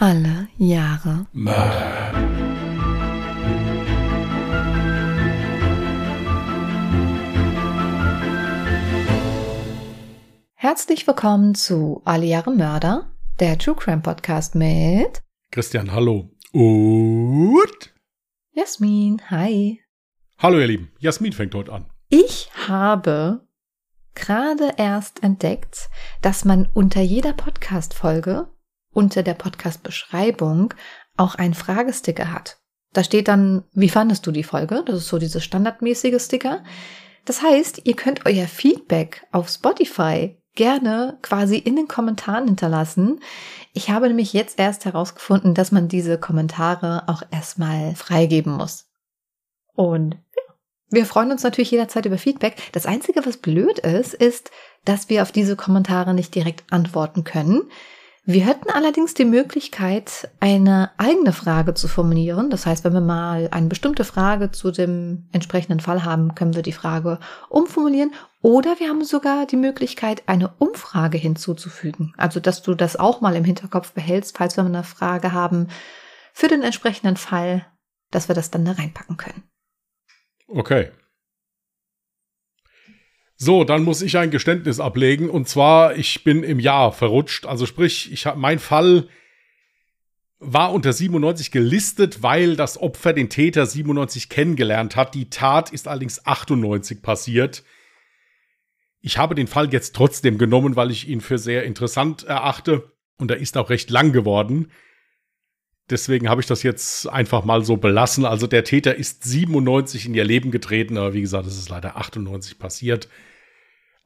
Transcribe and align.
Alle 0.00 0.46
Jahre 0.58 1.26
Mörder. 1.32 2.12
Herzlich 10.54 11.04
willkommen 11.04 11.56
zu 11.56 12.00
Alle 12.04 12.26
Jahre 12.26 12.52
Mörder, 12.52 13.10
der 13.40 13.58
True 13.58 13.74
Crime 13.74 14.00
Podcast 14.02 14.54
mit 14.54 15.20
Christian, 15.50 15.90
hallo. 15.90 16.30
Und 16.52 17.92
Jasmin. 18.52 19.20
Hi. 19.30 19.80
hallo 20.38 20.60
ihr 20.60 20.68
Lieben. 20.68 20.92
Jasmin 21.00 21.32
fängt 21.32 21.56
heute 21.56 21.72
an. 21.72 21.86
Ich 22.08 22.52
habe 22.68 23.44
gerade 24.14 24.74
erst 24.76 25.24
entdeckt, 25.24 25.88
dass 26.22 26.44
man 26.44 26.68
unter 26.72 27.00
jeder 27.00 27.32
Podcast-Folge, 27.32 28.46
unter 28.98 29.22
der 29.22 29.34
Podcast-Beschreibung 29.34 30.74
auch 31.16 31.36
einen 31.36 31.54
Fragesticker 31.54 32.32
hat. 32.32 32.58
Da 32.92 33.04
steht 33.04 33.28
dann, 33.28 33.62
wie 33.72 33.88
fandest 33.88 34.26
du 34.26 34.32
die 34.32 34.42
Folge? 34.42 34.82
Das 34.84 34.96
ist 34.96 35.06
so 35.06 35.18
dieses 35.18 35.44
standardmäßige 35.44 36.20
Sticker. 36.20 36.64
Das 37.24 37.40
heißt, 37.40 37.82
ihr 37.84 37.94
könnt 37.94 38.26
euer 38.26 38.48
Feedback 38.48 39.24
auf 39.30 39.50
Spotify 39.50 40.36
gerne 40.56 41.16
quasi 41.22 41.58
in 41.58 41.76
den 41.76 41.86
Kommentaren 41.86 42.46
hinterlassen. 42.46 43.20
Ich 43.72 43.88
habe 43.88 44.08
nämlich 44.08 44.32
jetzt 44.32 44.58
erst 44.58 44.84
herausgefunden, 44.84 45.54
dass 45.54 45.70
man 45.70 45.86
diese 45.86 46.18
Kommentare 46.18 47.04
auch 47.06 47.22
erstmal 47.30 47.94
freigeben 47.94 48.54
muss. 48.54 48.88
Und 49.76 50.16
wir 50.90 51.06
freuen 51.06 51.30
uns 51.30 51.44
natürlich 51.44 51.70
jederzeit 51.70 52.04
über 52.04 52.18
Feedback. 52.18 52.56
Das 52.72 52.86
Einzige, 52.86 53.24
was 53.24 53.36
blöd 53.36 53.78
ist, 53.78 54.14
ist, 54.14 54.50
dass 54.84 55.08
wir 55.08 55.22
auf 55.22 55.30
diese 55.30 55.54
Kommentare 55.54 56.14
nicht 56.14 56.34
direkt 56.34 56.64
antworten 56.72 57.22
können. 57.22 57.70
Wir 58.30 58.44
hätten 58.44 58.68
allerdings 58.68 59.14
die 59.14 59.24
Möglichkeit, 59.24 60.30
eine 60.38 60.90
eigene 60.98 61.32
Frage 61.32 61.72
zu 61.72 61.88
formulieren. 61.88 62.50
Das 62.50 62.66
heißt, 62.66 62.84
wenn 62.84 62.92
wir 62.92 63.00
mal 63.00 63.48
eine 63.52 63.68
bestimmte 63.68 64.04
Frage 64.04 64.50
zu 64.52 64.70
dem 64.70 65.30
entsprechenden 65.32 65.80
Fall 65.80 66.04
haben, 66.04 66.34
können 66.34 66.54
wir 66.54 66.60
die 66.60 66.72
Frage 66.72 67.20
umformulieren. 67.48 68.12
Oder 68.42 68.78
wir 68.80 68.90
haben 68.90 69.02
sogar 69.02 69.46
die 69.46 69.56
Möglichkeit, 69.56 70.24
eine 70.26 70.52
Umfrage 70.58 71.16
hinzuzufügen. 71.16 72.12
Also, 72.18 72.38
dass 72.38 72.60
du 72.60 72.74
das 72.74 72.96
auch 72.96 73.22
mal 73.22 73.34
im 73.34 73.44
Hinterkopf 73.44 73.92
behältst, 73.92 74.36
falls 74.36 74.58
wir 74.58 74.64
eine 74.66 74.84
Frage 74.84 75.32
haben 75.32 75.68
für 76.34 76.48
den 76.48 76.60
entsprechenden 76.60 77.16
Fall, 77.16 77.64
dass 78.10 78.28
wir 78.28 78.34
das 78.34 78.50
dann 78.50 78.66
da 78.66 78.72
reinpacken 78.72 79.16
können. 79.16 79.44
Okay. 80.48 80.90
So, 83.40 83.62
dann 83.62 83.84
muss 83.84 84.02
ich 84.02 84.18
ein 84.18 84.32
Geständnis 84.32 84.80
ablegen. 84.80 85.30
Und 85.30 85.48
zwar, 85.48 85.96
ich 85.96 86.24
bin 86.24 86.42
im 86.42 86.58
Jahr 86.58 86.92
verrutscht. 86.92 87.46
Also 87.46 87.66
sprich, 87.66 88.12
ich 88.12 88.26
hab, 88.26 88.36
mein 88.36 88.58
Fall 88.58 89.08
war 90.40 90.72
unter 90.72 90.92
97 90.92 91.52
gelistet, 91.52 92.22
weil 92.22 92.56
das 92.56 92.80
Opfer 92.80 93.12
den 93.12 93.28
Täter 93.28 93.64
97 93.64 94.28
kennengelernt 94.28 94.96
hat. 94.96 95.14
Die 95.14 95.30
Tat 95.30 95.70
ist 95.70 95.86
allerdings 95.86 96.26
98 96.26 97.00
passiert. 97.00 97.62
Ich 99.00 99.18
habe 99.18 99.36
den 99.36 99.46
Fall 99.46 99.72
jetzt 99.72 99.94
trotzdem 99.94 100.36
genommen, 100.36 100.74
weil 100.74 100.90
ich 100.90 101.08
ihn 101.08 101.20
für 101.20 101.38
sehr 101.38 101.62
interessant 101.62 102.24
erachte. 102.24 102.90
Und 103.18 103.30
er 103.30 103.38
ist 103.38 103.56
auch 103.56 103.70
recht 103.70 103.88
lang 103.88 104.12
geworden. 104.12 104.72
Deswegen 105.90 106.28
habe 106.28 106.40
ich 106.40 106.48
das 106.48 106.64
jetzt 106.64 107.08
einfach 107.08 107.44
mal 107.44 107.64
so 107.64 107.76
belassen. 107.76 108.24
Also 108.24 108.48
der 108.48 108.64
Täter 108.64 108.96
ist 108.96 109.22
97 109.22 110.06
in 110.06 110.14
ihr 110.14 110.24
Leben 110.24 110.50
getreten, 110.50 110.98
aber 110.98 111.14
wie 111.14 111.20
gesagt, 111.20 111.46
es 111.46 111.56
ist 111.56 111.68
leider 111.68 111.96
98 111.96 112.58
passiert. 112.58 113.08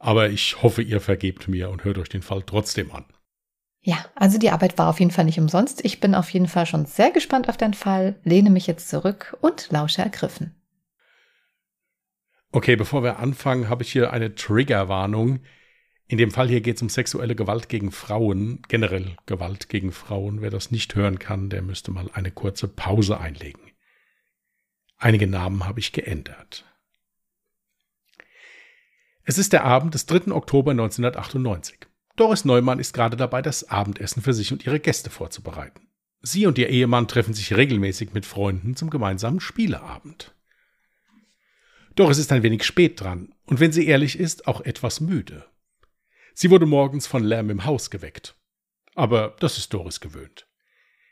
Aber 0.03 0.31
ich 0.31 0.61
hoffe, 0.64 0.83
ihr 0.83 1.00
vergebt 1.00 1.47
mir 1.47 1.70
und 1.70 1.84
hört 1.84 1.97
euch 1.97 2.08
den 2.08 2.22
Fall 2.22 2.42
trotzdem 2.45 2.91
an. 2.91 3.05
Ja, 3.83 4.05
also 4.17 4.36
die 4.36 4.50
Arbeit 4.50 4.77
war 4.77 4.89
auf 4.89 4.98
jeden 4.98 5.12
Fall 5.12 5.25
nicht 5.25 5.39
umsonst. 5.39 5.84
Ich 5.84 6.00
bin 6.00 6.17
auf 6.17 6.28
jeden 6.31 6.48
Fall 6.48 6.67
schon 6.67 6.86
sehr 6.86 7.12
gespannt 7.12 7.48
auf 7.48 7.56
den 7.56 7.72
Fall, 7.72 8.17
lehne 8.25 8.50
mich 8.50 8.67
jetzt 8.67 8.89
zurück 8.89 9.36
und 9.41 9.70
lausche 9.70 10.03
ergriffen. 10.03 10.56
Okay, 12.50 12.75
bevor 12.75 13.05
wir 13.05 13.20
anfangen, 13.20 13.69
habe 13.69 13.84
ich 13.84 13.92
hier 13.92 14.12
eine 14.12 14.35
Triggerwarnung. 14.35 15.39
In 16.08 16.18
dem 16.18 16.33
Fall 16.33 16.48
hier 16.48 16.62
geht 16.62 16.77
es 16.77 16.83
um 16.83 16.89
sexuelle 16.89 17.36
Gewalt 17.36 17.68
gegen 17.68 17.92
Frauen, 17.92 18.61
generell 18.67 19.14
Gewalt 19.27 19.68
gegen 19.68 19.92
Frauen. 19.92 20.42
Wer 20.42 20.51
das 20.51 20.73
nicht 20.73 20.96
hören 20.96 21.20
kann, 21.20 21.48
der 21.48 21.62
müsste 21.62 21.92
mal 21.92 22.11
eine 22.12 22.33
kurze 22.33 22.67
Pause 22.67 23.20
einlegen. 23.20 23.70
Einige 24.98 25.29
Namen 25.29 25.64
habe 25.64 25.79
ich 25.79 25.92
geändert. 25.92 26.64
Es 29.25 29.39
ist 29.39 29.53
der 29.53 29.65
Abend 29.65 29.95
des 29.95 30.07
3. 30.07 30.33
Oktober 30.33 30.73
1998. 30.73 31.87
Doris 32.17 32.45
Neumann 32.45 32.81
ist 32.81 32.93
gerade 32.93 33.17
dabei, 33.17 33.41
das 33.41 33.69
Abendessen 33.69 34.21
für 34.21 34.35
sich 34.35 34.53
und 34.53 34.67
ihre 34.67 34.81
Gäste 34.81 35.11
vorzubereiten. 35.11 35.89
Sie 36.23 36.47
und 36.47 36.59
ihr 36.59 36.69
Ehemann 36.69 37.07
treffen 37.07 37.33
sich 37.33 37.57
regelmäßig 37.57 38.15
mit 38.15 38.27
Freunden 38.27 38.75
zum 38.75 38.91
gemeinsamen 38.91 39.39
Spieleabend. 39.39 40.35
Doris 41.95 42.19
ist 42.19 42.33
ein 42.33 42.43
wenig 42.43 42.65
spät 42.65 43.01
dran 43.01 43.33
und 43.45 43.61
wenn 43.61 43.71
sie 43.71 43.87
ehrlich 43.87 44.19
ist, 44.19 44.49
auch 44.49 44.61
etwas 44.61 45.01
müde. 45.01 45.45
Sie 46.35 46.51
wurde 46.51 46.67
morgens 46.67 47.07
von 47.07 47.23
Lärm 47.23 47.51
im 47.51 47.65
Haus 47.65 47.91
geweckt. 47.91 48.37
Aber 48.95 49.37
das 49.39 49.57
ist 49.57 49.73
Doris 49.73 50.01
gewöhnt. 50.01 50.49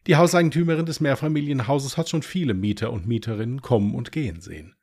Die 0.06 0.16
Hauseigentümerin 0.16 0.86
des 0.86 1.00
Mehrfamilienhauses 1.00 1.96
hat 1.96 2.08
schon 2.08 2.22
viele 2.22 2.54
Mieter 2.54 2.92
und 2.92 3.06
Mieterinnen 3.06 3.62
kommen 3.62 3.94
und 3.94 4.10
gehen 4.10 4.40
sehen. 4.40 4.74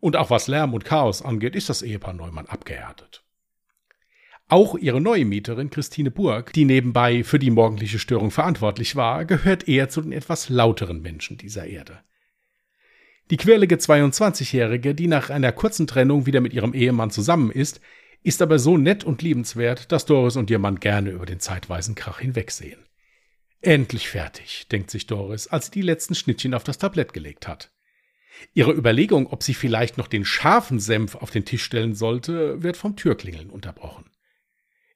Und 0.00 0.16
auch 0.16 0.30
was 0.30 0.48
Lärm 0.48 0.74
und 0.74 0.84
Chaos 0.84 1.22
angeht, 1.22 1.56
ist 1.56 1.68
das 1.68 1.82
Ehepaar 1.82 2.14
Neumann 2.14 2.46
abgehärtet. 2.46 3.24
Auch 4.48 4.76
ihre 4.76 5.00
neue 5.00 5.24
Mieterin 5.24 5.70
Christine 5.70 6.12
Burg, 6.12 6.52
die 6.52 6.64
nebenbei 6.64 7.24
für 7.24 7.40
die 7.40 7.50
morgendliche 7.50 7.98
Störung 7.98 8.30
verantwortlich 8.30 8.94
war, 8.94 9.24
gehört 9.24 9.66
eher 9.66 9.88
zu 9.88 10.00
den 10.00 10.12
etwas 10.12 10.48
lauteren 10.48 11.02
Menschen 11.02 11.36
dieser 11.36 11.66
Erde. 11.66 12.00
Die 13.30 13.38
quirlige 13.38 13.74
22-Jährige, 13.74 14.94
die 14.94 15.08
nach 15.08 15.30
einer 15.30 15.50
kurzen 15.50 15.88
Trennung 15.88 16.26
wieder 16.26 16.40
mit 16.40 16.52
ihrem 16.52 16.74
Ehemann 16.74 17.10
zusammen 17.10 17.50
ist, 17.50 17.80
ist 18.22 18.40
aber 18.40 18.60
so 18.60 18.76
nett 18.76 19.02
und 19.02 19.20
liebenswert, 19.20 19.90
dass 19.90 20.06
Doris 20.06 20.36
und 20.36 20.48
ihr 20.48 20.60
Mann 20.60 20.78
gerne 20.78 21.10
über 21.10 21.26
den 21.26 21.40
zeitweisen 21.40 21.96
Krach 21.96 22.20
hinwegsehen. 22.20 22.78
Endlich 23.62 24.08
fertig, 24.08 24.68
denkt 24.68 24.92
sich 24.92 25.08
Doris, 25.08 25.48
als 25.48 25.66
sie 25.66 25.72
die 25.72 25.82
letzten 25.82 26.14
Schnittchen 26.14 26.54
auf 26.54 26.62
das 26.62 26.78
Tablett 26.78 27.12
gelegt 27.12 27.48
hat. 27.48 27.72
Ihre 28.54 28.72
Überlegung, 28.72 29.26
ob 29.26 29.42
sie 29.42 29.54
vielleicht 29.54 29.98
noch 29.98 30.08
den 30.08 30.24
scharfen 30.24 30.80
Senf 30.80 31.14
auf 31.14 31.30
den 31.30 31.44
Tisch 31.44 31.64
stellen 31.64 31.94
sollte, 31.94 32.62
wird 32.62 32.76
vom 32.76 32.96
Türklingeln 32.96 33.50
unterbrochen. 33.50 34.10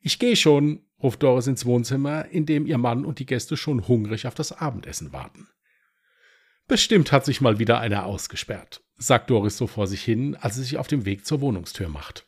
Ich 0.01 0.19
gehe 0.19 0.37
schon, 0.37 0.87
ruft 1.03 1.23
Doris 1.23 1.47
ins 1.47 1.67
Wohnzimmer, 1.67 2.27
in 2.27 2.47
dem 2.47 2.67
ihr 2.67 2.79
Mann 2.79 3.05
und 3.05 3.19
die 3.19 3.27
Gäste 3.27 3.57
schon 3.57 3.87
hungrig 3.87 4.27
auf 4.27 4.35
das 4.35 4.53
Abendessen 4.53 5.13
warten. 5.13 5.49
Bestimmt 6.69 7.13
hat 7.13 7.25
sich 7.25 7.41
mal 7.41 7.59
wieder 7.59 7.81
einer 7.81 8.07
ausgesperrt, 8.07 8.83
sagt 8.97 9.29
Doris 9.29 9.57
so 9.57 9.67
vor 9.67 9.87
sich 9.87 10.03
hin, 10.03 10.37
als 10.37 10.55
sie 10.55 10.63
sich 10.63 10.79
auf 10.79 10.87
dem 10.87 11.05
Weg 11.05 11.27
zur 11.27 11.41
Wohnungstür 11.41 11.89
macht. 11.89 12.27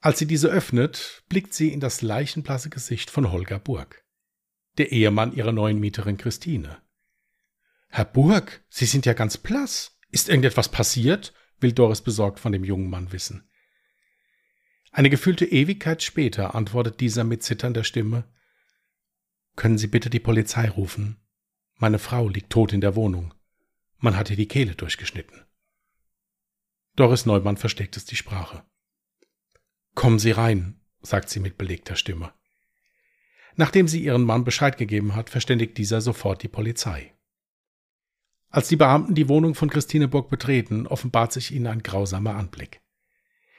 Als 0.00 0.18
sie 0.18 0.26
diese 0.26 0.48
öffnet, 0.48 1.24
blickt 1.28 1.52
sie 1.52 1.72
in 1.72 1.80
das 1.80 2.02
leichenblasse 2.02 2.70
Gesicht 2.70 3.10
von 3.10 3.30
Holger 3.30 3.58
Burg, 3.58 4.04
der 4.78 4.92
Ehemann 4.92 5.34
ihrer 5.34 5.52
neuen 5.52 5.78
Mieterin 5.78 6.16
Christine. 6.16 6.78
Herr 7.88 8.04
Burg, 8.04 8.62
Sie 8.68 8.86
sind 8.86 9.06
ja 9.06 9.12
ganz 9.12 9.36
blass. 9.36 9.98
Ist 10.10 10.28
irgendetwas 10.28 10.68
passiert? 10.70 11.32
will 11.60 11.72
Doris 11.72 12.02
besorgt 12.02 12.38
von 12.38 12.52
dem 12.52 12.64
jungen 12.64 12.88
Mann 12.88 13.10
wissen. 13.12 13.50
Eine 14.92 15.10
gefühlte 15.10 15.44
Ewigkeit 15.44 16.02
später 16.02 16.54
antwortet 16.54 17.00
dieser 17.00 17.24
mit 17.24 17.42
zitternder 17.42 17.84
Stimme 17.84 18.24
Können 19.56 19.78
Sie 19.78 19.88
bitte 19.88 20.08
die 20.08 20.20
Polizei 20.20 20.68
rufen? 20.68 21.16
Meine 21.74 21.98
Frau 21.98 22.28
liegt 22.28 22.50
tot 22.50 22.72
in 22.72 22.80
der 22.80 22.96
Wohnung. 22.96 23.34
Man 23.98 24.16
hat 24.16 24.30
ihr 24.30 24.36
die 24.36 24.48
Kehle 24.48 24.74
durchgeschnitten. 24.74 25.44
Doris 26.94 27.26
Neumann 27.26 27.56
versteckt 27.56 27.96
es 27.96 28.04
die 28.04 28.16
Sprache. 28.16 28.64
Kommen 29.94 30.18
Sie 30.18 30.30
rein, 30.30 30.80
sagt 31.02 31.28
sie 31.28 31.40
mit 31.40 31.58
belegter 31.58 31.96
Stimme. 31.96 32.32
Nachdem 33.56 33.88
sie 33.88 34.02
ihren 34.02 34.22
Mann 34.22 34.44
Bescheid 34.44 34.78
gegeben 34.78 35.16
hat, 35.16 35.30
verständigt 35.30 35.78
dieser 35.78 36.00
sofort 36.00 36.42
die 36.42 36.48
Polizei. 36.48 37.12
Als 38.50 38.68
die 38.68 38.76
Beamten 38.76 39.14
die 39.14 39.28
Wohnung 39.28 39.54
von 39.54 39.68
Christine 39.68 40.08
Burg 40.08 40.30
betreten, 40.30 40.86
offenbart 40.86 41.32
sich 41.32 41.52
ihnen 41.52 41.66
ein 41.66 41.82
grausamer 41.82 42.34
Anblick. 42.34 42.80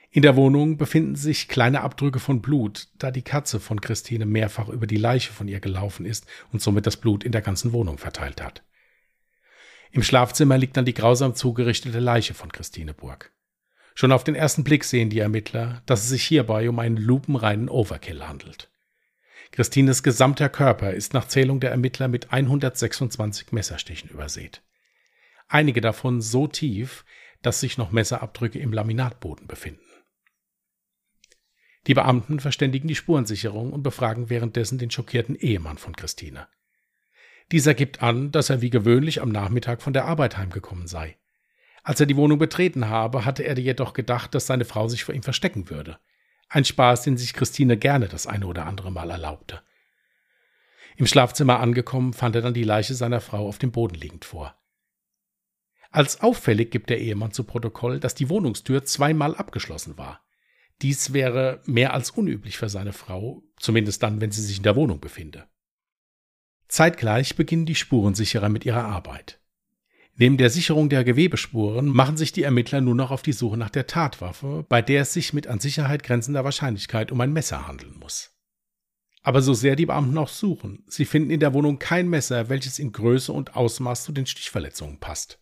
In 0.09 0.23
der 0.23 0.35
Wohnung 0.35 0.77
befinden 0.77 1.15
sich 1.15 1.47
kleine 1.47 1.81
Abdrücke 1.81 2.19
von 2.19 2.41
Blut, 2.41 2.87
da 2.97 3.11
die 3.11 3.21
Katze 3.21 3.59
von 3.59 3.79
Christine 3.79 4.25
mehrfach 4.25 4.67
über 4.67 4.87
die 4.87 4.97
Leiche 4.97 5.31
von 5.31 5.47
ihr 5.47 5.59
gelaufen 5.59 6.07
ist 6.07 6.25
und 6.51 6.63
somit 6.63 6.87
das 6.87 6.97
Blut 6.97 7.23
in 7.23 7.31
der 7.31 7.43
ganzen 7.43 7.73
Wohnung 7.73 7.99
verteilt 7.99 8.41
hat. 8.41 8.63
Im 9.91 10.01
Schlafzimmer 10.01 10.57
liegt 10.57 10.77
dann 10.77 10.85
die 10.85 10.95
grausam 10.95 11.35
zugerichtete 11.35 11.99
Leiche 11.99 12.33
von 12.33 12.51
Christine 12.51 12.95
Burg. 12.95 13.31
Schon 13.93 14.11
auf 14.11 14.23
den 14.23 14.35
ersten 14.35 14.63
Blick 14.63 14.83
sehen 14.83 15.11
die 15.11 15.19
Ermittler, 15.19 15.83
dass 15.85 16.01
es 16.01 16.09
sich 16.09 16.23
hierbei 16.23 16.67
um 16.67 16.79
einen 16.79 16.97
lupenreinen 16.97 17.69
Overkill 17.69 18.27
handelt. 18.27 18.71
Christines 19.51 20.01
gesamter 20.01 20.49
Körper 20.49 20.93
ist 20.93 21.13
nach 21.13 21.27
Zählung 21.27 21.59
der 21.59 21.71
Ermittler 21.71 22.07
mit 22.07 22.31
126 22.31 23.51
Messerstichen 23.51 24.09
übersät 24.09 24.63
einige 25.49 25.81
davon 25.81 26.21
so 26.21 26.47
tief, 26.47 27.03
dass 27.41 27.59
sich 27.59 27.77
noch 27.77 27.91
Messerabdrücke 27.91 28.59
im 28.59 28.71
Laminatboden 28.71 29.47
befinden. 29.47 29.81
Die 31.87 31.93
Beamten 31.93 32.39
verständigen 32.39 32.87
die 32.87 32.95
Spurensicherung 32.95 33.73
und 33.73 33.83
befragen 33.83 34.29
währenddessen 34.29 34.77
den 34.77 34.91
schockierten 34.91 35.35
Ehemann 35.35 35.77
von 35.77 35.95
Christine. 35.95 36.47
Dieser 37.51 37.73
gibt 37.73 38.03
an, 38.03 38.31
dass 38.31 38.49
er 38.49 38.61
wie 38.61 38.69
gewöhnlich 38.69 39.21
am 39.21 39.29
Nachmittag 39.29 39.81
von 39.81 39.93
der 39.93 40.05
Arbeit 40.05 40.37
heimgekommen 40.37 40.87
sei. 40.87 41.17
Als 41.81 41.99
er 41.99 42.05
die 42.05 42.17
Wohnung 42.17 42.37
betreten 42.37 42.89
habe, 42.89 43.25
hatte 43.25 43.43
er 43.43 43.57
jedoch 43.57 43.93
gedacht, 43.93 44.35
dass 44.35 44.45
seine 44.45 44.65
Frau 44.65 44.87
sich 44.87 45.03
vor 45.03 45.15
ihm 45.15 45.23
verstecken 45.23 45.69
würde. 45.69 45.97
Ein 46.49 46.65
Spaß, 46.65 47.03
den 47.03 47.17
sich 47.17 47.33
Christine 47.33 47.77
gerne 47.77 48.07
das 48.07 48.27
eine 48.27 48.45
oder 48.45 48.65
andere 48.65 48.91
Mal 48.91 49.09
erlaubte. 49.09 49.61
Im 50.97 51.07
Schlafzimmer 51.07 51.59
angekommen, 51.59 52.13
fand 52.13 52.35
er 52.35 52.41
dann 52.41 52.53
die 52.53 52.63
Leiche 52.63 52.93
seiner 52.93 53.21
Frau 53.21 53.47
auf 53.47 53.57
dem 53.57 53.71
Boden 53.71 53.95
liegend 53.95 54.25
vor. 54.25 54.58
Als 55.91 56.21
auffällig 56.21 56.71
gibt 56.71 56.89
der 56.89 56.99
Ehemann 56.99 57.31
zu 57.31 57.43
Protokoll, 57.43 57.99
dass 57.99 58.13
die 58.15 58.29
Wohnungstür 58.29 58.85
zweimal 58.85 59.35
abgeschlossen 59.35 59.97
war. 59.97 60.21
Dies 60.81 61.13
wäre 61.13 61.61
mehr 61.65 61.93
als 61.93 62.11
unüblich 62.11 62.57
für 62.57 62.69
seine 62.69 62.93
Frau, 62.93 63.43
zumindest 63.57 64.03
dann, 64.03 64.21
wenn 64.21 64.31
sie 64.31 64.41
sich 64.41 64.57
in 64.57 64.63
der 64.63 64.75
Wohnung 64.75 64.99
befinde. 64.99 65.47
Zeitgleich 66.67 67.35
beginnen 67.35 67.65
die 67.65 67.75
Spurensicherer 67.75 68.49
mit 68.49 68.65
ihrer 68.65 68.85
Arbeit. 68.85 69.41
Neben 70.15 70.37
der 70.37 70.49
Sicherung 70.49 70.89
der 70.89 71.03
Gewebespuren 71.03 71.87
machen 71.87 72.17
sich 72.17 72.31
die 72.31 72.43
Ermittler 72.43 72.81
nur 72.81 72.93
noch 72.93 73.09
auf 73.09 73.21
die 73.21 73.33
Suche 73.33 73.57
nach 73.57 73.69
der 73.69 73.87
Tatwaffe, 73.87 74.65
bei 74.69 74.81
der 74.81 75.01
es 75.01 75.13
sich 75.13 75.33
mit 75.33 75.47
an 75.47 75.59
Sicherheit 75.59 76.03
grenzender 76.03 76.43
Wahrscheinlichkeit 76.43 77.11
um 77.11 77.19
ein 77.21 77.33
Messer 77.33 77.67
handeln 77.67 77.97
muss. 77.99 78.31
Aber 79.21 79.41
so 79.41 79.53
sehr 79.53 79.75
die 79.75 79.85
Beamten 79.85 80.17
auch 80.17 80.29
suchen, 80.29 80.83
sie 80.87 81.05
finden 81.05 81.31
in 81.31 81.39
der 81.39 81.53
Wohnung 81.53 81.79
kein 81.79 82.07
Messer, 82.07 82.49
welches 82.49 82.79
in 82.79 82.91
Größe 82.91 83.33
und 83.33 83.55
Ausmaß 83.55 84.03
zu 84.03 84.11
den 84.11 84.25
Stichverletzungen 84.25 84.99
passt. 84.99 85.39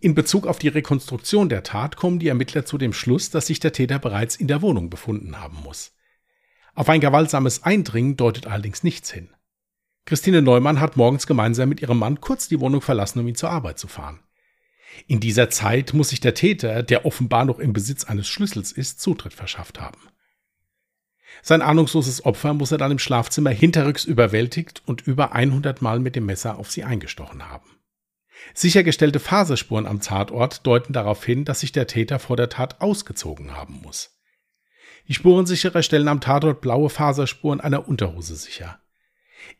In 0.00 0.14
Bezug 0.14 0.46
auf 0.46 0.60
die 0.60 0.68
Rekonstruktion 0.68 1.48
der 1.48 1.64
Tat 1.64 1.96
kommen 1.96 2.20
die 2.20 2.28
Ermittler 2.28 2.64
zu 2.64 2.78
dem 2.78 2.92
Schluss, 2.92 3.30
dass 3.30 3.48
sich 3.48 3.58
der 3.58 3.72
Täter 3.72 3.98
bereits 3.98 4.36
in 4.36 4.46
der 4.46 4.62
Wohnung 4.62 4.90
befunden 4.90 5.40
haben 5.40 5.58
muss. 5.64 5.92
Auf 6.74 6.88
ein 6.88 7.00
gewaltsames 7.00 7.64
Eindringen 7.64 8.16
deutet 8.16 8.46
allerdings 8.46 8.84
nichts 8.84 9.10
hin. 9.10 9.30
Christine 10.06 10.40
Neumann 10.40 10.78
hat 10.78 10.96
morgens 10.96 11.26
gemeinsam 11.26 11.68
mit 11.68 11.82
ihrem 11.82 11.98
Mann 11.98 12.20
kurz 12.20 12.46
die 12.46 12.60
Wohnung 12.60 12.80
verlassen, 12.80 13.18
um 13.18 13.26
ihn 13.26 13.34
zur 13.34 13.50
Arbeit 13.50 13.80
zu 13.80 13.88
fahren. 13.88 14.20
In 15.08 15.18
dieser 15.18 15.50
Zeit 15.50 15.92
muss 15.94 16.10
sich 16.10 16.20
der 16.20 16.34
Täter, 16.34 16.84
der 16.84 17.04
offenbar 17.04 17.44
noch 17.44 17.58
im 17.58 17.72
Besitz 17.72 18.04
eines 18.04 18.28
Schlüssels 18.28 18.70
ist, 18.70 19.00
Zutritt 19.00 19.34
verschafft 19.34 19.80
haben. 19.80 19.98
Sein 21.42 21.60
ahnungsloses 21.60 22.24
Opfer 22.24 22.54
muss 22.54 22.70
er 22.70 22.78
dann 22.78 22.92
im 22.92 22.98
Schlafzimmer 23.00 23.50
hinterrücks 23.50 24.04
überwältigt 24.04 24.82
und 24.86 25.06
über 25.06 25.32
100 25.32 25.82
Mal 25.82 25.98
mit 25.98 26.14
dem 26.14 26.26
Messer 26.26 26.56
auf 26.58 26.70
sie 26.70 26.84
eingestochen 26.84 27.48
haben. 27.48 27.77
Sichergestellte 28.54 29.20
Faserspuren 29.20 29.86
am 29.86 30.00
Tatort 30.00 30.66
deuten 30.66 30.92
darauf 30.92 31.24
hin, 31.24 31.44
dass 31.44 31.60
sich 31.60 31.72
der 31.72 31.86
Täter 31.86 32.18
vor 32.18 32.36
der 32.36 32.48
Tat 32.48 32.80
ausgezogen 32.80 33.56
haben 33.56 33.80
muss. 33.82 34.18
Die 35.08 35.14
Spurensicherer 35.14 35.82
stellen 35.82 36.08
am 36.08 36.20
Tatort 36.20 36.60
blaue 36.60 36.90
Faserspuren 36.90 37.60
einer 37.60 37.88
Unterhose 37.88 38.36
sicher. 38.36 38.80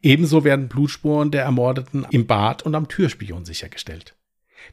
Ebenso 0.03 0.45
werden 0.45 0.69
Blutspuren 0.69 1.31
der 1.31 1.45
Ermordeten 1.45 2.07
im 2.11 2.27
Bad 2.27 2.63
und 2.63 2.75
am 2.75 2.89
Türspion 2.89 3.45
sichergestellt. 3.45 4.15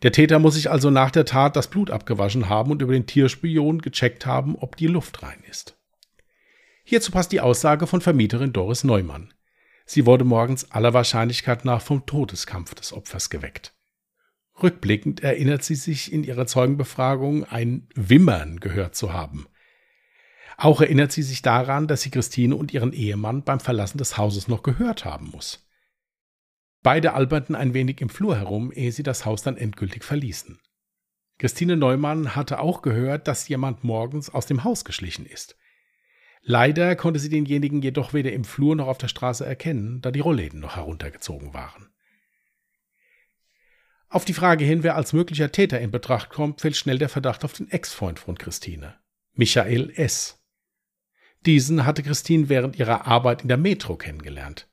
Der 0.02 0.12
Täter 0.12 0.40
muss 0.40 0.56
sich 0.56 0.69
also 0.69 0.90
nach 0.90 1.12
der 1.12 1.25
Tat 1.25 1.56
das 1.56 1.69
Blut 1.69 1.92
abgewaschen 1.92 2.50
haben 2.50 2.72
und 2.72 2.81
über 2.81 2.94
den 2.94 3.06
Türspion 3.06 3.81
gecheckt 3.81 4.25
haben, 4.25 4.56
ob 4.56 4.75
die 4.75 4.88
Luft 4.88 5.24
rein 5.24 5.42
ist. 5.50 5.78
Hierzu 6.84 7.12
passt 7.12 7.31
die 7.31 7.42
Aussage 7.42 7.88
von 7.88 8.01
Vermieterin 8.01 8.54
Doris 8.54 8.84
Neumann. 8.84 9.34
Sie 9.86 10.06
wurde 10.06 10.25
morgens 10.25 10.72
aller 10.72 10.94
Wahrscheinlichkeit 10.94 11.63
nach 11.63 11.81
vom 11.81 12.06
Todeskampf 12.06 12.75
des 12.75 12.92
Opfers 12.92 13.30
geweckt. 13.30 13.75
Rückblickend 14.62 15.22
erinnert 15.22 15.63
sie 15.63 15.75
sich 15.75 16.13
in 16.13 16.24
ihrer 16.24 16.48
Zeugenbefragung 16.48 17.44
ein 17.44 17.88
Wimmern 17.94 18.60
gehört 18.60 18.96
zu 18.96 19.12
haben. 19.12 19.48
Auch 20.57 20.80
erinnert 20.80 21.12
sie 21.12 21.24
sich 21.24 21.42
daran, 21.42 21.88
dass 21.88 22.02
sie 22.02 22.12
Christine 22.12 22.56
und 22.56 22.74
ihren 22.74 22.94
Ehemann 22.94 23.44
beim 23.44 23.60
Verlassen 23.60 23.98
des 23.98 24.18
Hauses 24.18 24.48
noch 24.48 24.63
gehört 24.63 25.04
haben 25.04 25.30
muss. 25.31 25.68
Beide 26.81 27.13
alberten 27.13 27.56
ein 27.56 27.74
wenig 27.74 28.00
im 28.00 28.10
Flur 28.10 28.38
herum, 28.38 28.72
ehe 28.72 28.92
sie 28.92 29.04
das 29.04 29.25
Haus 29.25 29.42
dann 29.42 29.57
endgültig 29.57 30.04
verließen. 30.04 30.60
Christine 31.38 31.75
Neumann 31.75 32.36
hatte 32.36 32.60
auch 32.60 32.81
gehört, 32.81 33.28
dass 33.28 33.50
jemand 33.50 33.84
morgens 33.84 34.30
aus 34.30 34.46
dem 34.46 34.63
Haus 34.63 34.86
geschlichen 34.86 35.25
ist. 35.25 35.58
Leider 36.42 36.96
konnte 36.96 37.19
sie 37.19 37.30
denjenigen 37.30 37.81
jedoch 37.81 38.13
weder 38.13 38.31
im 38.31 38.46
Flur 38.46 38.75
noch 38.75 38.88
auf 38.88 39.00
der 39.00 39.08
Straße 39.08 39.46
erkennen, 39.46 40.00
da 40.01 40.12
die 40.12 40.19
Rollläden 40.22 40.60
noch 40.60 40.75
heruntergezogen 40.78 41.54
waren. 41.54 41.90
Auf 44.10 44.25
die 44.25 44.34
Frage 44.34 44.63
hin, 44.63 44.84
wer 44.84 44.96
als 44.96 45.13
möglicher 45.13 45.52
Täter 45.52 45.80
in 45.80 45.92
Betracht 45.92 46.30
kommt, 46.30 46.62
fällt 46.62 46.78
schnell 46.78 46.98
der 46.98 47.10
Verdacht 47.10 47.44
auf 47.44 47.54
den 47.54 47.69
Ex-Freund 47.69 48.19
von 48.19 48.38
Christine, 48.38 48.96
Michael 49.34 49.92
S. 49.96 50.42
Diesen 51.46 51.86
hatte 51.86 52.04
Christine 52.04 52.50
während 52.50 52.78
ihrer 52.78 53.06
Arbeit 53.06 53.42
in 53.42 53.48
der 53.48 53.57
Metro 53.57 53.98
kennengelernt. 53.98 54.68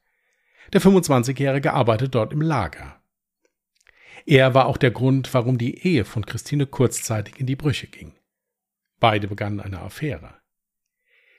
Der 0.73 0.81
25-Jährige 0.81 1.73
arbeitet 1.73 2.15
dort 2.15 2.33
im 2.33 2.41
Lager. 2.41 3.03
Er 4.25 4.55
war 4.55 4.67
auch 4.67 4.77
der 4.77 4.91
Grund, 4.91 5.35
warum 5.35 5.59
die 5.59 5.87
Ehe 5.87 6.05
von 6.05 6.25
Christine 6.25 6.67
kurzzeitig 6.67 7.41
in 7.41 7.47
die 7.47 7.57
Brüche 7.57 7.89
ging. 7.89 8.15
Beide 9.01 9.27
begannen 9.27 9.61
eine 9.61 9.81
Affäre. 9.81 10.35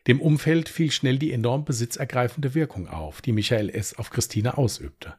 Dem 0.07 0.19
Umfeld 0.19 0.67
fiel 0.67 0.91
schnell 0.91 1.17
die 1.17 1.31
enorm 1.31 1.63
besitzergreifende 1.63 2.53
Wirkung 2.55 2.89
auf, 2.89 3.21
die 3.21 3.31
Michael 3.31 3.69
S. 3.69 3.93
auf 3.93 4.09
Christine 4.09 4.57
ausübte. 4.57 5.17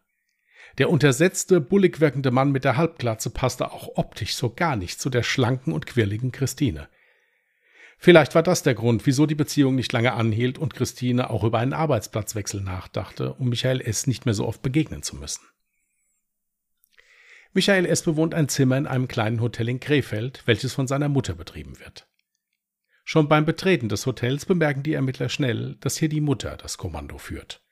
Der 0.78 0.90
untersetzte, 0.90 1.60
bullig 1.60 2.00
wirkende 2.00 2.30
Mann 2.30 2.50
mit 2.50 2.64
der 2.64 2.76
Halbglatze 2.76 3.30
passte 3.30 3.70
auch 3.70 3.96
optisch 3.96 4.34
so 4.34 4.50
gar 4.50 4.76
nicht 4.76 5.00
zu 5.00 5.08
der 5.08 5.22
schlanken 5.22 5.72
und 5.72 5.86
quirligen 5.86 6.32
Christine. 6.32 6.88
Vielleicht 7.96 8.34
war 8.34 8.42
das 8.42 8.62
der 8.62 8.74
Grund, 8.74 9.06
wieso 9.06 9.24
die 9.24 9.34
Beziehung 9.34 9.76
nicht 9.76 9.92
lange 9.92 10.12
anhielt 10.12 10.58
und 10.58 10.74
Christine 10.74 11.30
auch 11.30 11.44
über 11.44 11.58
einen 11.60 11.72
Arbeitsplatzwechsel 11.72 12.60
nachdachte, 12.60 13.34
um 13.34 13.48
Michael 13.48 13.80
S. 13.80 14.06
nicht 14.06 14.26
mehr 14.26 14.34
so 14.34 14.46
oft 14.46 14.62
begegnen 14.62 15.02
zu 15.02 15.16
müssen. 15.16 15.42
Michael 17.52 17.86
S. 17.86 18.02
bewohnt 18.02 18.34
ein 18.34 18.48
Zimmer 18.48 18.76
in 18.76 18.88
einem 18.88 19.06
kleinen 19.06 19.40
Hotel 19.40 19.68
in 19.68 19.78
Krefeld, 19.78 20.42
welches 20.44 20.74
von 20.74 20.88
seiner 20.88 21.08
Mutter 21.08 21.34
betrieben 21.34 21.78
wird. 21.78 22.08
Schon 23.04 23.28
beim 23.28 23.44
Betreten 23.44 23.88
des 23.88 24.06
Hotels 24.06 24.44
bemerken 24.44 24.82
die 24.82 24.94
Ermittler 24.94 25.28
schnell, 25.28 25.76
dass 25.80 25.96
hier 25.96 26.08
die 26.08 26.20
Mutter 26.20 26.56
das 26.56 26.78
Kommando 26.78 27.16
führt. 27.16 27.63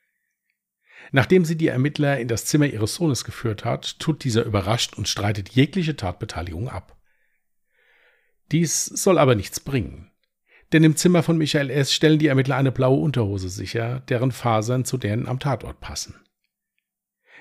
Nachdem 1.15 1.45
sie 1.45 1.55
die 1.55 1.67
Ermittler 1.67 2.19
in 2.19 2.27
das 2.27 2.45
Zimmer 2.45 2.65
ihres 2.65 2.95
Sohnes 2.95 3.23
geführt 3.23 3.63
hat, 3.63 3.99
tut 3.99 4.23
dieser 4.23 4.45
überrascht 4.45 4.97
und 4.97 5.07
streitet 5.07 5.49
jegliche 5.49 5.95
Tatbeteiligung 5.95 6.69
ab. 6.69 6.97
Dies 8.51 8.85
soll 8.85 9.19
aber 9.19 9.35
nichts 9.35 9.59
bringen. 9.59 10.11
Denn 10.71 10.83
im 10.83 10.95
Zimmer 10.95 11.21
von 11.21 11.37
Michael 11.37 11.69
S. 11.69 11.93
stellen 11.93 12.17
die 12.17 12.25
Ermittler 12.25 12.55
eine 12.55 12.71
blaue 12.71 12.99
Unterhose 12.99 13.49
sicher, 13.49 13.99
deren 14.09 14.31
Fasern 14.31 14.85
zu 14.85 14.97
denen 14.97 15.27
am 15.27 15.39
Tatort 15.39 15.79
passen. 15.81 16.15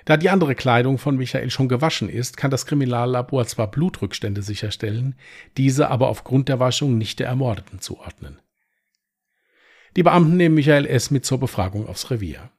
Da 0.04 0.18
die 0.18 0.28
andere 0.28 0.54
Kleidung 0.54 0.98
von 0.98 1.16
Michael 1.16 1.48
schon 1.48 1.70
gewaschen 1.70 2.10
ist, 2.10 2.36
kann 2.36 2.50
das 2.50 2.66
Kriminallabor 2.66 3.46
zwar 3.46 3.70
Blutrückstände 3.70 4.42
sicherstellen, 4.42 5.14
diese 5.56 5.88
aber 5.88 6.08
aufgrund 6.08 6.50
der 6.50 6.60
Waschung 6.60 6.98
nicht 6.98 7.20
der 7.20 7.28
Ermordeten 7.28 7.80
zuordnen. 7.80 8.38
Die 9.96 10.02
Beamten 10.02 10.36
nehmen 10.36 10.56
Michael 10.56 10.84
S. 10.84 11.10
mit 11.10 11.24
zur 11.24 11.40
Befragung 11.40 11.86
aufs 11.86 12.10
Revier. 12.10 12.50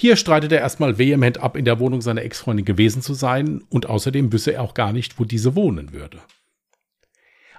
Hier 0.00 0.16
streitet 0.16 0.50
er 0.50 0.60
erstmal 0.60 0.96
vehement 0.96 1.42
ab, 1.42 1.58
in 1.58 1.66
der 1.66 1.78
Wohnung 1.78 2.00
seiner 2.00 2.22
Ex-Freundin 2.22 2.64
gewesen 2.64 3.02
zu 3.02 3.12
sein, 3.12 3.64
und 3.68 3.84
außerdem 3.84 4.32
wüsste 4.32 4.54
er 4.54 4.62
auch 4.62 4.72
gar 4.72 4.94
nicht, 4.94 5.20
wo 5.20 5.26
diese 5.26 5.54
wohnen 5.54 5.92
würde. 5.92 6.22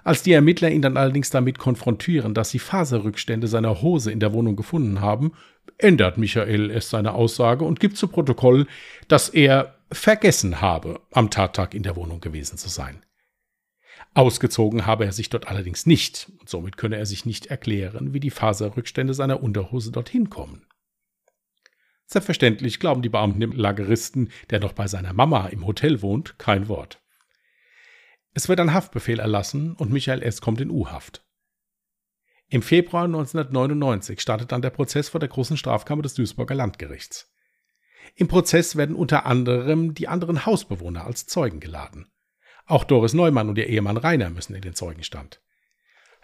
Als 0.02 0.24
die 0.24 0.32
Ermittler 0.32 0.68
ihn 0.68 0.82
dann 0.82 0.96
allerdings 0.96 1.30
damit 1.30 1.60
konfrontieren, 1.60 2.34
dass 2.34 2.50
sie 2.50 2.58
Faserrückstände 2.58 3.46
seiner 3.46 3.80
Hose 3.80 4.10
in 4.10 4.18
der 4.18 4.32
Wohnung 4.32 4.56
gefunden 4.56 5.00
haben, 5.00 5.34
ändert 5.78 6.18
Michael 6.18 6.72
es 6.72 6.90
seine 6.90 7.14
Aussage 7.14 7.64
und 7.64 7.78
gibt 7.78 7.96
zu 7.96 8.08
Protokoll, 8.08 8.66
dass 9.06 9.28
er 9.28 9.76
vergessen 9.92 10.60
habe, 10.60 11.00
am 11.12 11.30
Tattag 11.30 11.74
in 11.74 11.84
der 11.84 11.94
Wohnung 11.94 12.20
gewesen 12.20 12.58
zu 12.58 12.68
sein. 12.68 13.04
Ausgezogen 14.14 14.84
habe 14.84 15.04
er 15.04 15.12
sich 15.12 15.30
dort 15.30 15.46
allerdings 15.46 15.86
nicht, 15.86 16.28
und 16.40 16.48
somit 16.48 16.76
könne 16.76 16.96
er 16.96 17.06
sich 17.06 17.24
nicht 17.24 17.46
erklären, 17.46 18.12
wie 18.12 18.20
die 18.20 18.30
Faserrückstände 18.30 19.14
seiner 19.14 19.44
Unterhose 19.44 19.92
dorthin 19.92 20.28
kommen. 20.28 20.66
Selbstverständlich 22.12 22.78
glauben 22.78 23.00
die 23.00 23.08
Beamten 23.08 23.40
dem 23.40 23.52
Lageristen, 23.52 24.30
der 24.50 24.60
noch 24.60 24.74
bei 24.74 24.86
seiner 24.86 25.14
Mama 25.14 25.46
im 25.46 25.66
Hotel 25.66 26.02
wohnt, 26.02 26.38
kein 26.38 26.68
Wort. 26.68 27.00
Es 28.34 28.50
wird 28.50 28.60
ein 28.60 28.74
Haftbefehl 28.74 29.18
erlassen 29.18 29.72
und 29.72 29.90
Michael 29.90 30.22
S. 30.22 30.42
kommt 30.42 30.60
in 30.60 30.70
U-Haft. 30.70 31.24
Im 32.50 32.60
Februar 32.60 33.04
1999 33.04 34.20
startet 34.20 34.52
dann 34.52 34.60
der 34.60 34.68
Prozess 34.68 35.08
vor 35.08 35.20
der 35.20 35.30
großen 35.30 35.56
Strafkammer 35.56 36.02
des 36.02 36.12
Duisburger 36.12 36.54
Landgerichts. 36.54 37.32
Im 38.14 38.28
Prozess 38.28 38.76
werden 38.76 38.94
unter 38.94 39.24
anderem 39.24 39.94
die 39.94 40.08
anderen 40.08 40.44
Hausbewohner 40.44 41.06
als 41.06 41.26
Zeugen 41.26 41.60
geladen. 41.60 42.12
Auch 42.66 42.84
Doris 42.84 43.14
Neumann 43.14 43.48
und 43.48 43.56
ihr 43.56 43.68
Ehemann 43.68 43.96
Rainer 43.96 44.28
müssen 44.28 44.54
in 44.54 44.60
den 44.60 44.74
Zeugenstand. 44.74 45.40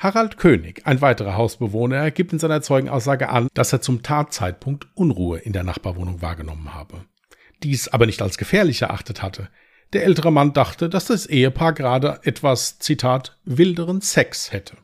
Harald 0.00 0.36
König, 0.36 0.86
ein 0.86 1.00
weiterer 1.00 1.36
Hausbewohner, 1.36 2.12
gibt 2.12 2.32
in 2.32 2.38
seiner 2.38 2.62
Zeugenaussage 2.62 3.30
an, 3.30 3.48
dass 3.54 3.72
er 3.72 3.80
zum 3.80 4.04
Tatzeitpunkt 4.04 4.86
Unruhe 4.94 5.38
in 5.40 5.52
der 5.52 5.64
Nachbarwohnung 5.64 6.22
wahrgenommen 6.22 6.72
habe. 6.72 7.04
Dies 7.64 7.88
aber 7.88 8.06
nicht 8.06 8.22
als 8.22 8.38
gefährlich 8.38 8.82
erachtet 8.82 9.22
hatte. 9.22 9.48
Der 9.92 10.04
ältere 10.04 10.30
Mann 10.30 10.52
dachte, 10.52 10.88
dass 10.88 11.06
das 11.06 11.26
Ehepaar 11.26 11.72
gerade 11.72 12.20
etwas, 12.22 12.78
Zitat, 12.78 13.40
wilderen 13.44 14.00
Sex 14.00 14.52
hätte. 14.52 14.76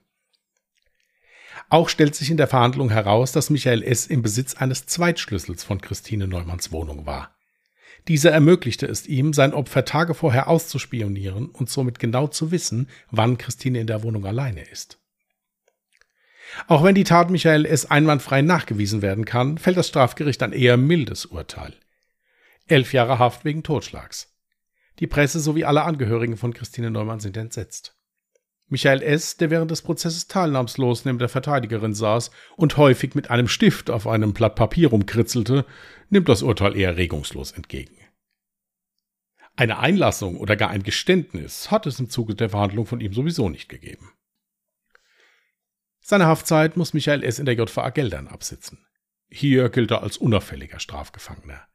Auch 1.68 1.88
stellt 1.88 2.16
sich 2.16 2.32
in 2.32 2.36
der 2.36 2.48
Verhandlung 2.48 2.90
heraus, 2.90 3.30
dass 3.30 3.50
Michael 3.50 3.84
S. 3.84 4.08
im 4.08 4.20
Besitz 4.20 4.54
eines 4.54 4.86
Zweitschlüssels 4.86 5.62
von 5.62 5.80
Christine 5.80 6.26
Neumanns 6.26 6.72
Wohnung 6.72 7.06
war. 7.06 7.36
Dieser 8.08 8.32
ermöglichte 8.32 8.86
es 8.86 9.06
ihm, 9.06 9.32
sein 9.32 9.54
Opfer 9.54 9.84
Tage 9.84 10.14
vorher 10.14 10.48
auszuspionieren 10.48 11.50
und 11.50 11.70
somit 11.70 12.00
genau 12.00 12.26
zu 12.26 12.50
wissen, 12.50 12.88
wann 13.12 13.38
Christine 13.38 13.78
in 13.78 13.86
der 13.86 14.02
Wohnung 14.02 14.26
alleine 14.26 14.62
ist. 14.62 14.98
Auch 16.66 16.82
wenn 16.84 16.94
die 16.94 17.04
Tat 17.04 17.30
Michael 17.30 17.66
S. 17.66 17.86
einwandfrei 17.86 18.42
nachgewiesen 18.42 19.02
werden 19.02 19.24
kann, 19.24 19.58
fällt 19.58 19.76
das 19.76 19.88
Strafgericht 19.88 20.42
ein 20.42 20.52
eher 20.52 20.76
mildes 20.76 21.26
Urteil. 21.26 21.74
Elf 22.66 22.92
Jahre 22.92 23.18
Haft 23.18 23.44
wegen 23.44 23.62
Totschlags. 23.62 24.34
Die 25.00 25.06
Presse 25.06 25.40
sowie 25.40 25.64
alle 25.64 25.82
Angehörigen 25.82 26.36
von 26.36 26.54
Christine 26.54 26.90
Neumann 26.90 27.20
sind 27.20 27.36
entsetzt. 27.36 27.96
Michael 28.68 29.02
S., 29.02 29.36
der 29.36 29.50
während 29.50 29.70
des 29.70 29.82
Prozesses 29.82 30.26
teilnahmslos 30.26 31.04
neben 31.04 31.18
der 31.18 31.28
Verteidigerin 31.28 31.94
saß 31.94 32.30
und 32.56 32.76
häufig 32.76 33.14
mit 33.14 33.30
einem 33.30 33.48
Stift 33.48 33.90
auf 33.90 34.06
einem 34.06 34.32
Blatt 34.32 34.54
Papier 34.54 34.88
rumkritzelte, 34.88 35.66
nimmt 36.08 36.28
das 36.28 36.42
Urteil 36.42 36.76
eher 36.76 36.96
regungslos 36.96 37.52
entgegen. 37.52 37.96
Eine 39.56 39.78
Einlassung 39.78 40.38
oder 40.38 40.56
gar 40.56 40.70
ein 40.70 40.82
Geständnis 40.82 41.70
hat 41.70 41.86
es 41.86 42.00
im 42.00 42.08
Zuge 42.08 42.34
der 42.34 42.50
Verhandlung 42.50 42.86
von 42.86 43.00
ihm 43.00 43.12
sowieso 43.12 43.48
nicht 43.48 43.68
gegeben. 43.68 44.12
Seine 46.06 46.26
Haftzeit 46.26 46.76
muss 46.76 46.92
Michael 46.92 47.24
S. 47.24 47.38
in 47.38 47.46
der 47.46 47.54
JVA 47.54 47.88
Geldern 47.88 48.28
absitzen. 48.28 48.84
Hier 49.30 49.70
gilt 49.70 49.90
er 49.90 50.02
als 50.02 50.18
unauffälliger 50.18 50.78
Strafgefangener. 50.78 51.66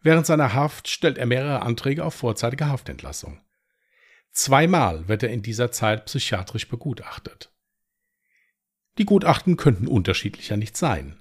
Während 0.00 0.26
seiner 0.26 0.54
Haft 0.54 0.86
stellt 0.86 1.18
er 1.18 1.26
mehrere 1.26 1.62
Anträge 1.62 2.04
auf 2.04 2.14
vorzeitige 2.14 2.68
Haftentlassung. 2.68 3.40
Zweimal 4.30 5.08
wird 5.08 5.24
er 5.24 5.30
in 5.30 5.42
dieser 5.42 5.72
Zeit 5.72 6.04
psychiatrisch 6.04 6.68
begutachtet. 6.68 7.50
Die 8.96 9.04
Gutachten 9.04 9.56
könnten 9.56 9.88
unterschiedlicher 9.88 10.56
nicht 10.56 10.76
sein. 10.76 11.20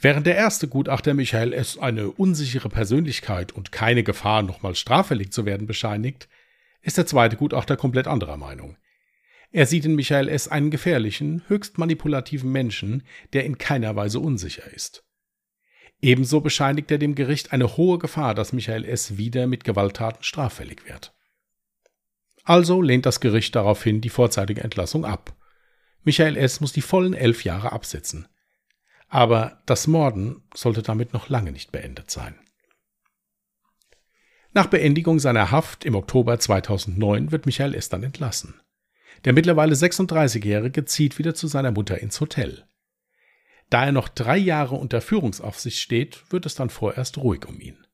Während 0.00 0.24
der 0.24 0.36
erste 0.36 0.68
Gutachter 0.68 1.14
Michael 1.14 1.52
S. 1.52 1.78
eine 1.78 2.12
unsichere 2.12 2.68
Persönlichkeit 2.68 3.50
und 3.50 3.72
keine 3.72 4.04
Gefahr, 4.04 4.42
nochmal 4.42 4.76
straffällig 4.76 5.32
zu 5.32 5.44
werden, 5.44 5.66
bescheinigt, 5.66 6.28
ist 6.80 6.96
der 6.96 7.06
zweite 7.06 7.34
Gutachter 7.34 7.76
komplett 7.76 8.06
anderer 8.06 8.36
Meinung. 8.36 8.76
Er 9.52 9.66
sieht 9.66 9.84
in 9.84 9.94
Michael 9.94 10.28
S. 10.28 10.48
einen 10.48 10.70
gefährlichen, 10.70 11.42
höchst 11.48 11.78
manipulativen 11.78 12.50
Menschen, 12.50 13.04
der 13.32 13.44
in 13.44 13.58
keiner 13.58 13.96
Weise 13.96 14.20
unsicher 14.20 14.70
ist. 14.72 15.04
Ebenso 16.00 16.40
bescheinigt 16.40 16.90
er 16.90 16.98
dem 16.98 17.14
Gericht 17.14 17.52
eine 17.52 17.76
hohe 17.76 17.98
Gefahr, 17.98 18.34
dass 18.34 18.52
Michael 18.52 18.84
S. 18.84 19.16
wieder 19.16 19.46
mit 19.46 19.64
Gewalttaten 19.64 20.22
straffällig 20.22 20.86
wird. 20.86 21.14
Also 22.44 22.82
lehnt 22.82 23.06
das 23.06 23.20
Gericht 23.20 23.56
daraufhin 23.56 24.00
die 24.00 24.08
vorzeitige 24.08 24.62
Entlassung 24.62 25.04
ab. 25.04 25.34
Michael 26.04 26.36
S. 26.36 26.60
muss 26.60 26.72
die 26.72 26.82
vollen 26.82 27.14
elf 27.14 27.44
Jahre 27.44 27.72
absitzen. 27.72 28.28
Aber 29.08 29.62
das 29.66 29.86
Morden 29.86 30.42
sollte 30.54 30.82
damit 30.82 31.12
noch 31.12 31.28
lange 31.28 31.50
nicht 31.50 31.72
beendet 31.72 32.10
sein. 32.10 32.38
Nach 34.52 34.66
Beendigung 34.66 35.18
seiner 35.18 35.50
Haft 35.50 35.84
im 35.84 35.94
Oktober 35.94 36.38
2009 36.38 37.32
wird 37.32 37.46
Michael 37.46 37.74
S. 37.74 37.88
dann 37.88 38.02
entlassen. 38.02 38.60
Der 39.26 39.32
mittlerweile 39.32 39.74
36-Jährige 39.74 40.84
zieht 40.84 41.18
wieder 41.18 41.34
zu 41.34 41.48
seiner 41.48 41.72
Mutter 41.72 41.98
ins 41.98 42.20
Hotel. 42.20 42.64
Da 43.68 43.84
er 43.84 43.90
noch 43.90 44.08
drei 44.08 44.36
Jahre 44.36 44.76
unter 44.76 45.00
Führungsaufsicht 45.00 45.80
steht, 45.80 46.22
wird 46.30 46.46
es 46.46 46.54
dann 46.54 46.70
vorerst 46.70 47.18
ruhig 47.18 47.44
um 47.46 47.60
ihn. 47.60 47.84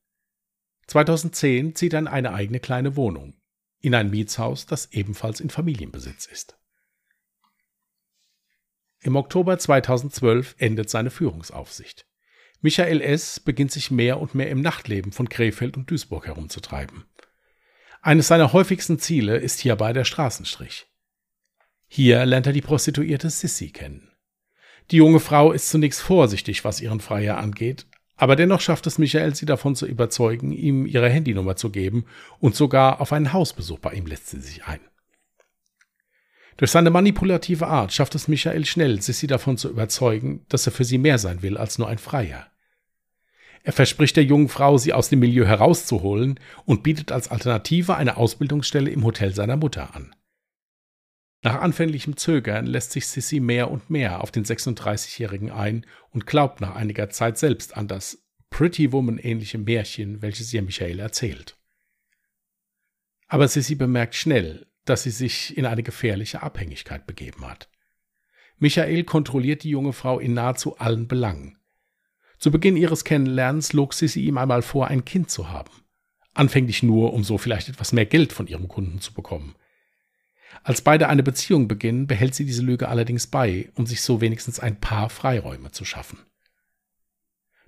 2010 0.85 1.73
zieht 1.73 1.93
er 1.93 1.99
in 1.99 2.07
eine 2.07 2.33
eigene 2.33 2.59
kleine 2.59 2.95
Wohnung 2.95 3.33
in 3.79 3.95
ein 3.95 4.11
Mietshaus, 4.11 4.67
das 4.67 4.93
ebenfalls 4.93 5.39
in 5.39 5.49
Familienbesitz 5.49 6.27
ist. 6.27 6.55
Im 9.01 9.15
Oktober 9.15 9.57
2012 9.57 10.55
endet 10.59 10.89
seine 10.91 11.09
Führungsaufsicht. 11.09 12.05
Michael 12.61 13.01
S. 13.01 13.39
beginnt 13.39 13.71
sich 13.71 13.89
mehr 13.89 14.21
und 14.21 14.35
mehr 14.35 14.49
im 14.51 14.61
Nachtleben 14.61 15.11
von 15.11 15.27
Krefeld 15.27 15.75
und 15.77 15.89
Duisburg 15.89 16.27
herumzutreiben. 16.27 17.05
Eines 18.01 18.27
seiner 18.27 18.53
häufigsten 18.53 18.99
Ziele 18.99 19.37
ist 19.37 19.59
hierbei 19.59 19.91
der 19.91 20.05
Straßenstrich. 20.05 20.87
Hier 21.95 22.25
lernt 22.25 22.47
er 22.47 22.53
die 22.53 22.61
Prostituierte 22.61 23.29
Sissy 23.29 23.69
kennen. 23.69 24.09
Die 24.89 24.95
junge 24.95 25.19
Frau 25.19 25.51
ist 25.51 25.69
zunächst 25.69 26.01
vorsichtig, 26.01 26.65
was 26.65 26.81
ihren 26.81 26.99
Freier 26.99 27.37
angeht, 27.37 27.85
aber 28.15 28.35
dennoch 28.35 28.61
schafft 28.61 28.87
es 28.87 28.97
Michael, 28.97 29.35
sie 29.35 29.45
davon 29.45 29.75
zu 29.75 29.85
überzeugen, 29.85 30.53
ihm 30.53 30.87
ihre 30.87 31.07
Handynummer 31.07 31.55
zu 31.55 31.69
geben 31.69 32.05
und 32.39 32.55
sogar 32.55 32.99
auf 32.99 33.13
einen 33.13 33.31
Hausbesuch 33.31 33.77
bei 33.77 33.93
ihm 33.93 34.07
lässt 34.07 34.27
sie 34.27 34.39
sich 34.39 34.65
ein. 34.65 34.79
Durch 36.57 36.71
seine 36.71 36.89
manipulative 36.89 37.67
Art 37.67 37.93
schafft 37.93 38.15
es 38.15 38.27
Michael 38.27 38.65
schnell, 38.65 38.99
Sissy 38.99 39.27
davon 39.27 39.59
zu 39.59 39.69
überzeugen, 39.69 40.47
dass 40.49 40.65
er 40.65 40.71
für 40.71 40.85
sie 40.85 40.97
mehr 40.97 41.19
sein 41.19 41.43
will 41.43 41.57
als 41.57 41.77
nur 41.77 41.89
ein 41.89 41.99
Freier. 41.99 42.47
Er 43.61 43.71
verspricht 43.71 44.15
der 44.15 44.23
jungen 44.23 44.49
Frau, 44.49 44.79
sie 44.79 44.93
aus 44.93 45.09
dem 45.09 45.19
Milieu 45.19 45.45
herauszuholen 45.45 46.39
und 46.65 46.81
bietet 46.81 47.11
als 47.11 47.27
Alternative 47.27 47.95
eine 47.95 48.17
Ausbildungsstelle 48.17 48.89
im 48.89 49.03
Hotel 49.03 49.35
seiner 49.35 49.57
Mutter 49.57 49.95
an. 49.95 50.15
Nach 51.43 51.59
anfänglichem 51.59 52.15
Zögern 52.15 52.65
lässt 52.65 52.93
sich 52.93 53.05
Sissy 53.05 53.41
mehr 53.41 53.69
und 53.69 53.89
mehr 53.89 54.21
auf 54.21 54.31
den 54.31 54.45
36-Jährigen 54.45 55.51
ein 55.51 55.85
und 56.11 56.25
glaubt 56.25 56.61
nach 56.61 56.73
einiger 56.75 57.09
Zeit 57.09 57.37
selbst 57.37 57.75
an 57.75 57.89
das 57.89 58.23
Pretty 58.49 58.93
Woman 58.93 59.17
ähnliche 59.17 59.57
Märchen, 59.57 60.21
welches 60.21 60.53
ihr 60.53 60.61
Michael 60.61 60.99
erzählt. 60.99 61.57
Aber 63.27 63.49
Sissy 63.49 63.75
bemerkt 63.75 64.15
schnell, 64.15 64.67
dass 64.85 65.03
sie 65.03 65.09
sich 65.09 65.57
in 65.57 65.65
eine 65.65 65.83
gefährliche 65.83 66.41
Abhängigkeit 66.41 67.05
begeben 67.05 67.45
hat. 67.45 67.69
Michael 68.57 69.03
kontrolliert 69.03 69.63
die 69.63 69.69
junge 69.69 69.91
Frau 69.91 70.19
in 70.19 70.33
nahezu 70.33 70.77
allen 70.77 71.09
Belangen. 71.09 71.57
Zu 72.37 72.51
Beginn 72.51 72.77
ihres 72.77 73.03
Kennenlernens 73.03 73.73
log 73.73 73.93
Sissy 73.93 74.21
ihm 74.21 74.37
einmal 74.37 74.61
vor, 74.61 74.87
ein 74.87 75.03
Kind 75.03 75.29
zu 75.29 75.49
haben. 75.49 75.71
Anfänglich 76.33 76.83
nur, 76.83 77.11
um 77.13 77.25
so 77.25 77.37
vielleicht 77.37 77.67
etwas 77.67 77.91
mehr 77.91 78.05
Geld 78.05 78.31
von 78.31 78.47
ihrem 78.47 78.69
Kunden 78.69 79.01
zu 79.01 79.13
bekommen. 79.13 79.55
Als 80.63 80.81
beide 80.81 81.09
eine 81.09 81.23
Beziehung 81.23 81.67
beginnen, 81.67 82.07
behält 82.07 82.35
sie 82.35 82.45
diese 82.45 82.61
Lüge 82.61 82.87
allerdings 82.87 83.27
bei, 83.27 83.69
um 83.75 83.85
sich 83.85 84.01
so 84.01 84.21
wenigstens 84.21 84.59
ein 84.59 84.79
paar 84.79 85.09
Freiräume 85.09 85.71
zu 85.71 85.83
schaffen. 85.83 86.19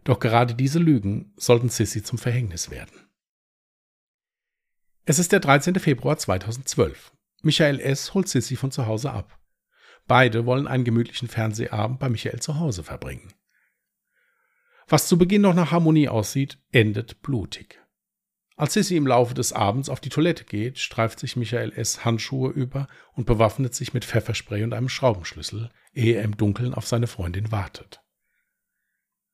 Doch 0.06 0.20
gerade 0.20 0.56
diese 0.56 0.80
Lügen 0.80 1.34
sollten 1.36 1.70
Sissy 1.70 2.04
zum 2.04 2.18
Verhängnis 2.18 2.70
werden. 2.70 3.10
Es 5.06 5.20
ist 5.20 5.32
der 5.32 5.40
13. 5.40 5.75
Februar 5.75 6.18
2012. 6.18 7.12
Michael 7.42 7.80
S. 7.80 8.14
holt 8.14 8.30
Sissy 8.30 8.56
von 8.56 8.72
zu 8.72 8.88
Hause 8.88 9.12
ab. 9.12 9.40
Beide 10.08 10.46
wollen 10.46 10.68
einen 10.68 10.86
gemütlichen 10.86 11.28
Fernsehabend 11.28 12.00
bei 12.00 12.10
Michael 12.10 12.40
zu 12.40 12.60
Hause 12.60 12.84
verbringen. 12.84 13.34
Was 14.88 15.08
zu 15.08 15.18
Beginn 15.18 15.42
noch 15.42 15.56
nach 15.56 15.72
Harmonie 15.72 16.08
aussieht, 16.08 16.60
endet 16.72 17.22
blutig. 17.22 17.82
Als 18.58 18.74
Sissy 18.74 18.96
im 18.96 19.08
Laufe 19.08 19.34
des 19.34 19.52
Abends 19.52 19.90
auf 19.90 20.00
die 20.00 20.10
Toilette 20.10 20.46
geht, 20.46 20.80
streift 20.80 21.20
sich 21.20 21.36
Michael 21.36 21.74
S. 21.74 22.06
Handschuhe 22.06 22.52
über 22.52 22.88
und 23.14 23.26
bewaffnet 23.26 23.76
sich 23.76 23.94
mit 23.94 24.06
Pfefferspray 24.06 24.64
und 24.64 24.74
einem 24.74 24.88
Schraubenschlüssel, 24.88 25.70
ehe 25.94 26.16
er 26.16 26.24
im 26.24 26.38
Dunkeln 26.38 26.74
auf 26.74 26.88
seine 26.88 27.08
Freundin 27.08 27.52
wartet. 27.52 28.02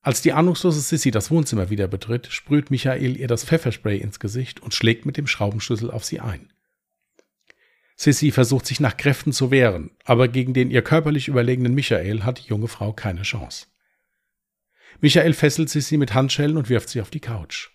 Als 0.01 0.23
die 0.23 0.33
ahnungslose 0.33 0.81
Sissy 0.81 1.11
das 1.11 1.29
Wohnzimmer 1.29 1.69
wieder 1.69 1.87
betritt, 1.87 2.27
sprüht 2.31 2.71
Michael 2.71 3.15
ihr 3.15 3.27
das 3.27 3.43
Pfefferspray 3.43 3.97
ins 3.97 4.19
Gesicht 4.19 4.59
und 4.59 4.73
schlägt 4.73 5.05
mit 5.05 5.17
dem 5.17 5.27
Schraubenschlüssel 5.27 5.91
auf 5.91 6.03
sie 6.03 6.19
ein. 6.19 6.51
Sissy 7.95 8.31
versucht 8.31 8.65
sich 8.65 8.79
nach 8.79 8.97
Kräften 8.97 9.31
zu 9.31 9.51
wehren, 9.51 9.91
aber 10.03 10.27
gegen 10.27 10.55
den 10.55 10.71
ihr 10.71 10.81
körperlich 10.81 11.27
überlegenen 11.27 11.75
Michael 11.75 12.23
hat 12.23 12.39
die 12.39 12.47
junge 12.49 12.67
Frau 12.67 12.93
keine 12.93 13.21
Chance. 13.21 13.67
Michael 14.99 15.33
fesselt 15.33 15.69
Sissy 15.69 15.97
mit 15.97 16.15
Handschellen 16.15 16.57
und 16.57 16.69
wirft 16.69 16.89
sie 16.89 17.01
auf 17.01 17.11
die 17.11 17.19
Couch. 17.19 17.69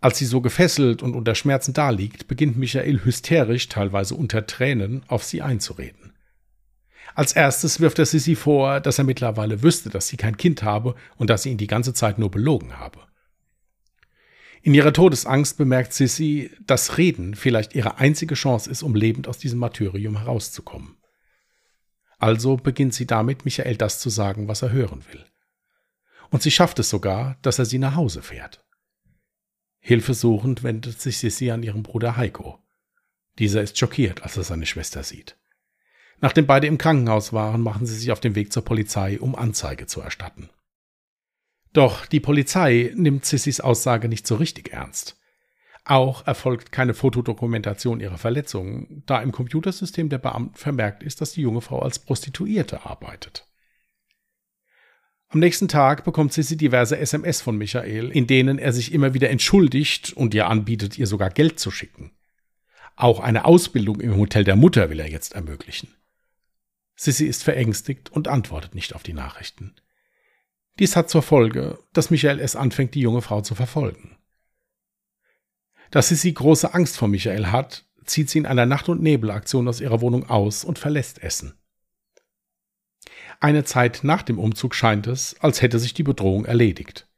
Als 0.00 0.18
sie 0.18 0.26
so 0.26 0.40
gefesselt 0.40 1.02
und 1.02 1.14
unter 1.14 1.34
Schmerzen 1.34 1.74
daliegt, 1.74 2.28
beginnt 2.28 2.56
Michael 2.56 3.04
hysterisch, 3.04 3.68
teilweise 3.68 4.14
unter 4.14 4.46
Tränen, 4.46 5.02
auf 5.08 5.24
sie 5.24 5.42
einzureden. 5.42 6.12
Als 7.14 7.32
erstes 7.32 7.80
wirft 7.80 7.98
er 7.98 8.06
Sissy 8.06 8.36
vor, 8.36 8.80
dass 8.80 8.98
er 8.98 9.04
mittlerweile 9.04 9.62
wüsste, 9.62 9.90
dass 9.90 10.06
sie 10.06 10.16
kein 10.16 10.36
Kind 10.36 10.62
habe 10.62 10.94
und 11.16 11.30
dass 11.30 11.42
sie 11.42 11.50
ihn 11.50 11.58
die 11.58 11.66
ganze 11.66 11.94
Zeit 11.94 12.18
nur 12.18 12.30
belogen 12.30 12.78
habe. 12.78 13.00
In 14.62 14.74
ihrer 14.74 14.92
Todesangst 14.92 15.56
bemerkt 15.56 15.92
Sissy, 15.92 16.50
dass 16.64 16.96
Reden 16.96 17.34
vielleicht 17.34 17.74
ihre 17.74 17.98
einzige 17.98 18.34
Chance 18.34 18.70
ist, 18.70 18.82
um 18.82 18.94
lebend 18.94 19.26
aus 19.26 19.38
diesem 19.38 19.58
Martyrium 19.58 20.18
herauszukommen. 20.18 20.96
Also 22.18 22.56
beginnt 22.56 22.94
sie 22.94 23.06
damit, 23.06 23.44
Michael 23.44 23.76
das 23.76 23.98
zu 24.00 24.10
sagen, 24.10 24.46
was 24.46 24.62
er 24.62 24.70
hören 24.70 25.04
will. 25.10 25.24
Und 26.30 26.42
sie 26.42 26.50
schafft 26.50 26.78
es 26.78 26.90
sogar, 26.90 27.38
dass 27.42 27.58
er 27.58 27.64
sie 27.64 27.78
nach 27.78 27.96
Hause 27.96 28.22
fährt. 28.22 28.64
Hilfesuchend 29.88 30.64
wendet 30.64 31.00
sich 31.00 31.16
Sissi 31.16 31.50
an 31.50 31.62
ihren 31.62 31.82
Bruder 31.82 32.18
Heiko. 32.18 32.58
Dieser 33.38 33.62
ist 33.62 33.78
schockiert, 33.78 34.22
als 34.22 34.36
er 34.36 34.42
seine 34.42 34.66
Schwester 34.66 35.02
sieht. 35.02 35.38
Nachdem 36.20 36.46
beide 36.46 36.66
im 36.66 36.76
Krankenhaus 36.76 37.32
waren, 37.32 37.62
machen 37.62 37.86
sie 37.86 37.94
sich 37.94 38.12
auf 38.12 38.20
den 38.20 38.34
Weg 38.34 38.52
zur 38.52 38.66
Polizei, 38.66 39.18
um 39.18 39.34
Anzeige 39.34 39.86
zu 39.86 40.02
erstatten. 40.02 40.50
Doch 41.72 42.04
die 42.04 42.20
Polizei 42.20 42.92
nimmt 42.96 43.24
Sissys 43.24 43.62
Aussage 43.62 44.10
nicht 44.10 44.26
so 44.26 44.34
richtig 44.34 44.74
ernst. 44.74 45.16
Auch 45.86 46.26
erfolgt 46.26 46.70
keine 46.70 46.92
Fotodokumentation 46.92 48.00
ihrer 48.00 48.18
Verletzungen, 48.18 49.04
da 49.06 49.22
im 49.22 49.32
Computersystem 49.32 50.10
der 50.10 50.18
Beamten 50.18 50.54
vermerkt 50.54 51.02
ist, 51.02 51.22
dass 51.22 51.32
die 51.32 51.40
junge 51.40 51.62
Frau 51.62 51.80
als 51.80 51.98
Prostituierte 51.98 52.84
arbeitet. 52.84 53.47
Am 55.30 55.40
nächsten 55.40 55.68
Tag 55.68 56.04
bekommt 56.04 56.32
Sissy 56.32 56.56
diverse 56.56 56.96
SMS 56.96 57.42
von 57.42 57.58
Michael, 57.58 58.10
in 58.10 58.26
denen 58.26 58.58
er 58.58 58.72
sich 58.72 58.92
immer 58.92 59.12
wieder 59.12 59.28
entschuldigt 59.28 60.14
und 60.14 60.32
ihr 60.32 60.46
anbietet, 60.46 60.98
ihr 60.98 61.06
sogar 61.06 61.28
Geld 61.28 61.60
zu 61.60 61.70
schicken. 61.70 62.12
Auch 62.96 63.20
eine 63.20 63.44
Ausbildung 63.44 64.00
im 64.00 64.16
Hotel 64.16 64.44
der 64.44 64.56
Mutter 64.56 64.88
will 64.88 65.00
er 65.00 65.10
jetzt 65.10 65.34
ermöglichen. 65.34 65.94
Sissy 66.96 67.26
ist 67.26 67.44
verängstigt 67.44 68.10
und 68.10 68.26
antwortet 68.26 68.74
nicht 68.74 68.94
auf 68.94 69.02
die 69.02 69.12
Nachrichten. 69.12 69.74
Dies 70.78 70.96
hat 70.96 71.10
zur 71.10 71.22
Folge, 71.22 71.78
dass 71.92 72.10
Michael 72.10 72.40
es 72.40 72.56
anfängt, 72.56 72.94
die 72.94 73.00
junge 73.00 73.20
Frau 73.20 73.42
zu 73.42 73.54
verfolgen. 73.54 74.16
Dass 75.90 76.08
Sissy 76.08 76.32
große 76.32 76.72
Angst 76.72 76.96
vor 76.96 77.08
Michael 77.08 77.48
hat, 77.48 77.84
zieht 78.04 78.30
sie 78.30 78.38
in 78.38 78.46
einer 78.46 78.66
Nacht- 78.66 78.88
und 78.88 79.02
Nebelaktion 79.02 79.68
aus 79.68 79.80
ihrer 79.82 80.00
Wohnung 80.00 80.28
aus 80.28 80.64
und 80.64 80.78
verlässt 80.78 81.22
Essen. 81.22 81.58
Eine 83.40 83.64
Zeit 83.64 84.00
nach 84.02 84.22
dem 84.22 84.38
Umzug 84.38 84.74
scheint 84.74 85.06
es, 85.06 85.36
als 85.40 85.62
hätte 85.62 85.78
sich 85.78 85.94
die 85.94 86.02
Bedrohung 86.02 86.44
erledigt. 86.44 87.08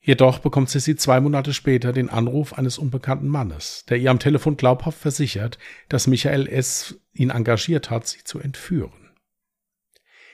Jedoch 0.00 0.40
bekommt 0.40 0.68
Sissy 0.68 0.96
zwei 0.96 1.20
Monate 1.20 1.54
später 1.54 1.92
den 1.92 2.08
Anruf 2.08 2.54
eines 2.54 2.76
unbekannten 2.76 3.28
Mannes, 3.28 3.84
der 3.88 3.98
ihr 3.98 4.10
am 4.10 4.18
Telefon 4.18 4.56
glaubhaft 4.56 4.98
versichert, 4.98 5.58
dass 5.88 6.08
Michael 6.08 6.48
S. 6.48 6.98
ihn 7.12 7.30
engagiert 7.30 7.88
hat, 7.88 8.08
sie 8.08 8.24
zu 8.24 8.40
entführen. 8.40 9.10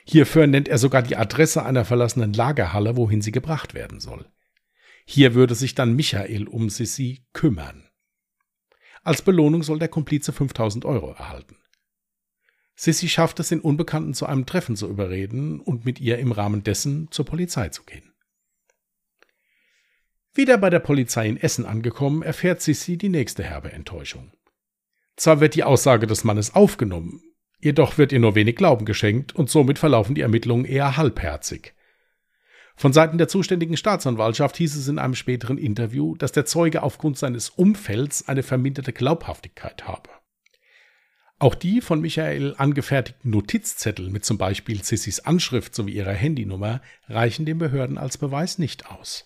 Hierfür 0.06 0.46
nennt 0.46 0.68
er 0.68 0.78
sogar 0.78 1.02
die 1.02 1.16
Adresse 1.16 1.66
einer 1.66 1.84
verlassenen 1.84 2.32
Lagerhalle, 2.32 2.96
wohin 2.96 3.20
sie 3.20 3.32
gebracht 3.32 3.74
werden 3.74 4.00
soll. 4.00 4.24
Hier 5.04 5.34
würde 5.34 5.54
sich 5.54 5.74
dann 5.74 5.94
Michael 5.94 6.48
um 6.48 6.70
Sissy 6.70 7.26
kümmern. 7.34 7.90
Als 9.02 9.20
Belohnung 9.20 9.62
soll 9.62 9.78
der 9.78 9.88
Komplize 9.88 10.32
5000 10.32 10.86
Euro 10.86 11.12
erhalten. 11.12 11.56
Sissy 12.80 13.08
schafft 13.08 13.40
es, 13.40 13.48
den 13.48 13.58
Unbekannten 13.58 14.14
zu 14.14 14.24
einem 14.26 14.46
Treffen 14.46 14.76
zu 14.76 14.88
überreden 14.88 15.58
und 15.58 15.84
mit 15.84 16.00
ihr 16.00 16.20
im 16.20 16.30
Rahmen 16.30 16.62
dessen 16.62 17.08
zur 17.10 17.24
Polizei 17.24 17.70
zu 17.70 17.82
gehen. 17.82 18.12
Wieder 20.32 20.58
bei 20.58 20.70
der 20.70 20.78
Polizei 20.78 21.28
in 21.28 21.36
Essen 21.36 21.66
angekommen, 21.66 22.22
erfährt 22.22 22.62
Sissy 22.62 22.96
die 22.96 23.08
nächste 23.08 23.42
herbe 23.42 23.72
Enttäuschung. 23.72 24.30
Zwar 25.16 25.40
wird 25.40 25.56
die 25.56 25.64
Aussage 25.64 26.06
des 26.06 26.22
Mannes 26.22 26.54
aufgenommen, 26.54 27.20
jedoch 27.58 27.98
wird 27.98 28.12
ihr 28.12 28.20
nur 28.20 28.36
wenig 28.36 28.54
Glauben 28.54 28.84
geschenkt 28.84 29.34
und 29.34 29.50
somit 29.50 29.80
verlaufen 29.80 30.14
die 30.14 30.20
Ermittlungen 30.20 30.64
eher 30.64 30.96
halbherzig. 30.96 31.74
Von 32.76 32.92
Seiten 32.92 33.18
der 33.18 33.26
zuständigen 33.26 33.76
Staatsanwaltschaft 33.76 34.56
hieß 34.56 34.76
es 34.76 34.86
in 34.86 35.00
einem 35.00 35.16
späteren 35.16 35.58
Interview, 35.58 36.14
dass 36.14 36.30
der 36.30 36.46
Zeuge 36.46 36.84
aufgrund 36.84 37.18
seines 37.18 37.50
Umfelds 37.50 38.28
eine 38.28 38.44
verminderte 38.44 38.92
Glaubhaftigkeit 38.92 39.88
habe. 39.88 40.10
Auch 41.40 41.54
die 41.54 41.80
von 41.80 42.00
Michael 42.00 42.54
angefertigten 42.58 43.30
Notizzettel 43.30 44.10
mit 44.10 44.24
zum 44.24 44.38
Beispiel 44.38 44.82
Sissys 44.82 45.20
Anschrift 45.20 45.72
sowie 45.72 45.92
ihrer 45.92 46.12
Handynummer 46.12 46.82
reichen 47.08 47.46
den 47.46 47.58
Behörden 47.58 47.96
als 47.96 48.18
Beweis 48.18 48.58
nicht 48.58 48.90
aus. 48.90 49.24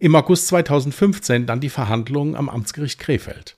Im 0.00 0.16
August 0.16 0.48
2015 0.48 1.46
dann 1.46 1.60
die 1.60 1.68
Verhandlungen 1.70 2.34
am 2.34 2.48
Amtsgericht 2.48 2.98
Krefeld. 2.98 3.56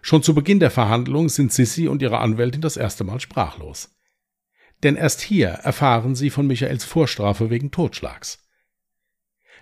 Schon 0.00 0.22
zu 0.22 0.34
Beginn 0.34 0.60
der 0.60 0.70
Verhandlungen 0.70 1.28
sind 1.28 1.52
Sissy 1.52 1.88
und 1.88 2.00
ihre 2.00 2.18
Anwältin 2.18 2.62
das 2.62 2.76
erste 2.76 3.04
Mal 3.04 3.20
sprachlos. 3.20 3.90
Denn 4.82 4.96
erst 4.96 5.20
hier 5.20 5.48
erfahren 5.48 6.14
sie 6.14 6.30
von 6.30 6.46
Michaels 6.46 6.84
Vorstrafe 6.84 7.50
wegen 7.50 7.70
Totschlags. 7.70 8.38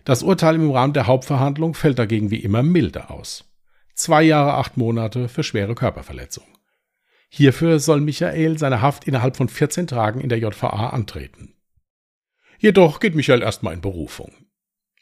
Das 0.04 0.22
Urteil 0.22 0.56
im 0.56 0.70
Rahmen 0.70 0.92
der 0.92 1.06
Hauptverhandlung 1.06 1.74
fällt 1.74 1.98
dagegen 1.98 2.30
wie 2.30 2.40
immer 2.40 2.62
milde 2.62 3.10
aus. 3.10 3.44
Zwei 4.04 4.22
Jahre, 4.22 4.52
acht 4.52 4.76
Monate 4.76 5.30
für 5.30 5.42
schwere 5.42 5.74
Körperverletzung. 5.74 6.44
Hierfür 7.30 7.78
soll 7.78 8.02
Michael 8.02 8.58
seine 8.58 8.82
Haft 8.82 9.08
innerhalb 9.08 9.34
von 9.34 9.48
14 9.48 9.86
Tagen 9.86 10.20
in 10.20 10.28
der 10.28 10.38
JVA 10.38 10.90
antreten. 10.90 11.54
Jedoch 12.58 13.00
geht 13.00 13.14
Michael 13.14 13.40
erstmal 13.40 13.72
in 13.72 13.80
Berufung. 13.80 14.30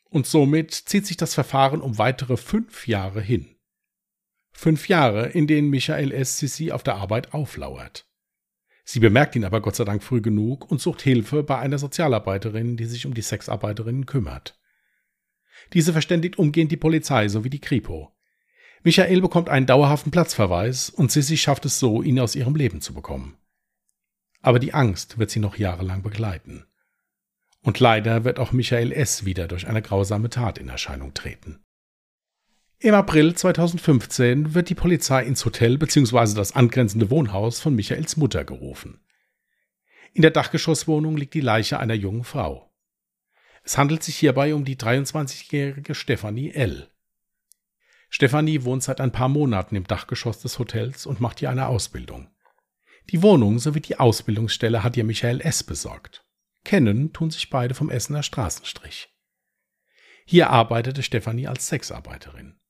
Und 0.08 0.28
somit 0.28 0.70
zieht 0.72 1.04
sich 1.04 1.16
das 1.16 1.34
Verfahren 1.34 1.80
um 1.80 1.98
weitere 1.98 2.36
fünf 2.36 2.86
Jahre 2.86 3.20
hin. 3.20 3.56
Fünf 4.52 4.86
Jahre, 4.86 5.30
in 5.30 5.48
denen 5.48 5.68
Michael 5.68 6.12
S. 6.12 6.38
Sissi 6.38 6.70
auf 6.70 6.84
der 6.84 6.94
Arbeit 6.94 7.34
auflauert. 7.34 8.06
Sie 8.84 9.00
bemerkt 9.00 9.34
ihn 9.34 9.44
aber 9.44 9.60
Gott 9.62 9.74
sei 9.74 9.82
Dank 9.82 10.04
früh 10.04 10.20
genug 10.20 10.70
und 10.70 10.80
sucht 10.80 11.02
Hilfe 11.02 11.42
bei 11.42 11.58
einer 11.58 11.80
Sozialarbeiterin, 11.80 12.76
die 12.76 12.84
sich 12.84 13.04
um 13.04 13.14
die 13.14 13.22
Sexarbeiterinnen 13.22 14.06
kümmert. 14.06 14.60
Diese 15.72 15.90
verständigt 15.90 16.38
umgehend 16.38 16.70
die 16.70 16.76
Polizei 16.76 17.26
sowie 17.26 17.50
die 17.50 17.60
Kripo. 17.60 18.12
Michael 18.84 19.20
bekommt 19.20 19.48
einen 19.48 19.66
dauerhaften 19.66 20.10
Platzverweis 20.10 20.90
und 20.90 21.12
Sissy 21.12 21.36
schafft 21.36 21.64
es 21.64 21.78
so, 21.78 22.02
ihn 22.02 22.18
aus 22.18 22.34
ihrem 22.34 22.56
Leben 22.56 22.80
zu 22.80 22.94
bekommen. 22.94 23.36
Aber 24.40 24.58
die 24.58 24.74
Angst 24.74 25.18
wird 25.18 25.30
sie 25.30 25.38
noch 25.38 25.56
jahrelang 25.56 26.02
begleiten. 26.02 26.64
Und 27.60 27.78
leider 27.78 28.24
wird 28.24 28.40
auch 28.40 28.50
Michael 28.50 28.90
S. 28.90 29.24
wieder 29.24 29.46
durch 29.46 29.68
eine 29.68 29.82
grausame 29.82 30.30
Tat 30.30 30.58
in 30.58 30.68
Erscheinung 30.68 31.14
treten. 31.14 31.60
Im 32.80 32.94
April 32.94 33.36
2015 33.36 34.54
wird 34.54 34.68
die 34.68 34.74
Polizei 34.74 35.22
ins 35.22 35.44
Hotel 35.44 35.78
bzw. 35.78 36.34
das 36.34 36.56
angrenzende 36.56 37.10
Wohnhaus 37.10 37.60
von 37.60 37.76
Michaels 37.76 38.16
Mutter 38.16 38.44
gerufen. 38.44 38.98
In 40.12 40.22
der 40.22 40.32
Dachgeschosswohnung 40.32 41.16
liegt 41.16 41.34
die 41.34 41.40
Leiche 41.40 41.78
einer 41.78 41.94
jungen 41.94 42.24
Frau. 42.24 42.74
Es 43.62 43.78
handelt 43.78 44.02
sich 44.02 44.16
hierbei 44.16 44.52
um 44.52 44.64
die 44.64 44.74
23-jährige 44.74 45.94
Stephanie 45.94 46.50
L. 46.50 46.91
Stefanie 48.14 48.64
wohnt 48.64 48.82
seit 48.82 49.00
ein 49.00 49.10
paar 49.10 49.30
Monaten 49.30 49.74
im 49.74 49.84
Dachgeschoss 49.84 50.40
des 50.40 50.58
Hotels 50.58 51.06
und 51.06 51.20
macht 51.20 51.40
hier 51.40 51.48
eine 51.48 51.68
Ausbildung. 51.68 52.30
Die 53.08 53.22
Wohnung 53.22 53.58
sowie 53.58 53.80
die 53.80 53.98
Ausbildungsstelle 53.98 54.82
hat 54.82 54.98
ihr 54.98 55.04
Michael 55.04 55.40
S. 55.40 55.64
besorgt. 55.64 56.22
Kennen 56.62 57.14
tun 57.14 57.30
sich 57.30 57.48
beide 57.48 57.74
vom 57.74 57.88
Essener 57.88 58.22
Straßenstrich. 58.22 59.08
Hier 60.26 60.50
arbeitete 60.50 61.02
Stefanie 61.02 61.48
als 61.48 61.68
Sexarbeiterin. 61.68 62.60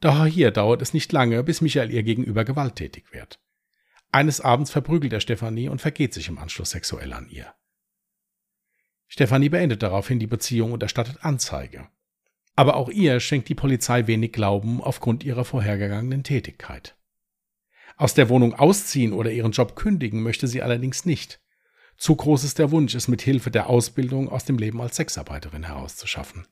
Doch 0.00 0.24
hier 0.24 0.50
dauert 0.50 0.80
es 0.80 0.94
nicht 0.94 1.12
lange, 1.12 1.44
bis 1.44 1.60
Michael 1.60 1.92
ihr 1.92 2.02
gegenüber 2.02 2.46
gewalttätig 2.46 3.12
wird. 3.12 3.38
Eines 4.10 4.40
Abends 4.40 4.70
verprügelt 4.70 5.12
er 5.12 5.20
Stefanie 5.20 5.68
und 5.68 5.82
vergeht 5.82 6.14
sich 6.14 6.28
im 6.28 6.38
Anschluss 6.38 6.70
sexuell 6.70 7.12
an 7.12 7.28
ihr. 7.28 7.54
Stefanie 9.06 9.50
beendet 9.50 9.82
daraufhin 9.82 10.18
die 10.18 10.26
Beziehung 10.26 10.72
und 10.72 10.82
erstattet 10.82 11.22
Anzeige. 11.22 11.90
Aber 12.56 12.76
auch 12.76 12.88
ihr 12.88 13.18
schenkt 13.20 13.48
die 13.48 13.54
Polizei 13.54 14.06
wenig 14.06 14.32
Glauben 14.32 14.80
aufgrund 14.80 15.24
ihrer 15.24 15.44
vorhergegangenen 15.44 16.22
Tätigkeit. 16.22 16.96
Aus 17.96 18.14
der 18.14 18.28
Wohnung 18.28 18.54
ausziehen 18.54 19.12
oder 19.12 19.30
ihren 19.30 19.52
Job 19.52 19.76
kündigen 19.76 20.22
möchte 20.22 20.46
sie 20.46 20.62
allerdings 20.62 21.04
nicht. 21.04 21.40
Zu 21.96 22.16
groß 22.16 22.44
ist 22.44 22.58
der 22.58 22.70
Wunsch, 22.70 22.94
es 22.94 23.08
mit 23.08 23.22
Hilfe 23.22 23.50
der 23.50 23.68
Ausbildung 23.68 24.28
aus 24.28 24.44
dem 24.44 24.58
Leben 24.58 24.80
als 24.80 24.96
Sexarbeiterin 24.96 25.64
herauszuschaffen. 25.64 26.46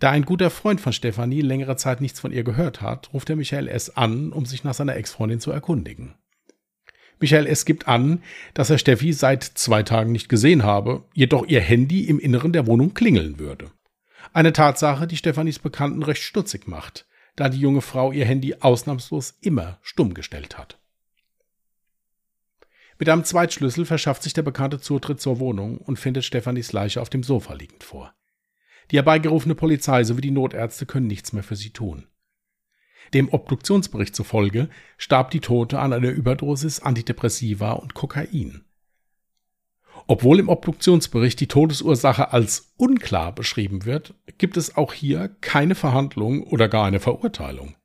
Da 0.00 0.10
ein 0.10 0.24
guter 0.24 0.50
Freund 0.50 0.80
von 0.80 0.92
Stefanie 0.92 1.40
längere 1.40 1.76
Zeit 1.76 2.00
nichts 2.00 2.20
von 2.20 2.32
ihr 2.32 2.42
gehört 2.42 2.80
hat, 2.80 3.12
ruft 3.12 3.30
er 3.30 3.36
Michael 3.36 3.68
S. 3.68 3.90
an, 3.90 4.32
um 4.32 4.44
sich 4.46 4.64
nach 4.64 4.74
seiner 4.74 4.96
Ex-Freundin 4.96 5.40
zu 5.40 5.50
erkundigen. 5.50 6.14
Michael 7.20 7.46
S. 7.46 7.64
gibt 7.64 7.88
an, 7.88 8.22
dass 8.54 8.70
er 8.70 8.78
Steffi 8.78 9.12
seit 9.12 9.42
zwei 9.42 9.82
Tagen 9.82 10.12
nicht 10.12 10.28
gesehen 10.28 10.62
habe, 10.62 11.04
jedoch 11.14 11.46
ihr 11.46 11.60
Handy 11.60 12.04
im 12.04 12.18
Inneren 12.18 12.52
der 12.52 12.66
Wohnung 12.66 12.94
klingeln 12.94 13.38
würde. 13.38 13.70
Eine 14.32 14.52
Tatsache, 14.52 15.06
die 15.06 15.16
Stefanis 15.16 15.58
Bekannten 15.58 16.02
recht 16.02 16.22
stutzig 16.22 16.66
macht, 16.68 17.06
da 17.36 17.48
die 17.48 17.60
junge 17.60 17.80
Frau 17.80 18.12
ihr 18.12 18.24
Handy 18.24 18.56
ausnahmslos 18.60 19.38
immer 19.40 19.78
stumm 19.82 20.14
gestellt 20.14 20.58
hat. 20.58 20.78
Mit 22.98 23.08
einem 23.08 23.24
Zweitschlüssel 23.24 23.84
verschafft 23.86 24.24
sich 24.24 24.32
der 24.32 24.42
Bekannte 24.42 24.80
Zutritt 24.80 25.20
zur 25.20 25.38
Wohnung 25.38 25.78
und 25.78 25.98
findet 25.98 26.24
Stefanis 26.24 26.72
Leiche 26.72 27.00
auf 27.00 27.10
dem 27.10 27.22
Sofa 27.22 27.54
liegend 27.54 27.84
vor. 27.84 28.12
Die 28.90 28.96
herbeigerufene 28.96 29.54
Polizei 29.54 30.02
sowie 30.02 30.22
die 30.22 30.30
Notärzte 30.30 30.84
können 30.84 31.06
nichts 31.06 31.32
mehr 31.32 31.44
für 31.44 31.56
sie 31.56 31.70
tun. 31.70 32.08
Dem 33.14 33.28
Obduktionsbericht 33.32 34.16
zufolge 34.16 34.68
starb 34.96 35.30
die 35.30 35.40
Tote 35.40 35.78
an 35.78 35.92
einer 35.92 36.10
Überdosis 36.10 36.80
Antidepressiva 36.80 37.72
und 37.72 37.94
Kokain. 37.94 38.64
Obwohl 40.10 40.40
im 40.40 40.48
Obduktionsbericht 40.48 41.38
die 41.38 41.48
Todesursache 41.48 42.32
als 42.32 42.72
unklar 42.78 43.34
beschrieben 43.34 43.84
wird, 43.84 44.14
gibt 44.38 44.56
es 44.56 44.74
auch 44.74 44.94
hier 44.94 45.28
keine 45.42 45.74
Verhandlung 45.74 46.44
oder 46.44 46.66
gar 46.66 46.86
eine 46.86 46.98
Verurteilung. 46.98 47.76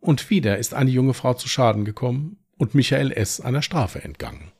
Und 0.00 0.30
wieder 0.30 0.56
ist 0.56 0.72
eine 0.72 0.90
junge 0.90 1.12
Frau 1.12 1.34
zu 1.34 1.46
Schaden 1.46 1.84
gekommen 1.84 2.38
und 2.56 2.74
Michael 2.74 3.12
S. 3.12 3.42
einer 3.42 3.60
Strafe 3.60 4.02
entgangen. 4.02 4.52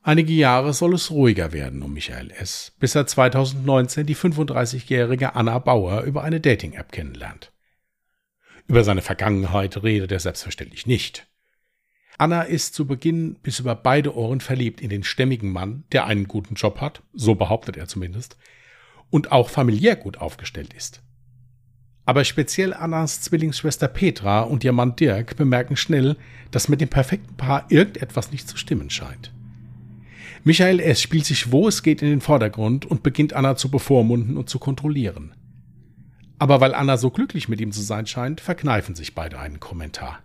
Einige 0.00 0.32
Jahre 0.32 0.72
soll 0.72 0.94
es 0.94 1.10
ruhiger 1.10 1.52
werden 1.52 1.82
um 1.82 1.92
Michael 1.92 2.30
S., 2.30 2.72
bis 2.80 2.94
er 2.94 3.06
2019 3.06 4.06
die 4.06 4.16
35-jährige 4.16 5.34
Anna 5.34 5.58
Bauer 5.58 6.04
über 6.04 6.24
eine 6.24 6.40
Dating-App 6.40 6.92
kennenlernt. 6.92 7.52
Über 8.66 8.84
seine 8.84 9.02
Vergangenheit 9.02 9.82
redet 9.82 10.12
er 10.12 10.20
selbstverständlich 10.20 10.86
nicht. 10.86 11.29
Anna 12.20 12.42
ist 12.42 12.74
zu 12.74 12.86
Beginn 12.86 13.36
bis 13.42 13.60
über 13.60 13.74
beide 13.74 14.14
Ohren 14.14 14.40
verliebt 14.40 14.82
in 14.82 14.90
den 14.90 15.04
stämmigen 15.04 15.50
Mann, 15.50 15.84
der 15.90 16.04
einen 16.04 16.28
guten 16.28 16.54
Job 16.54 16.82
hat, 16.82 17.02
so 17.14 17.34
behauptet 17.34 17.78
er 17.78 17.88
zumindest, 17.88 18.36
und 19.08 19.32
auch 19.32 19.48
familiär 19.48 19.96
gut 19.96 20.18
aufgestellt 20.18 20.74
ist. 20.74 21.00
Aber 22.04 22.24
speziell 22.24 22.74
Annas 22.74 23.22
Zwillingsschwester 23.22 23.88
Petra 23.88 24.42
und 24.42 24.64
ihr 24.64 24.72
Mann 24.72 24.96
Dirk 24.96 25.36
bemerken 25.36 25.76
schnell, 25.76 26.18
dass 26.50 26.68
mit 26.68 26.82
dem 26.82 26.90
perfekten 26.90 27.38
Paar 27.38 27.64
irgendetwas 27.70 28.30
nicht 28.32 28.46
zu 28.46 28.58
stimmen 28.58 28.90
scheint. 28.90 29.32
Michael 30.44 30.78
S. 30.78 31.00
spielt 31.00 31.24
sich, 31.24 31.50
wo 31.52 31.68
es 31.68 31.82
geht, 31.82 32.02
in 32.02 32.10
den 32.10 32.20
Vordergrund 32.20 32.84
und 32.84 33.02
beginnt 33.02 33.32
Anna 33.32 33.56
zu 33.56 33.70
bevormunden 33.70 34.36
und 34.36 34.50
zu 34.50 34.58
kontrollieren. 34.58 35.32
Aber 36.38 36.60
weil 36.60 36.74
Anna 36.74 36.98
so 36.98 37.10
glücklich 37.10 37.48
mit 37.48 37.62
ihm 37.62 37.72
zu 37.72 37.80
sein 37.80 38.06
scheint, 38.06 38.42
verkneifen 38.42 38.94
sich 38.94 39.14
beide 39.14 39.38
einen 39.38 39.58
Kommentar. 39.58 40.18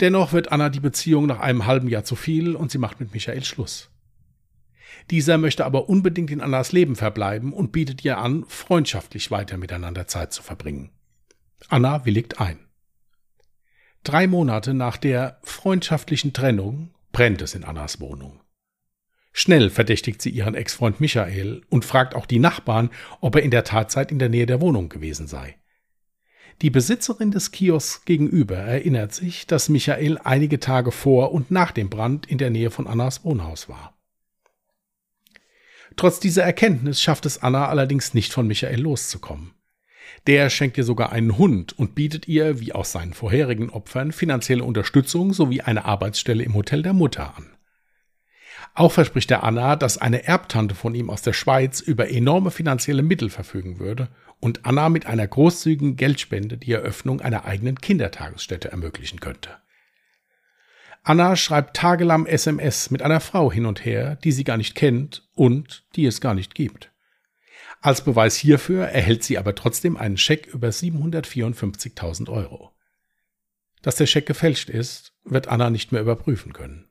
Dennoch 0.00 0.32
wird 0.32 0.52
Anna 0.52 0.68
die 0.68 0.80
Beziehung 0.80 1.26
nach 1.26 1.40
einem 1.40 1.66
halben 1.66 1.88
Jahr 1.88 2.04
zu 2.04 2.16
viel 2.16 2.54
und 2.54 2.70
sie 2.70 2.78
macht 2.78 3.00
mit 3.00 3.12
Michael 3.14 3.44
Schluss. 3.44 3.90
Dieser 5.10 5.38
möchte 5.38 5.64
aber 5.64 5.88
unbedingt 5.88 6.30
in 6.30 6.40
Annas 6.40 6.72
Leben 6.72 6.96
verbleiben 6.96 7.52
und 7.52 7.72
bietet 7.72 8.04
ihr 8.04 8.18
an, 8.18 8.44
freundschaftlich 8.48 9.30
weiter 9.30 9.56
miteinander 9.56 10.06
Zeit 10.06 10.32
zu 10.32 10.42
verbringen. 10.42 10.90
Anna 11.68 12.04
willigt 12.04 12.40
ein. 12.40 12.58
Drei 14.04 14.26
Monate 14.26 14.74
nach 14.74 14.96
der 14.96 15.38
freundschaftlichen 15.42 16.32
Trennung 16.32 16.90
brennt 17.12 17.42
es 17.42 17.54
in 17.54 17.64
Annas 17.64 18.00
Wohnung. 18.00 18.40
Schnell 19.32 19.68
verdächtigt 19.68 20.22
sie 20.22 20.30
ihren 20.30 20.54
Ex-Freund 20.54 21.00
Michael 21.00 21.62
und 21.68 21.84
fragt 21.84 22.14
auch 22.14 22.26
die 22.26 22.38
Nachbarn, 22.38 22.90
ob 23.20 23.36
er 23.36 23.42
in 23.42 23.50
der 23.50 23.64
Tatzeit 23.64 24.10
in 24.10 24.18
der 24.18 24.28
Nähe 24.28 24.46
der 24.46 24.60
Wohnung 24.60 24.88
gewesen 24.88 25.26
sei. 25.26 25.56
Die 26.62 26.70
Besitzerin 26.70 27.32
des 27.32 27.52
Kiosks 27.52 28.06
gegenüber 28.06 28.56
erinnert 28.56 29.12
sich, 29.12 29.46
dass 29.46 29.68
Michael 29.68 30.18
einige 30.24 30.58
Tage 30.58 30.90
vor 30.90 31.32
und 31.32 31.50
nach 31.50 31.70
dem 31.70 31.90
Brand 31.90 32.26
in 32.26 32.38
der 32.38 32.48
Nähe 32.48 32.70
von 32.70 32.86
Annas 32.86 33.24
Wohnhaus 33.24 33.68
war. 33.68 33.94
Trotz 35.96 36.18
dieser 36.18 36.44
Erkenntnis 36.44 37.02
schafft 37.02 37.26
es 37.26 37.42
Anna 37.42 37.68
allerdings 37.68 38.14
nicht 38.14 38.32
von 38.32 38.46
Michael 38.46 38.80
loszukommen. 38.80 39.52
Der 40.26 40.48
schenkt 40.48 40.78
ihr 40.78 40.84
sogar 40.84 41.12
einen 41.12 41.36
Hund 41.36 41.78
und 41.78 41.94
bietet 41.94 42.26
ihr, 42.26 42.58
wie 42.58 42.72
auch 42.72 42.86
seinen 42.86 43.12
vorherigen 43.12 43.68
Opfern, 43.68 44.12
finanzielle 44.12 44.64
Unterstützung 44.64 45.34
sowie 45.34 45.60
eine 45.60 45.84
Arbeitsstelle 45.84 46.42
im 46.42 46.54
Hotel 46.54 46.82
der 46.82 46.94
Mutter 46.94 47.36
an. 47.36 47.46
Auch 48.74 48.92
verspricht 48.92 49.30
er 49.30 49.42
Anna, 49.42 49.76
dass 49.76 49.98
eine 49.98 50.24
Erbtante 50.24 50.74
von 50.74 50.94
ihm 50.94 51.10
aus 51.10 51.22
der 51.22 51.32
Schweiz 51.34 51.80
über 51.80 52.10
enorme 52.10 52.50
finanzielle 52.50 53.02
Mittel 53.02 53.30
verfügen 53.30 53.78
würde 53.78 54.08
und 54.40 54.64
Anna 54.66 54.88
mit 54.88 55.06
einer 55.06 55.26
großzügigen 55.26 55.96
Geldspende 55.96 56.58
die 56.58 56.72
Eröffnung 56.72 57.20
einer 57.20 57.44
eigenen 57.44 57.80
Kindertagesstätte 57.80 58.70
ermöglichen 58.70 59.20
könnte. 59.20 59.50
Anna 61.02 61.36
schreibt 61.36 61.76
tagelang 61.76 62.26
SMS 62.26 62.90
mit 62.90 63.00
einer 63.00 63.20
Frau 63.20 63.52
hin 63.52 63.66
und 63.66 63.84
her, 63.84 64.16
die 64.16 64.32
sie 64.32 64.44
gar 64.44 64.56
nicht 64.56 64.74
kennt 64.74 65.28
und 65.34 65.84
die 65.94 66.04
es 66.04 66.20
gar 66.20 66.34
nicht 66.34 66.54
gibt. 66.54 66.90
Als 67.80 68.02
Beweis 68.02 68.36
hierfür 68.36 68.86
erhält 68.86 69.22
sie 69.22 69.38
aber 69.38 69.54
trotzdem 69.54 69.96
einen 69.96 70.16
Scheck 70.16 70.46
über 70.46 70.68
754.000 70.68 72.28
Euro. 72.28 72.72
Dass 73.82 73.94
der 73.94 74.06
Scheck 74.06 74.26
gefälscht 74.26 74.68
ist, 74.68 75.12
wird 75.22 75.46
Anna 75.46 75.70
nicht 75.70 75.92
mehr 75.92 76.00
überprüfen 76.00 76.52
können. 76.52 76.88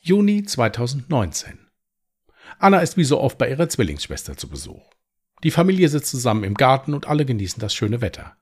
Juni 0.00 0.44
2019. 0.44 1.66
Anna 2.60 2.78
ist 2.78 2.96
wie 2.96 3.02
so 3.02 3.20
oft 3.20 3.38
bei 3.38 3.50
ihrer 3.50 3.68
Zwillingsschwester 3.68 4.36
zu 4.36 4.48
Besuch. 4.48 4.95
Die 5.42 5.50
Familie 5.50 5.88
sitzt 5.88 6.10
zusammen 6.10 6.44
im 6.44 6.54
Garten 6.54 6.94
und 6.94 7.06
alle 7.06 7.24
genießen 7.24 7.60
das 7.60 7.74
schöne 7.74 8.00
Wetter. 8.00 8.36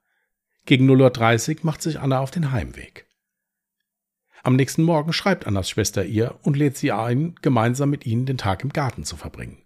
Gegen 0.65 0.89
0.30 0.89 1.59
Uhr 1.59 1.61
macht 1.63 1.83
sich 1.83 2.01
Anna 2.01 2.21
auf 2.21 2.31
den 2.31 2.53
Heimweg. 2.53 3.07
Am 4.43 4.57
nächsten 4.57 4.83
Morgen 4.83 5.13
schreibt 5.13 5.47
Annas 5.47 5.71
Schwester 5.71 6.05
ihr 6.05 6.39
und 6.43 6.57
lädt 6.57 6.77
sie 6.77 6.93
ein, 6.93 7.35
gemeinsam 7.41 7.91
mit 7.91 8.05
ihnen 8.05 8.27
den 8.27 8.39
Tag 8.39 8.63
im 8.63 8.73
Garten 8.73 9.05
zu 9.05 9.17
verbringen. 9.17 9.63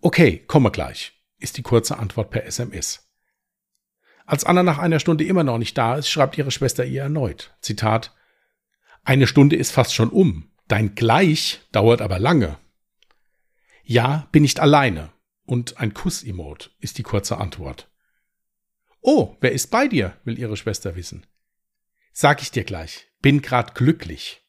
Okay, 0.00 0.38
komme 0.46 0.70
gleich, 0.70 1.12
ist 1.38 1.56
die 1.58 1.62
kurze 1.62 1.98
Antwort 1.98 2.30
per 2.30 2.44
SMS. 2.44 3.06
Als 4.26 4.44
Anna 4.44 4.62
nach 4.62 4.78
einer 4.78 4.98
Stunde 4.98 5.24
immer 5.24 5.44
noch 5.44 5.58
nicht 5.58 5.76
da 5.76 5.96
ist, 5.96 6.08
schreibt 6.08 6.38
ihre 6.38 6.50
Schwester 6.50 6.84
ihr 6.84 7.02
erneut. 7.02 7.54
Zitat 7.60 8.14
Eine 9.02 9.26
Stunde 9.26 9.56
ist 9.56 9.72
fast 9.72 9.94
schon 9.94 10.08
um. 10.08 10.50
Dein 10.66 10.94
gleich 10.94 11.60
dauert 11.72 12.00
aber 12.00 12.18
lange. 12.18 12.56
Ja, 13.82 14.28
bin 14.32 14.42
nicht 14.42 14.60
alleine, 14.60 15.12
und 15.46 15.78
ein 15.78 15.94
Kuss-Emote 15.94 16.70
ist 16.80 16.98
die 16.98 17.02
kurze 17.02 17.38
Antwort. 17.38 17.90
Oh, 19.00 19.36
wer 19.40 19.52
ist 19.52 19.70
bei 19.70 19.86
dir? 19.88 20.16
will 20.24 20.38
ihre 20.38 20.56
Schwester 20.56 20.96
wissen. 20.96 21.26
Sag 22.12 22.40
ich 22.42 22.50
dir 22.50 22.64
gleich, 22.64 23.08
bin 23.20 23.42
grad 23.42 23.74
glücklich. 23.74 24.42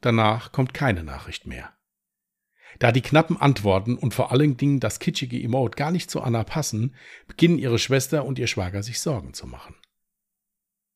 Danach 0.00 0.52
kommt 0.52 0.74
keine 0.74 1.04
Nachricht 1.04 1.46
mehr. 1.46 1.72
Da 2.78 2.92
die 2.92 3.02
knappen 3.02 3.36
Antworten 3.36 3.96
und 3.96 4.14
vor 4.14 4.32
allen 4.32 4.56
Dingen 4.56 4.80
das 4.80 4.98
kitschige 4.98 5.40
Emote 5.40 5.76
gar 5.76 5.90
nicht 5.90 6.10
zu 6.10 6.22
Anna 6.22 6.44
passen, 6.44 6.94
beginnen 7.26 7.58
ihre 7.58 7.78
Schwester 7.78 8.24
und 8.24 8.38
ihr 8.38 8.46
Schwager 8.46 8.82
sich 8.82 9.00
Sorgen 9.00 9.34
zu 9.34 9.46
machen. 9.46 9.74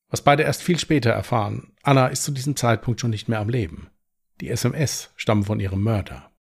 Was 0.09 0.23
beide 0.23 0.43
erst 0.43 0.63
viel 0.63 0.79
später 0.79 1.11
erfahren, 1.11 1.73
Anna 1.83 2.09
ist 2.09 2.25
zu 2.25 2.33
diesem 2.33 2.57
Zeitpunkt 2.57 3.01
schon 3.01 3.11
nicht 3.11 3.29
mehr 3.29 3.41
am 3.41 3.49
Leben. 3.49 3.91
Die 4.41 4.49
SMS 4.49 5.11
stammen 5.17 5.45
von 5.45 5.61
ihrem 5.61 5.83
Mörder. 5.83 6.32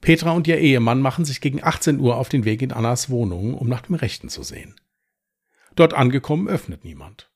Petra 0.00 0.32
und 0.32 0.46
ihr 0.46 0.58
Ehemann 0.58 1.00
machen 1.00 1.24
sich 1.24 1.40
gegen 1.40 1.62
18 1.62 2.00
Uhr 2.00 2.16
auf 2.16 2.28
den 2.28 2.44
Weg 2.44 2.62
in 2.62 2.72
Annas 2.72 3.10
Wohnung, 3.10 3.54
um 3.54 3.68
nach 3.68 3.82
dem 3.82 3.94
Rechten 3.94 4.28
zu 4.28 4.42
sehen. 4.42 4.74
Dort 5.76 5.94
angekommen 5.94 6.48
öffnet 6.48 6.84
niemand. 6.84 7.30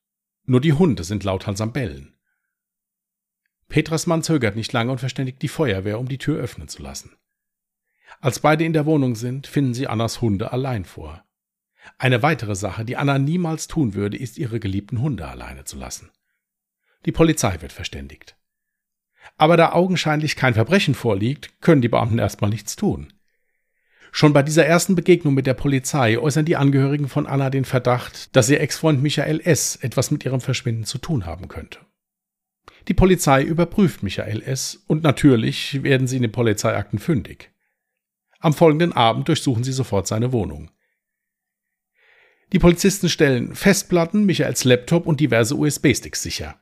Nur 0.45 0.61
die 0.61 0.73
Hunde 0.73 1.05
sind 1.05 1.25
lauthals 1.25 1.61
am 1.61 1.73
Bellen. 1.73 2.15
Petras 3.69 4.07
Mann 4.07 4.23
zögert 4.23 4.57
nicht 4.57 4.73
lange 4.73 4.93
und 4.93 4.99
verständigt 4.99 5.43
die 5.43 5.49
Feuerwehr, 5.49 5.99
um 5.99 6.09
die 6.09 6.19
Tür 6.19 6.39
öffnen 6.39 6.69
zu 6.69 6.83
lassen. 6.83 7.17
Als 8.21 8.41
beide 8.41 8.65
in 8.65 8.73
der 8.73 8.87
Wohnung 8.87 9.17
sind, 9.17 9.47
finden 9.47 9.75
sie 9.75 9.87
Annas 9.87 10.21
Hunde 10.21 10.53
allein 10.53 10.85
vor. 10.85 11.25
Eine 11.99 12.23
weitere 12.23 12.55
Sache, 12.55 12.85
die 12.85 12.97
Anna 12.97 13.19
niemals 13.19 13.67
tun 13.67 13.95
würde, 13.95 14.17
ist, 14.17 14.39
ihre 14.39 14.61
geliebten 14.61 15.01
Hunde 15.01 15.27
alleine 15.29 15.65
zu 15.65 15.77
lassen. 15.77 16.11
Die 17.05 17.13
Polizei 17.13 17.61
wird 17.61 17.73
verständigt. 17.73 18.37
Aber 19.37 19.57
da 19.57 19.73
augenscheinlich 19.73 20.37
kein 20.37 20.55
Verbrechen 20.55 20.95
vorliegt, 20.95 21.61
können 21.61 21.83
die 21.83 21.89
Beamten 21.89 22.19
erstmal 22.19 22.51
nichts 22.51 22.77
tun. 22.77 23.13
Schon 24.13 24.33
bei 24.33 24.45
dieser 24.45 24.65
ersten 24.65 24.95
Begegnung 24.95 25.35
mit 25.35 25.47
der 25.47 25.55
Polizei 25.55 26.19
äußern 26.19 26.45
die 26.45 26.55
Angehörigen 26.55 27.09
von 27.09 27.27
Anna 27.27 27.51
den 27.51 27.65
Verdacht, 27.65 28.37
dass 28.37 28.49
ihr 28.49 28.61
Ex-Freund 28.61 29.03
Michael 29.03 29.41
S. 29.41 29.75
etwas 29.75 30.13
mit 30.13 30.25
ihrem 30.25 30.41
Verschwinden 30.41 30.85
zu 30.85 30.99
tun 30.99 31.27
haben 31.27 31.49
könnte. 31.49 31.81
Die 32.87 32.95
Polizei 32.95 33.43
überprüft 33.43 34.05
Michael 34.05 34.41
S. 34.43 34.85
und 34.87 35.03
natürlich 35.03 35.83
werden 35.83 36.07
sie 36.07 36.17
in 36.17 36.23
den 36.23 36.31
Polizeiakten 36.33 37.01
fündig. 37.01 37.51
Am 38.39 38.53
folgenden 38.53 38.93
Abend 38.93 39.27
durchsuchen 39.27 39.65
sie 39.65 39.73
sofort 39.73 40.07
seine 40.07 40.31
Wohnung. 40.31 40.71
Die 42.53 42.61
Polizisten 42.61 43.09
stellen 43.09 43.55
Festplatten, 43.57 44.27
Michaels 44.27 44.63
Laptop 44.63 45.07
und 45.07 45.19
diverse 45.19 45.57
USB-Sticks 45.57 46.23
sicher. 46.23 46.61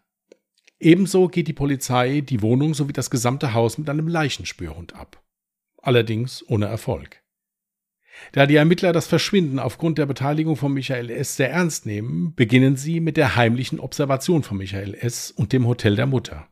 Ebenso 0.83 1.29
geht 1.29 1.47
die 1.47 1.53
Polizei 1.53 2.23
die 2.23 2.43
Wohnung 2.43 2.75
sowie 2.75 2.93
das 2.93 3.09
gesamte 3.09 3.55
Haus 3.55 3.79
mit 3.79 3.89
einem 3.89 4.09
Leichenspürhund 4.09 4.97
ab. 4.97 5.23
Allerdings 5.81 6.45
ohne 6.49 6.67
Erfolg. 6.67 7.23
Da 8.33 8.47
die 8.47 8.57
Ermittler 8.57 8.93
das 8.93 9.07
Verschwinden 9.07 9.61
aufgrund 9.61 9.99
der 9.99 10.07
Beteiligung 10.07 10.57
von 10.57 10.73
Michael 10.73 11.09
S. 11.09 11.37
sehr 11.37 11.53
ernst 11.53 11.87
nehmen, 11.87 12.35
beginnen 12.35 12.77
sie 12.77 12.99
mit 12.99 13.17
der 13.17 13.37
heimlichen 13.37 13.79
Observation 13.79 14.43
von 14.43 14.57
Michael 14.57 14.95
S. 14.95 15.31
und 15.31 15.53
dem 15.53 15.69
Hotel 15.69 15.95
der 15.95 16.07
Mutter. 16.07 16.49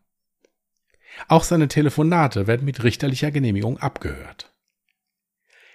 Auch 1.27 1.43
seine 1.43 1.67
Telefonate 1.67 2.47
werden 2.47 2.65
mit 2.65 2.85
richterlicher 2.85 3.33
Genehmigung 3.33 3.79
abgehört. 3.79 4.55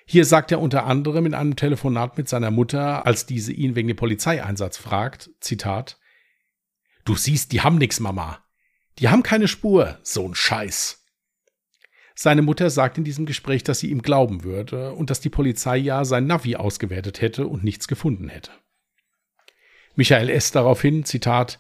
Hier 0.05 0.23
sagt 0.23 0.53
er 0.53 0.61
unter 0.61 0.85
anderem 0.85 1.25
in 1.25 1.33
einem 1.33 1.57
Telefonat 1.57 2.17
mit 2.17 2.29
seiner 2.29 2.51
Mutter, 2.51 3.05
als 3.05 3.25
diese 3.25 3.51
ihn 3.51 3.75
wegen 3.75 3.89
dem 3.89 3.97
Polizeieinsatz 3.97 4.77
fragt, 4.77 5.29
Zitat, 5.41 5.99
Du 7.03 7.15
siehst, 7.15 7.51
die 7.51 7.61
haben 7.61 7.77
nix, 7.77 7.99
Mama. 7.99 8.44
Die 8.99 9.09
haben 9.09 9.23
keine 9.23 9.47
Spur, 9.47 9.99
so 10.03 10.27
ein 10.27 10.35
Scheiß. 10.35 11.03
Seine 12.15 12.41
Mutter 12.41 12.69
sagt 12.69 12.97
in 12.97 13.03
diesem 13.03 13.25
Gespräch, 13.25 13.63
dass 13.63 13.79
sie 13.79 13.91
ihm 13.91 14.01
glauben 14.01 14.43
würde 14.43 14.93
und 14.93 15.09
dass 15.09 15.19
die 15.19 15.29
Polizei 15.29 15.75
ja 15.77 16.05
sein 16.05 16.27
Navi 16.27 16.55
ausgewertet 16.55 17.19
hätte 17.19 17.47
und 17.47 17.63
nichts 17.63 17.89
gefunden 17.89 18.29
hätte. 18.29 18.51
Michael 19.95 20.29
S. 20.29 20.51
daraufhin, 20.51 21.03
Zitat, 21.03 21.59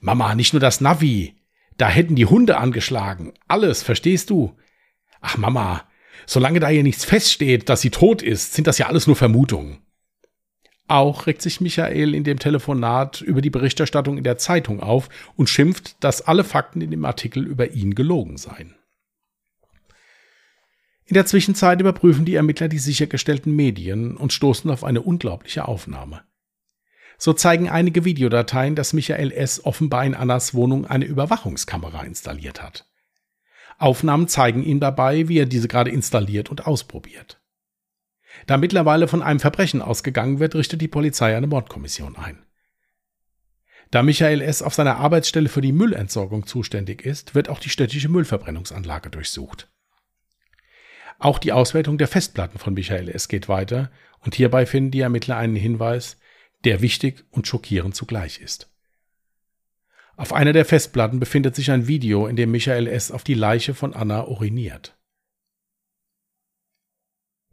Mama, 0.00 0.34
nicht 0.36 0.52
nur 0.52 0.60
das 0.60 0.80
Navi, 0.80 1.34
da 1.76 1.88
hätten 1.88 2.14
die 2.14 2.26
Hunde 2.26 2.56
angeschlagen, 2.56 3.32
alles, 3.48 3.82
verstehst 3.82 4.30
du? 4.30 4.56
Ach 5.20 5.36
Mama, 5.36 5.88
solange 6.26 6.60
da 6.60 6.68
hier 6.68 6.84
nichts 6.84 7.04
feststeht, 7.04 7.68
dass 7.68 7.80
sie 7.80 7.90
tot 7.90 8.22
ist, 8.22 8.54
sind 8.54 8.68
das 8.68 8.78
ja 8.78 8.86
alles 8.86 9.08
nur 9.08 9.16
Vermutungen. 9.16 9.83
Auch 10.86 11.26
regt 11.26 11.40
sich 11.40 11.60
Michael 11.60 12.14
in 12.14 12.24
dem 12.24 12.38
Telefonat 12.38 13.22
über 13.22 13.40
die 13.40 13.50
Berichterstattung 13.50 14.18
in 14.18 14.24
der 14.24 14.36
Zeitung 14.36 14.80
auf 14.80 15.08
und 15.34 15.48
schimpft, 15.48 15.96
dass 16.04 16.22
alle 16.22 16.44
Fakten 16.44 16.82
in 16.82 16.90
dem 16.90 17.04
Artikel 17.04 17.46
über 17.46 17.70
ihn 17.70 17.94
gelogen 17.94 18.36
seien. 18.36 18.74
In 21.06 21.14
der 21.14 21.26
Zwischenzeit 21.26 21.80
überprüfen 21.80 22.24
die 22.24 22.34
Ermittler 22.34 22.68
die 22.68 22.78
sichergestellten 22.78 23.54
Medien 23.54 24.16
und 24.16 24.32
stoßen 24.32 24.70
auf 24.70 24.84
eine 24.84 25.02
unglaubliche 25.02 25.68
Aufnahme. 25.68 26.22
So 27.18 27.32
zeigen 27.32 27.68
einige 27.68 28.04
Videodateien, 28.04 28.74
dass 28.74 28.92
Michael 28.92 29.30
S. 29.30 29.64
offenbar 29.64 30.04
in 30.04 30.14
Annas 30.14 30.54
Wohnung 30.54 30.86
eine 30.86 31.04
Überwachungskamera 31.04 32.02
installiert 32.02 32.62
hat. 32.62 32.86
Aufnahmen 33.78 34.28
zeigen 34.28 34.62
ihn 34.62 34.80
dabei, 34.80 35.28
wie 35.28 35.38
er 35.38 35.46
diese 35.46 35.68
gerade 35.68 35.90
installiert 35.90 36.50
und 36.50 36.66
ausprobiert. 36.66 37.40
Da 38.46 38.56
mittlerweile 38.56 39.08
von 39.08 39.22
einem 39.22 39.40
Verbrechen 39.40 39.80
ausgegangen 39.80 40.38
wird, 40.38 40.54
richtet 40.54 40.80
die 40.80 40.88
Polizei 40.88 41.36
eine 41.36 41.46
Mordkommission 41.46 42.16
ein. 42.16 42.44
Da 43.90 44.02
Michael 44.02 44.40
S. 44.40 44.60
auf 44.62 44.74
seiner 44.74 44.96
Arbeitsstelle 44.96 45.48
für 45.48 45.60
die 45.60 45.72
Müllentsorgung 45.72 46.46
zuständig 46.46 47.04
ist, 47.04 47.34
wird 47.34 47.48
auch 47.48 47.60
die 47.60 47.70
städtische 47.70 48.08
Müllverbrennungsanlage 48.08 49.10
durchsucht. 49.10 49.68
Auch 51.18 51.38
die 51.38 51.52
Auswertung 51.52 51.96
der 51.96 52.08
Festplatten 52.08 52.58
von 52.58 52.74
Michael 52.74 53.08
S. 53.08 53.28
geht 53.28 53.48
weiter 53.48 53.90
und 54.20 54.34
hierbei 54.34 54.66
finden 54.66 54.90
die 54.90 55.00
Ermittler 55.00 55.36
einen 55.36 55.56
Hinweis, 55.56 56.18
der 56.64 56.80
wichtig 56.80 57.24
und 57.30 57.46
schockierend 57.46 57.94
zugleich 57.94 58.40
ist. 58.40 58.68
Auf 60.16 60.32
einer 60.32 60.52
der 60.52 60.64
Festplatten 60.64 61.20
befindet 61.20 61.54
sich 61.56 61.70
ein 61.70 61.86
Video, 61.86 62.26
in 62.26 62.36
dem 62.36 62.50
Michael 62.50 62.86
S. 62.86 63.10
auf 63.10 63.24
die 63.24 63.34
Leiche 63.34 63.74
von 63.74 63.94
Anna 63.94 64.26
uriniert. 64.26 64.96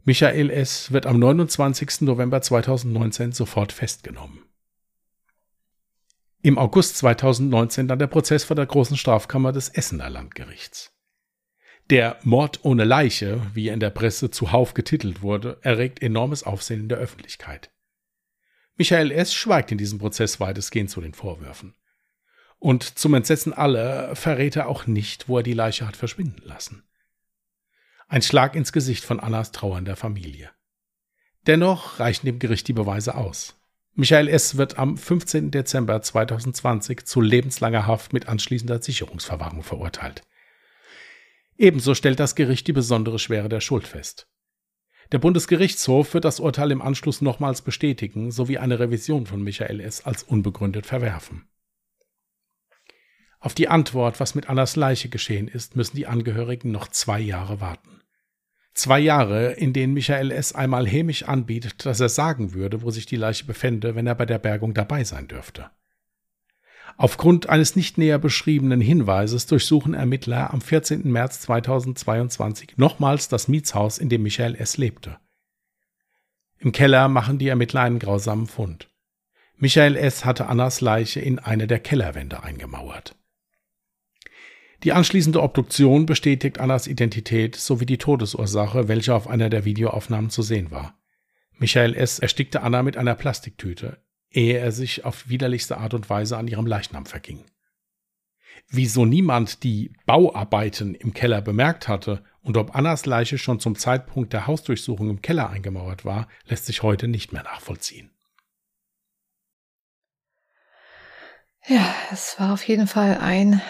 Michael 0.04 0.50
S. 0.50 0.90
wird 0.90 1.06
am 1.06 1.20
29. 1.20 2.00
November 2.00 2.42
2019 2.42 3.30
sofort 3.30 3.70
festgenommen. 3.70 4.44
Im 6.42 6.58
August 6.58 6.96
2019 6.96 7.86
dann 7.86 8.00
der 8.00 8.08
Prozess 8.08 8.42
vor 8.42 8.56
der 8.56 8.66
großen 8.66 8.96
Strafkammer 8.96 9.52
des 9.52 9.68
Essener 9.68 10.10
Landgerichts. 10.10 10.92
Der 11.90 12.18
Mord 12.24 12.64
ohne 12.64 12.82
Leiche, 12.82 13.40
wie 13.54 13.68
er 13.68 13.74
in 13.74 13.80
der 13.80 13.90
Presse 13.90 14.32
zuhauf 14.32 14.74
getitelt 14.74 15.22
wurde, 15.22 15.58
erregt 15.62 16.02
enormes 16.02 16.42
Aufsehen 16.42 16.80
in 16.80 16.88
der 16.88 16.98
Öffentlichkeit. 16.98 17.70
Michael 18.76 19.12
S. 19.12 19.32
schweigt 19.32 19.70
in 19.70 19.78
diesem 19.78 20.00
Prozess 20.00 20.40
weitestgehend 20.40 20.90
zu 20.90 21.00
den 21.00 21.14
Vorwürfen. 21.14 21.76
Und 22.58 22.98
zum 22.98 23.14
Entsetzen 23.14 23.52
aller 23.52 24.16
verrät 24.16 24.56
er 24.56 24.66
auch 24.66 24.88
nicht, 24.88 25.28
wo 25.28 25.36
er 25.36 25.42
die 25.44 25.52
Leiche 25.52 25.86
hat 25.86 25.96
verschwinden 25.96 26.42
lassen. 26.44 26.82
Ein 28.12 28.20
Schlag 28.20 28.56
ins 28.56 28.74
Gesicht 28.74 29.06
von 29.06 29.20
Annas 29.20 29.52
trauernder 29.52 29.96
Familie. 29.96 30.50
Dennoch 31.46 31.98
reichen 31.98 32.26
dem 32.26 32.38
Gericht 32.38 32.68
die 32.68 32.74
Beweise 32.74 33.14
aus. 33.14 33.58
Michael 33.94 34.28
S. 34.28 34.58
wird 34.58 34.78
am 34.78 34.98
15. 34.98 35.50
Dezember 35.50 36.02
2020 36.02 37.06
zu 37.06 37.22
lebenslanger 37.22 37.86
Haft 37.86 38.12
mit 38.12 38.28
anschließender 38.28 38.82
Sicherungsverwahrung 38.82 39.62
verurteilt. 39.62 40.20
Ebenso 41.56 41.94
stellt 41.94 42.20
das 42.20 42.34
Gericht 42.34 42.66
die 42.66 42.74
besondere 42.74 43.18
Schwere 43.18 43.48
der 43.48 43.62
Schuld 43.62 43.86
fest. 43.86 44.28
Der 45.10 45.18
Bundesgerichtshof 45.18 46.12
wird 46.12 46.26
das 46.26 46.38
Urteil 46.38 46.70
im 46.70 46.82
Anschluss 46.82 47.22
nochmals 47.22 47.62
bestätigen 47.62 48.30
sowie 48.30 48.58
eine 48.58 48.78
Revision 48.78 49.24
von 49.24 49.42
Michael 49.42 49.80
S. 49.80 50.04
als 50.04 50.22
unbegründet 50.22 50.84
verwerfen. 50.84 51.48
Auf 53.40 53.54
die 53.54 53.68
Antwort, 53.68 54.20
was 54.20 54.34
mit 54.34 54.50
Annas 54.50 54.76
Leiche 54.76 55.08
geschehen 55.08 55.48
ist, 55.48 55.76
müssen 55.76 55.96
die 55.96 56.06
Angehörigen 56.06 56.72
noch 56.72 56.88
zwei 56.88 57.18
Jahre 57.18 57.62
warten. 57.62 58.01
Zwei 58.74 59.00
Jahre, 59.00 59.52
in 59.52 59.72
denen 59.72 59.92
Michael 59.92 60.30
S. 60.30 60.54
einmal 60.54 60.86
hämisch 60.86 61.24
anbietet, 61.24 61.84
dass 61.84 62.00
er 62.00 62.08
sagen 62.08 62.54
würde, 62.54 62.82
wo 62.82 62.90
sich 62.90 63.04
die 63.04 63.16
Leiche 63.16 63.44
befände, 63.44 63.94
wenn 63.94 64.06
er 64.06 64.14
bei 64.14 64.24
der 64.24 64.38
Bergung 64.38 64.72
dabei 64.72 65.04
sein 65.04 65.28
dürfte. 65.28 65.70
Aufgrund 66.96 67.48
eines 67.48 67.76
nicht 67.76 67.98
näher 67.98 68.18
beschriebenen 68.18 68.80
Hinweises 68.80 69.46
durchsuchen 69.46 69.94
Ermittler 69.94 70.52
am 70.52 70.60
14. 70.60 71.10
März 71.10 71.40
2022 71.42 72.76
nochmals 72.76 73.28
das 73.28 73.48
Mietshaus, 73.48 73.98
in 73.98 74.08
dem 74.08 74.22
Michael 74.22 74.54
S. 74.56 74.76
lebte. 74.76 75.18
Im 76.58 76.72
Keller 76.72 77.08
machen 77.08 77.38
die 77.38 77.48
Ermittler 77.48 77.80
einen 77.82 77.98
grausamen 77.98 78.46
Fund. 78.46 78.88
Michael 79.56 79.96
S. 79.96 80.24
hatte 80.24 80.46
Annas 80.46 80.80
Leiche 80.80 81.20
in 81.20 81.38
eine 81.38 81.66
der 81.66 81.78
Kellerwände 81.78 82.42
eingemauert. 82.42 83.16
Die 84.84 84.92
anschließende 84.92 85.40
Obduktion 85.42 86.06
bestätigt 86.06 86.58
Annas 86.58 86.88
Identität 86.88 87.54
sowie 87.54 87.86
die 87.86 87.98
Todesursache, 87.98 88.88
welche 88.88 89.14
auf 89.14 89.28
einer 89.28 89.48
der 89.48 89.64
Videoaufnahmen 89.64 90.30
zu 90.30 90.42
sehen 90.42 90.70
war. 90.72 90.98
Michael 91.58 91.94
S. 91.94 92.18
erstickte 92.18 92.62
Anna 92.62 92.82
mit 92.82 92.96
einer 92.96 93.14
Plastiktüte, 93.14 94.02
ehe 94.30 94.58
er 94.58 94.72
sich 94.72 95.04
auf 95.04 95.28
widerlichste 95.28 95.78
Art 95.78 95.94
und 95.94 96.10
Weise 96.10 96.36
an 96.36 96.48
ihrem 96.48 96.66
Leichnam 96.66 97.06
verging. 97.06 97.44
Wieso 98.68 99.04
niemand 99.04 99.62
die 99.62 99.92
Bauarbeiten 100.06 100.94
im 100.94 101.14
Keller 101.14 101.42
bemerkt 101.42 101.86
hatte 101.86 102.24
und 102.40 102.56
ob 102.56 102.74
Annas 102.74 103.06
Leiche 103.06 103.38
schon 103.38 103.60
zum 103.60 103.76
Zeitpunkt 103.76 104.32
der 104.32 104.48
Hausdurchsuchung 104.48 105.10
im 105.10 105.22
Keller 105.22 105.50
eingemauert 105.50 106.04
war, 106.04 106.26
lässt 106.46 106.66
sich 106.66 106.82
heute 106.82 107.06
nicht 107.06 107.32
mehr 107.32 107.44
nachvollziehen. 107.44 108.10
Ja, 111.66 111.94
es 112.10 112.34
war 112.40 112.52
auf 112.52 112.66
jeden 112.66 112.88
Fall 112.88 113.18
ein 113.18 113.62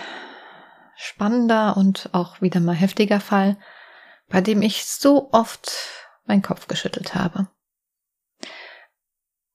spannender 1.02 1.76
und 1.76 2.10
auch 2.12 2.40
wieder 2.40 2.60
mal 2.60 2.74
heftiger 2.74 3.18
Fall, 3.18 3.56
bei 4.28 4.40
dem 4.40 4.62
ich 4.62 4.84
so 4.86 5.30
oft 5.32 5.72
meinen 6.26 6.42
Kopf 6.42 6.68
geschüttelt 6.68 7.16
habe. 7.16 7.48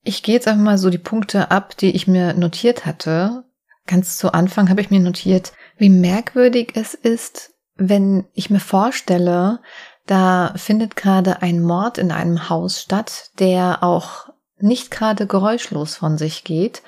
Ich 0.04 0.24
gehe 0.24 0.36
jetzt 0.36 0.48
einfach 0.48 0.64
mal 0.64 0.78
so 0.78 0.90
die 0.90 0.98
Punkte 0.98 1.50
ab, 1.50 1.78
die 1.78 1.96
ich 1.96 2.06
mir 2.06 2.34
notiert 2.34 2.86
hatte. 2.86 3.46
Ganz 3.86 4.18
zu 4.18 4.34
Anfang 4.34 4.70
habe 4.70 4.82
ich 4.82 4.90
mir 4.90 5.00
notiert, 5.00 5.54
wie 5.78 5.90
merkwürdig 5.90 6.74
es 6.76 6.94
ist, 6.94 7.54
wenn 7.76 8.26
ich 8.34 8.50
mir 8.50 8.60
vorstelle, 8.60 9.62
da 10.06 10.54
findet 10.58 10.96
gerade 10.98 11.42
ein 11.42 11.62
Mord 11.62 11.98
in 11.98 12.12
einem 12.12 12.50
Haus 12.50 12.82
statt, 12.82 13.32
der 13.40 13.84
auch 13.84 14.30
nicht 14.60 14.92
gerade 14.92 15.28
geräuschlos 15.28 15.96
von 15.96 16.18
sich 16.18 16.44
geht 16.44 16.82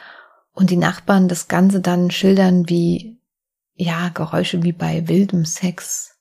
und 0.51 0.69
die 0.69 0.77
Nachbarn 0.77 1.29
das 1.29 1.47
Ganze 1.47 1.79
dann 1.79 2.11
schildern 2.11 2.67
wie 2.67 3.18
ja, 3.79 4.09
Geräusche 4.09 4.61
wie 4.61 4.73
bei 4.73 5.07
wildem 5.07 5.45
Sex. 5.45 6.17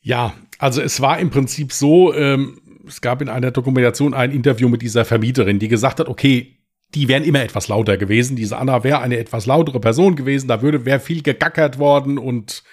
Ja, 0.00 0.34
also 0.58 0.82
es 0.82 1.00
war 1.00 1.18
im 1.18 1.30
Prinzip 1.30 1.72
so, 1.72 2.12
ähm, 2.12 2.60
es 2.86 3.00
gab 3.00 3.22
in 3.22 3.28
einer 3.28 3.52
Dokumentation 3.52 4.12
ein 4.12 4.32
Interview 4.32 4.68
mit 4.68 4.82
dieser 4.82 5.04
Vermieterin, 5.04 5.58
die 5.58 5.68
gesagt 5.68 6.00
hat, 6.00 6.08
okay, 6.08 6.58
die 6.94 7.08
wären 7.08 7.24
immer 7.24 7.42
etwas 7.42 7.68
lauter 7.68 7.96
gewesen. 7.96 8.36
Diese 8.36 8.56
Anna 8.56 8.82
wäre 8.84 9.00
eine 9.00 9.18
etwas 9.18 9.46
lautere 9.46 9.80
Person 9.80 10.16
gewesen, 10.16 10.48
da 10.48 10.62
würde 10.62 10.84
wäre 10.84 11.00
viel 11.00 11.22
gegackert 11.22 11.78
worden 11.78 12.18
und 12.18 12.64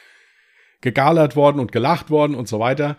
gegalert 0.81 1.35
worden 1.35 1.59
und 1.59 1.71
gelacht 1.71 2.09
worden 2.09 2.35
und 2.35 2.47
so 2.47 2.59
weiter. 2.59 2.97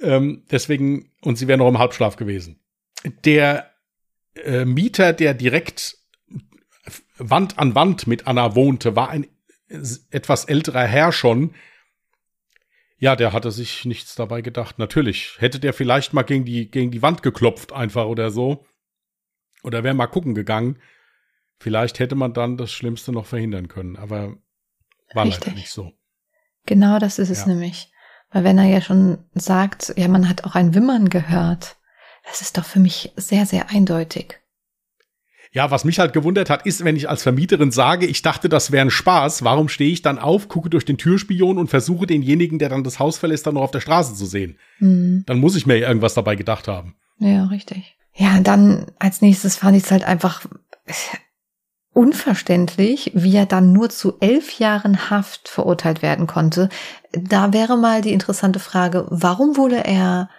Ähm, 0.00 0.44
deswegen, 0.50 1.12
und 1.22 1.38
sie 1.38 1.46
wäre 1.46 1.58
noch 1.58 1.68
im 1.68 1.78
Halbschlaf 1.78 2.16
gewesen. 2.16 2.60
Der 3.24 3.70
äh, 4.34 4.64
Mieter, 4.64 5.12
der 5.12 5.34
direkt 5.34 5.96
Wand 7.18 7.58
an 7.58 7.74
Wand 7.74 8.06
mit 8.06 8.26
Anna 8.26 8.56
wohnte, 8.56 8.96
war 8.96 9.10
ein 9.10 9.26
etwas 9.68 10.44
älterer 10.44 10.84
Herr 10.84 11.12
schon. 11.12 11.54
Ja, 12.98 13.16
der 13.16 13.32
hatte 13.32 13.50
sich 13.50 13.84
nichts 13.84 14.14
dabei 14.14 14.40
gedacht. 14.40 14.78
Natürlich. 14.78 15.36
Hätte 15.38 15.60
der 15.60 15.72
vielleicht 15.72 16.12
mal 16.12 16.22
gegen 16.22 16.44
die, 16.44 16.70
gegen 16.70 16.90
die 16.90 17.02
Wand 17.02 17.22
geklopft 17.22 17.72
einfach 17.72 18.06
oder 18.06 18.30
so. 18.30 18.64
Oder 19.62 19.82
wäre 19.82 19.94
mal 19.94 20.06
gucken 20.06 20.34
gegangen. 20.34 20.78
Vielleicht 21.58 21.98
hätte 21.98 22.14
man 22.14 22.34
dann 22.34 22.56
das 22.56 22.72
Schlimmste 22.72 23.12
noch 23.12 23.26
verhindern 23.26 23.68
können. 23.68 23.96
Aber 23.96 24.36
war 25.12 25.26
Richtig. 25.26 25.46
leider 25.46 25.56
nicht 25.56 25.70
so. 25.70 25.92
Genau 26.66 26.98
das 26.98 27.18
ist 27.18 27.30
es 27.30 27.40
ja. 27.40 27.48
nämlich. 27.48 27.90
Weil 28.30 28.44
wenn 28.44 28.58
er 28.58 28.66
ja 28.66 28.80
schon 28.80 29.18
sagt, 29.34 29.94
ja, 29.96 30.08
man 30.08 30.28
hat 30.28 30.44
auch 30.44 30.54
ein 30.54 30.74
Wimmern 30.74 31.08
gehört, 31.08 31.76
das 32.24 32.40
ist 32.40 32.58
doch 32.58 32.64
für 32.64 32.80
mich 32.80 33.12
sehr, 33.16 33.46
sehr 33.46 33.70
eindeutig. 33.70 34.40
Ja, 35.54 35.70
was 35.70 35.84
mich 35.84 36.00
halt 36.00 36.12
gewundert 36.12 36.50
hat, 36.50 36.66
ist, 36.66 36.84
wenn 36.84 36.96
ich 36.96 37.08
als 37.08 37.22
Vermieterin 37.22 37.70
sage, 37.70 38.06
ich 38.06 38.22
dachte, 38.22 38.48
das 38.48 38.72
wäre 38.72 38.84
ein 38.84 38.90
Spaß, 38.90 39.44
warum 39.44 39.68
stehe 39.68 39.92
ich 39.92 40.02
dann 40.02 40.18
auf, 40.18 40.48
gucke 40.48 40.68
durch 40.68 40.84
den 40.84 40.98
Türspion 40.98 41.58
und 41.58 41.68
versuche 41.68 42.06
denjenigen, 42.06 42.58
der 42.58 42.70
dann 42.70 42.82
das 42.82 42.98
Haus 42.98 43.18
verlässt, 43.18 43.46
dann 43.46 43.54
noch 43.54 43.62
auf 43.62 43.70
der 43.70 43.80
Straße 43.80 44.14
zu 44.14 44.26
sehen? 44.26 44.58
Mhm. 44.80 45.22
Dann 45.26 45.38
muss 45.38 45.54
ich 45.54 45.64
mir 45.64 45.76
irgendwas 45.76 46.14
dabei 46.14 46.34
gedacht 46.34 46.66
haben. 46.66 46.96
Ja, 47.18 47.44
richtig. 47.44 47.96
Ja, 48.14 48.40
dann 48.40 48.86
als 48.98 49.22
nächstes 49.22 49.54
fand 49.56 49.76
ich 49.76 49.84
es 49.84 49.92
halt 49.92 50.02
einfach 50.02 50.44
unverständlich, 51.92 53.12
wie 53.14 53.36
er 53.36 53.46
dann 53.46 53.72
nur 53.72 53.90
zu 53.90 54.18
elf 54.18 54.58
Jahren 54.58 55.08
Haft 55.08 55.48
verurteilt 55.48 56.02
werden 56.02 56.26
konnte. 56.26 56.68
Da 57.12 57.52
wäre 57.52 57.76
mal 57.76 58.00
die 58.00 58.12
interessante 58.12 58.58
Frage, 58.58 59.06
warum 59.08 59.56
wurde 59.56 59.84
er 59.84 60.30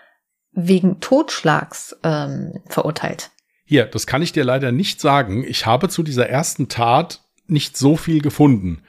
wegen 0.51 0.99
Totschlags 0.99 1.95
ähm, 2.03 2.59
verurteilt? 2.67 3.31
Hier, 3.65 3.85
das 3.85 4.07
kann 4.07 4.21
ich 4.21 4.31
dir 4.31 4.43
leider 4.43 4.71
nicht 4.71 5.01
sagen. 5.01 5.43
Ich 5.43 5.65
habe 5.65 5.89
zu 5.89 6.03
dieser 6.03 6.29
ersten 6.29 6.67
Tat 6.67 7.21
nicht 7.47 7.77
so 7.77 7.97
viel 7.97 8.21
gefunden. 8.21 8.83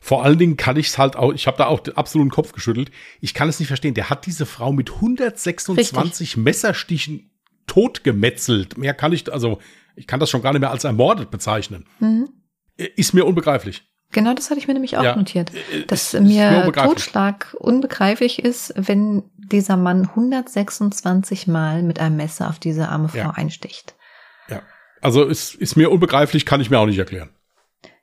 Vor 0.00 0.24
allen 0.24 0.38
Dingen 0.38 0.56
kann 0.56 0.76
ich 0.76 0.86
es 0.88 0.98
halt 0.98 1.16
auch, 1.16 1.32
ich 1.32 1.46
habe 1.48 1.58
da 1.58 1.66
auch 1.66 1.80
den 1.80 1.96
absoluten 1.96 2.30
Kopf 2.30 2.52
geschüttelt. 2.52 2.90
Ich 3.20 3.34
kann 3.34 3.48
es 3.48 3.58
nicht 3.58 3.68
verstehen. 3.68 3.94
Der 3.94 4.08
hat 4.08 4.26
diese 4.26 4.46
Frau 4.46 4.72
mit 4.72 4.92
126 4.92 5.96
Richtig. 5.96 6.36
Messerstichen 6.36 7.30
totgemetzelt. 7.66 8.78
Mehr 8.78 8.94
kann 8.94 9.12
ich, 9.12 9.30
also 9.32 9.58
ich 9.96 10.06
kann 10.06 10.20
das 10.20 10.30
schon 10.30 10.42
gar 10.42 10.52
nicht 10.52 10.60
mehr 10.60 10.70
als 10.70 10.84
ermordet 10.84 11.30
bezeichnen. 11.30 11.84
Mhm. 11.98 12.28
Ist 12.76 13.12
mir 13.12 13.26
unbegreiflich. 13.26 13.82
Genau, 14.12 14.32
das 14.32 14.48
hatte 14.48 14.60
ich 14.60 14.68
mir 14.68 14.74
nämlich 14.74 14.96
auch 14.96 15.04
ja, 15.04 15.16
notiert. 15.16 15.52
Äh, 15.72 15.84
Dass 15.86 16.14
ist, 16.14 16.22
mir, 16.22 16.64
mir 16.64 16.72
Totschlag 16.72 17.54
unbegreiflich 17.58 18.38
ist, 18.38 18.72
wenn 18.76 19.24
dieser 19.52 19.76
Mann 19.76 20.08
126 20.08 21.46
Mal 21.46 21.82
mit 21.82 22.00
einem 22.00 22.16
Messer 22.16 22.48
auf 22.48 22.58
diese 22.58 22.88
arme 22.88 23.08
Frau 23.08 23.18
ja. 23.18 23.30
einsticht. 23.30 23.94
Ja. 24.48 24.62
Also 25.00 25.24
ist, 25.24 25.54
ist 25.54 25.76
mir 25.76 25.90
unbegreiflich, 25.90 26.46
kann 26.46 26.60
ich 26.60 26.70
mir 26.70 26.78
auch 26.78 26.86
nicht 26.86 26.98
erklären. 26.98 27.30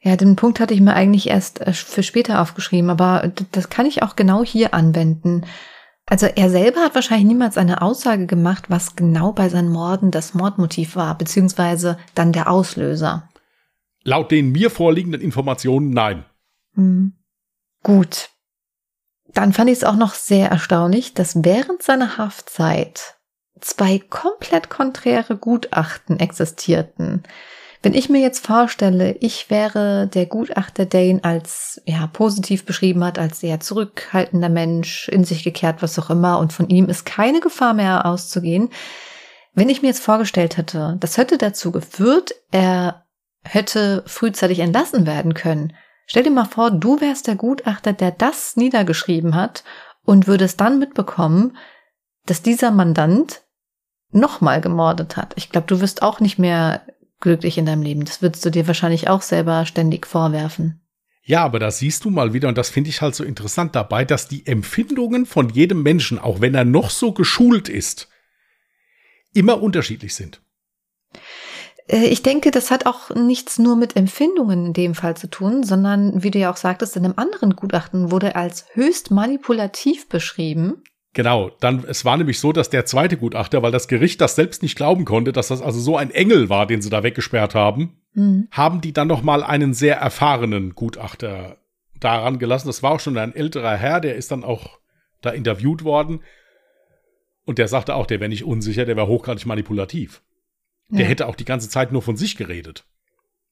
Ja, 0.01 0.15
den 0.15 0.35
Punkt 0.35 0.59
hatte 0.59 0.73
ich 0.73 0.81
mir 0.81 0.93
eigentlich 0.93 1.27
erst 1.27 1.61
äh, 1.61 1.73
für 1.73 2.03
später 2.03 2.41
aufgeschrieben, 2.41 2.89
aber 2.89 3.31
das 3.51 3.69
kann 3.69 3.85
ich 3.85 4.03
auch 4.03 4.15
genau 4.15 4.43
hier 4.43 4.73
anwenden. 4.73 5.45
Also 6.05 6.27
er 6.27 6.51
selber 6.51 6.81
hat 6.81 6.93
wahrscheinlich 6.93 7.27
niemals 7.27 7.57
eine 7.57 7.81
Aussage 7.81 8.27
gemacht, 8.27 8.65
was 8.69 8.95
genau 8.95 9.31
bei 9.31 9.49
seinen 9.49 9.69
Morden 9.69 10.11
das 10.11 10.35
Mordmotiv 10.35 10.95
war, 10.95 11.17
beziehungsweise 11.17 11.97
dann 12.13 12.31
der 12.31 12.49
Auslöser. 12.51 13.29
laut 14.03 14.29
den 14.29 14.51
mir 14.51 14.69
vorliegenden 14.69 15.21
Informationen 15.21 15.89
nein. 15.89 16.25
Hm. 16.75 17.13
Gut. 17.81 18.29
Dann 19.35 19.51
fand 19.51 19.69
ich 19.69 19.77
es 19.77 19.83
auch 19.83 19.97
noch 19.97 20.13
sehr 20.13 20.49
erstaunlich, 20.49 21.13
dass 21.13 21.43
während 21.43 21.83
seiner 21.83 22.17
Haftzeit 22.17 23.15
zwei 23.59 23.99
komplett 23.99 24.69
konträre 24.69 25.37
Gutachten 25.37 26.19
existierten. 26.19 27.23
Wenn 27.83 27.93
ich 27.93 28.09
mir 28.09 28.21
jetzt 28.21 28.45
vorstelle, 28.45 29.11
ich 29.19 29.49
wäre 29.49 30.07
der 30.07 30.25
Gutachter, 30.25 30.85
der 30.85 31.03
ihn 31.03 31.19
als 31.23 31.81
ja 31.85 32.07
positiv 32.07 32.65
beschrieben 32.65 33.03
hat, 33.03 33.19
als 33.19 33.41
sehr 33.41 33.59
zurückhaltender 33.59 34.49
Mensch, 34.49 35.09
in 35.09 35.25
sich 35.25 35.43
gekehrt, 35.43 35.83
was 35.83 35.99
auch 35.99 36.09
immer, 36.09 36.39
und 36.39 36.53
von 36.53 36.69
ihm 36.69 36.87
ist 36.87 37.05
keine 37.05 37.41
Gefahr 37.41 37.73
mehr 37.73 38.05
auszugehen. 38.05 38.69
Wenn 39.53 39.69
ich 39.69 39.81
mir 39.81 39.89
jetzt 39.89 40.03
vorgestellt 40.03 40.55
hätte, 40.55 40.95
das 41.01 41.17
hätte 41.17 41.37
dazu 41.37 41.71
geführt, 41.71 42.33
er 42.51 43.05
hätte 43.43 44.01
frühzeitig 44.07 44.59
entlassen 44.59 45.05
werden 45.05 45.33
können. 45.33 45.73
Stell 46.05 46.23
dir 46.23 46.31
mal 46.31 46.45
vor, 46.45 46.71
du 46.71 47.01
wärst 47.01 47.27
der 47.27 47.35
Gutachter, 47.35 47.93
der 47.93 48.11
das 48.11 48.55
niedergeschrieben 48.55 49.35
hat 49.35 49.63
und 50.03 50.27
würdest 50.27 50.61
dann 50.61 50.79
mitbekommen, 50.79 51.57
dass 52.25 52.41
dieser 52.41 52.71
Mandant 52.71 53.41
nochmal 54.11 54.61
gemordet 54.61 55.17
hat. 55.17 55.33
Ich 55.35 55.49
glaube, 55.49 55.67
du 55.67 55.81
wirst 55.81 56.01
auch 56.01 56.19
nicht 56.19 56.39
mehr 56.39 56.81
glücklich 57.19 57.57
in 57.57 57.65
deinem 57.65 57.81
Leben. 57.81 58.05
Das 58.05 58.21
würdest 58.21 58.45
du 58.45 58.51
dir 58.51 58.67
wahrscheinlich 58.67 59.09
auch 59.09 59.21
selber 59.21 59.65
ständig 59.65 60.05
vorwerfen. 60.05 60.81
Ja, 61.23 61.43
aber 61.43 61.57
da 61.57 61.71
siehst 61.71 62.05
du 62.05 62.11
mal 62.11 62.33
wieder, 62.33 62.47
und 62.47 62.57
das 62.57 62.69
finde 62.69 62.91
ich 62.91 63.01
halt 63.01 63.15
so 63.15 63.23
interessant 63.23 63.75
dabei, 63.75 64.05
dass 64.05 64.27
die 64.27 64.45
Empfindungen 64.45 65.25
von 65.25 65.49
jedem 65.49 65.81
Menschen, 65.81 66.19
auch 66.19 66.39
wenn 66.39 66.53
er 66.53 66.65
noch 66.65 66.91
so 66.91 67.13
geschult 67.13 67.67
ist, 67.67 68.09
immer 69.33 69.61
unterschiedlich 69.61 70.13
sind. 70.13 70.41
Äh, 71.87 72.05
ich 72.05 72.23
denke, 72.23 72.51
das 72.51 72.71
hat 72.71 72.85
auch 72.85 73.13
nichts 73.15 73.59
nur 73.59 73.75
mit 73.75 73.95
Empfindungen 73.95 74.67
in 74.67 74.73
dem 74.73 74.95
Fall 74.95 75.17
zu 75.17 75.29
tun, 75.29 75.63
sondern, 75.63 76.23
wie 76.23 76.31
du 76.31 76.39
ja 76.39 76.51
auch 76.51 76.57
sagtest, 76.57 76.95
in 76.95 77.05
einem 77.05 77.15
anderen 77.17 77.55
Gutachten 77.55 78.11
wurde 78.11 78.27
er 78.27 78.37
als 78.37 78.65
höchst 78.73 79.11
manipulativ 79.11 80.09
beschrieben. 80.09 80.83
Genau, 81.13 81.49
dann, 81.61 81.85
es 81.87 82.03
war 82.03 82.17
nämlich 82.17 82.41
so, 82.41 82.51
dass 82.51 82.69
der 82.69 82.85
zweite 82.85 83.15
Gutachter, 83.15 83.63
weil 83.63 83.71
das 83.71 83.87
Gericht 83.87 84.19
das 84.19 84.35
selbst 84.35 84.61
nicht 84.61 84.75
glauben 84.75 85.05
konnte, 85.05 85.31
dass 85.31 85.47
das 85.47 85.61
also 85.61 85.79
so 85.79 85.95
ein 85.95 86.11
Engel 86.11 86.49
war, 86.49 86.67
den 86.67 86.81
sie 86.81 86.89
da 86.89 87.03
weggesperrt 87.03 87.55
haben, 87.55 88.01
mhm. 88.13 88.49
haben 88.51 88.81
die 88.81 88.91
dann 88.91 89.07
noch 89.07 89.21
mal 89.21 89.41
einen 89.41 89.73
sehr 89.73 89.95
erfahrenen 89.95 90.75
Gutachter 90.75 91.57
daran 92.01 92.37
gelassen. 92.37 92.67
Das 92.67 92.83
war 92.83 92.91
auch 92.91 92.99
schon 92.99 93.17
ein 93.17 93.33
älterer 93.33 93.77
Herr, 93.77 94.01
der 94.01 94.15
ist 94.15 94.31
dann 94.31 94.43
auch 94.43 94.79
da 95.21 95.29
interviewt 95.29 95.85
worden. 95.85 96.19
Und 97.45 97.59
der 97.59 97.69
sagte 97.69 97.95
auch, 97.95 98.07
der 98.07 98.19
wäre 98.19 98.29
nicht 98.29 98.43
unsicher, 98.43 98.83
der 98.83 98.97
wäre 98.97 99.07
hochgradig 99.07 99.45
manipulativ. 99.45 100.21
Ja. 100.89 100.97
Der 100.99 101.07
hätte 101.07 101.27
auch 101.27 101.35
die 101.35 101.45
ganze 101.45 101.69
Zeit 101.69 101.91
nur 101.91 102.01
von 102.01 102.17
sich 102.17 102.37
geredet. 102.37 102.85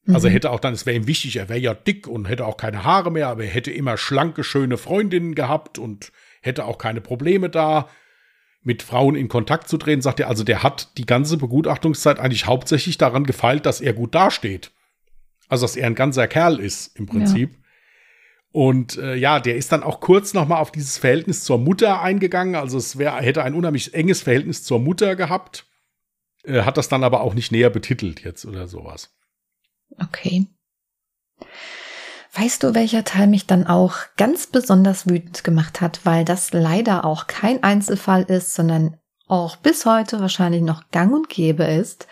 Also 0.08 0.28
er 0.28 0.32
mhm. 0.32 0.34
hätte 0.34 0.52
auch 0.52 0.60
dann, 0.60 0.74
es 0.74 0.86
wäre 0.86 0.98
ihm 0.98 1.08
wichtig, 1.08 1.38
er 1.38 1.48
wäre 1.48 1.60
ja 1.60 1.74
dick 1.74 2.08
und 2.08 2.26
hätte 2.26 2.46
auch 2.46 2.58
keine 2.58 2.84
Haare 2.84 3.10
mehr, 3.10 3.30
aber 3.30 3.46
er 3.46 3.50
hätte 3.50 3.72
immer 3.72 3.98
schlanke, 3.98 4.44
schöne 4.44 4.78
Freundinnen 4.78 5.34
gehabt 5.34 5.80
und 5.80 6.12
hätte 6.42 6.66
auch 6.66 6.78
keine 6.78 7.00
Probleme 7.00 7.50
da, 7.50 7.88
mit 8.64 8.82
Frauen 8.82 9.16
in 9.16 9.28
Kontakt 9.28 9.68
zu 9.68 9.78
treten, 9.78 10.02
sagt 10.02 10.20
er, 10.20 10.30
also 10.30 10.44
der 10.44 10.64
hat 10.64 10.98
die 10.98 11.06
ganze 11.06 11.38
Begutachtungszeit 11.38 12.20
eigentlich 12.20 12.48
hauptsächlich 12.48 12.98
daran 12.98 13.26
gefeilt, 13.26 13.66
dass 13.66 13.82
er 13.82 13.94
gut 13.94 14.16
dasteht. 14.16 14.72
Also, 15.50 15.66
dass 15.66 15.76
er 15.76 15.88
ein 15.88 15.96
ganzer 15.96 16.28
Kerl 16.28 16.60
ist, 16.60 16.98
im 16.98 17.06
Prinzip. 17.06 17.52
Ja. 17.52 17.58
Und 18.54 18.98
äh, 18.98 19.16
ja, 19.16 19.40
der 19.40 19.58
ist 19.58 19.72
dann 19.72 19.84
auch 19.84 20.00
kurz 20.00 20.34
noch 20.34 20.48
mal 20.48 20.60
auf 20.60 20.72
dieses 20.72 20.98
Verhältnis 20.98 21.44
zur 21.44 21.58
Mutter 21.58 22.02
eingegangen. 22.02 22.56
Also 22.56 22.78
es 22.78 22.98
wär, 22.98 23.16
hätte 23.16 23.44
ein 23.44 23.56
unheimlich 23.56 23.94
enges 23.94 24.22
Verhältnis 24.22 24.64
zur 24.64 24.80
Mutter 24.80 25.16
gehabt. 25.16 25.66
Äh, 26.44 26.62
hat 26.62 26.78
das 26.78 26.90
dann 26.90 27.04
aber 27.04 27.22
auch 27.22 27.34
nicht 27.34 27.52
näher 27.52 27.70
betitelt 27.70 28.24
jetzt 28.24 28.46
oder 28.46 28.68
sowas. 28.68 29.16
Okay. 30.00 30.48
Weißt 32.36 32.64
du, 32.64 32.74
welcher 32.74 33.04
Teil 33.04 33.28
mich 33.28 33.46
dann 33.46 33.68
auch 33.68 33.94
ganz 34.18 34.48
besonders 34.48 35.08
wütend 35.08 35.44
gemacht 35.44 35.82
hat, 35.82 36.04
weil 36.04 36.26
das 36.26 36.52
leider 36.52 37.06
auch 37.06 37.28
kein 37.28 37.62
Einzelfall 37.62 38.24
ist, 38.24 38.56
sondern 38.56 38.98
auch 39.28 39.56
bis 39.58 39.86
heute 39.86 40.20
wahrscheinlich 40.20 40.64
noch 40.64 40.90
gang 40.90 41.14
und 41.14 41.30
gäbe 41.30 41.64
ist, 41.64 42.08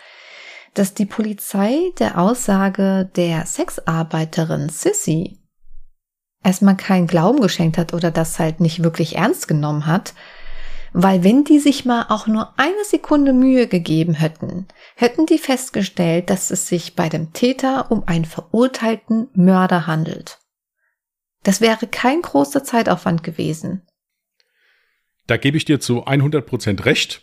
dass 0.74 0.94
die 0.94 1.06
Polizei 1.06 1.90
der 1.98 2.18
Aussage 2.18 3.10
der 3.16 3.46
Sexarbeiterin 3.46 4.68
Sissy 4.68 5.38
erstmal 6.42 6.76
keinen 6.76 7.06
Glauben 7.06 7.40
geschenkt 7.40 7.76
hat 7.76 7.92
oder 7.92 8.10
das 8.10 8.38
halt 8.38 8.60
nicht 8.60 8.82
wirklich 8.82 9.16
ernst 9.16 9.48
genommen 9.48 9.86
hat, 9.86 10.14
weil 10.92 11.24
wenn 11.24 11.44
die 11.44 11.58
sich 11.58 11.84
mal 11.84 12.06
auch 12.08 12.26
nur 12.26 12.52
eine 12.58 12.84
Sekunde 12.84 13.32
Mühe 13.32 13.66
gegeben 13.66 14.14
hätten, 14.14 14.66
hätten 14.94 15.26
die 15.26 15.38
festgestellt, 15.38 16.28
dass 16.30 16.50
es 16.50 16.68
sich 16.68 16.94
bei 16.94 17.08
dem 17.08 17.32
Täter 17.32 17.90
um 17.90 18.04
einen 18.06 18.24
verurteilten 18.24 19.28
Mörder 19.34 19.86
handelt. 19.86 20.38
Das 21.42 21.60
wäre 21.60 21.86
kein 21.86 22.22
großer 22.22 22.62
Zeitaufwand 22.62 23.22
gewesen. 23.22 23.82
Da 25.26 25.36
gebe 25.36 25.56
ich 25.56 25.64
dir 25.64 25.80
zu 25.80 26.04
100 26.04 26.46
Prozent 26.46 26.84
recht. 26.84 27.22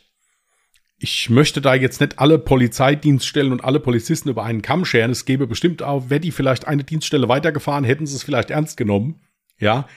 Ich 0.97 1.29
möchte 1.29 1.61
da 1.61 1.75
jetzt 1.75 2.01
nicht 2.01 2.19
alle 2.19 2.39
Polizeidienststellen 2.39 3.53
und 3.53 3.63
alle 3.63 3.79
Polizisten 3.79 4.29
über 4.29 4.43
einen 4.43 4.61
Kamm 4.61 4.83
scheren. 4.83 5.11
Es 5.11 5.25
gäbe 5.25 5.47
bestimmt 5.47 5.81
auch, 5.81 6.09
wäre 6.09 6.19
die 6.19 6.31
vielleicht 6.31 6.67
eine 6.67 6.83
Dienststelle 6.83 7.29
weitergefahren, 7.29 7.85
hätten 7.85 8.05
sie 8.05 8.15
es 8.15 8.23
vielleicht 8.23 8.49
ernst 8.49 8.75
genommen. 8.75 9.21
Ja, 9.57 9.87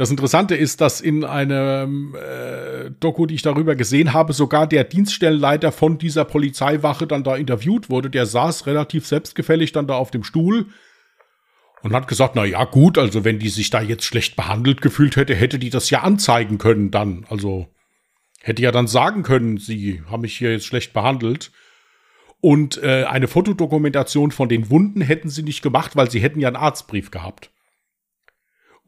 das 0.00 0.10
Interessante 0.10 0.56
ist, 0.56 0.80
dass 0.80 1.02
in 1.02 1.24
einem 1.24 2.14
äh, 2.14 2.90
Doku, 3.00 3.26
die 3.26 3.34
ich 3.34 3.42
darüber 3.42 3.76
gesehen 3.76 4.14
habe, 4.14 4.32
sogar 4.32 4.66
der 4.66 4.84
Dienststellenleiter 4.84 5.72
von 5.72 5.98
dieser 5.98 6.24
Polizeiwache 6.24 7.06
dann 7.06 7.22
da 7.22 7.36
interviewt 7.36 7.90
wurde. 7.90 8.08
Der 8.08 8.24
saß 8.24 8.66
relativ 8.66 9.06
selbstgefällig 9.06 9.72
dann 9.72 9.86
da 9.86 9.96
auf 9.96 10.10
dem 10.10 10.24
Stuhl 10.24 10.68
und 11.82 11.92
hat 11.92 12.08
gesagt, 12.08 12.34
na 12.34 12.46
ja, 12.46 12.64
gut, 12.64 12.96
also 12.96 13.26
wenn 13.26 13.38
die 13.38 13.50
sich 13.50 13.68
da 13.68 13.82
jetzt 13.82 14.04
schlecht 14.04 14.36
behandelt 14.36 14.80
gefühlt 14.80 15.16
hätte, 15.16 15.34
hätte 15.34 15.58
die 15.58 15.68
das 15.68 15.90
ja 15.90 16.00
anzeigen 16.00 16.56
können 16.56 16.90
dann. 16.90 17.26
Also 17.28 17.68
hätte 18.40 18.62
ja 18.62 18.72
dann 18.72 18.86
sagen 18.86 19.22
können, 19.22 19.58
sie 19.58 20.02
haben 20.10 20.22
mich 20.22 20.34
hier 20.34 20.50
jetzt 20.50 20.64
schlecht 20.64 20.94
behandelt. 20.94 21.52
Und 22.40 22.82
äh, 22.82 23.04
eine 23.04 23.28
Fotodokumentation 23.28 24.30
von 24.30 24.48
den 24.48 24.70
Wunden 24.70 25.02
hätten 25.02 25.28
sie 25.28 25.42
nicht 25.42 25.60
gemacht, 25.60 25.94
weil 25.94 26.10
sie 26.10 26.20
hätten 26.20 26.40
ja 26.40 26.48
einen 26.48 26.56
Arztbrief 26.56 27.10
gehabt. 27.10 27.50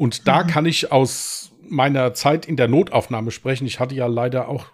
Und 0.03 0.27
da 0.27 0.43
mhm. 0.43 0.49
kann 0.49 0.67
ich 0.67 0.91
aus 0.91 1.53
meiner 1.63 2.13
Zeit 2.13 2.47
in 2.47 2.57
der 2.57 2.67
Notaufnahme 2.67 3.31
sprechen. 3.31 3.69
Ich 3.69 3.79
hatte 3.79 3.95
ja 3.95 4.09
leider 4.09 4.49
auch 4.49 4.67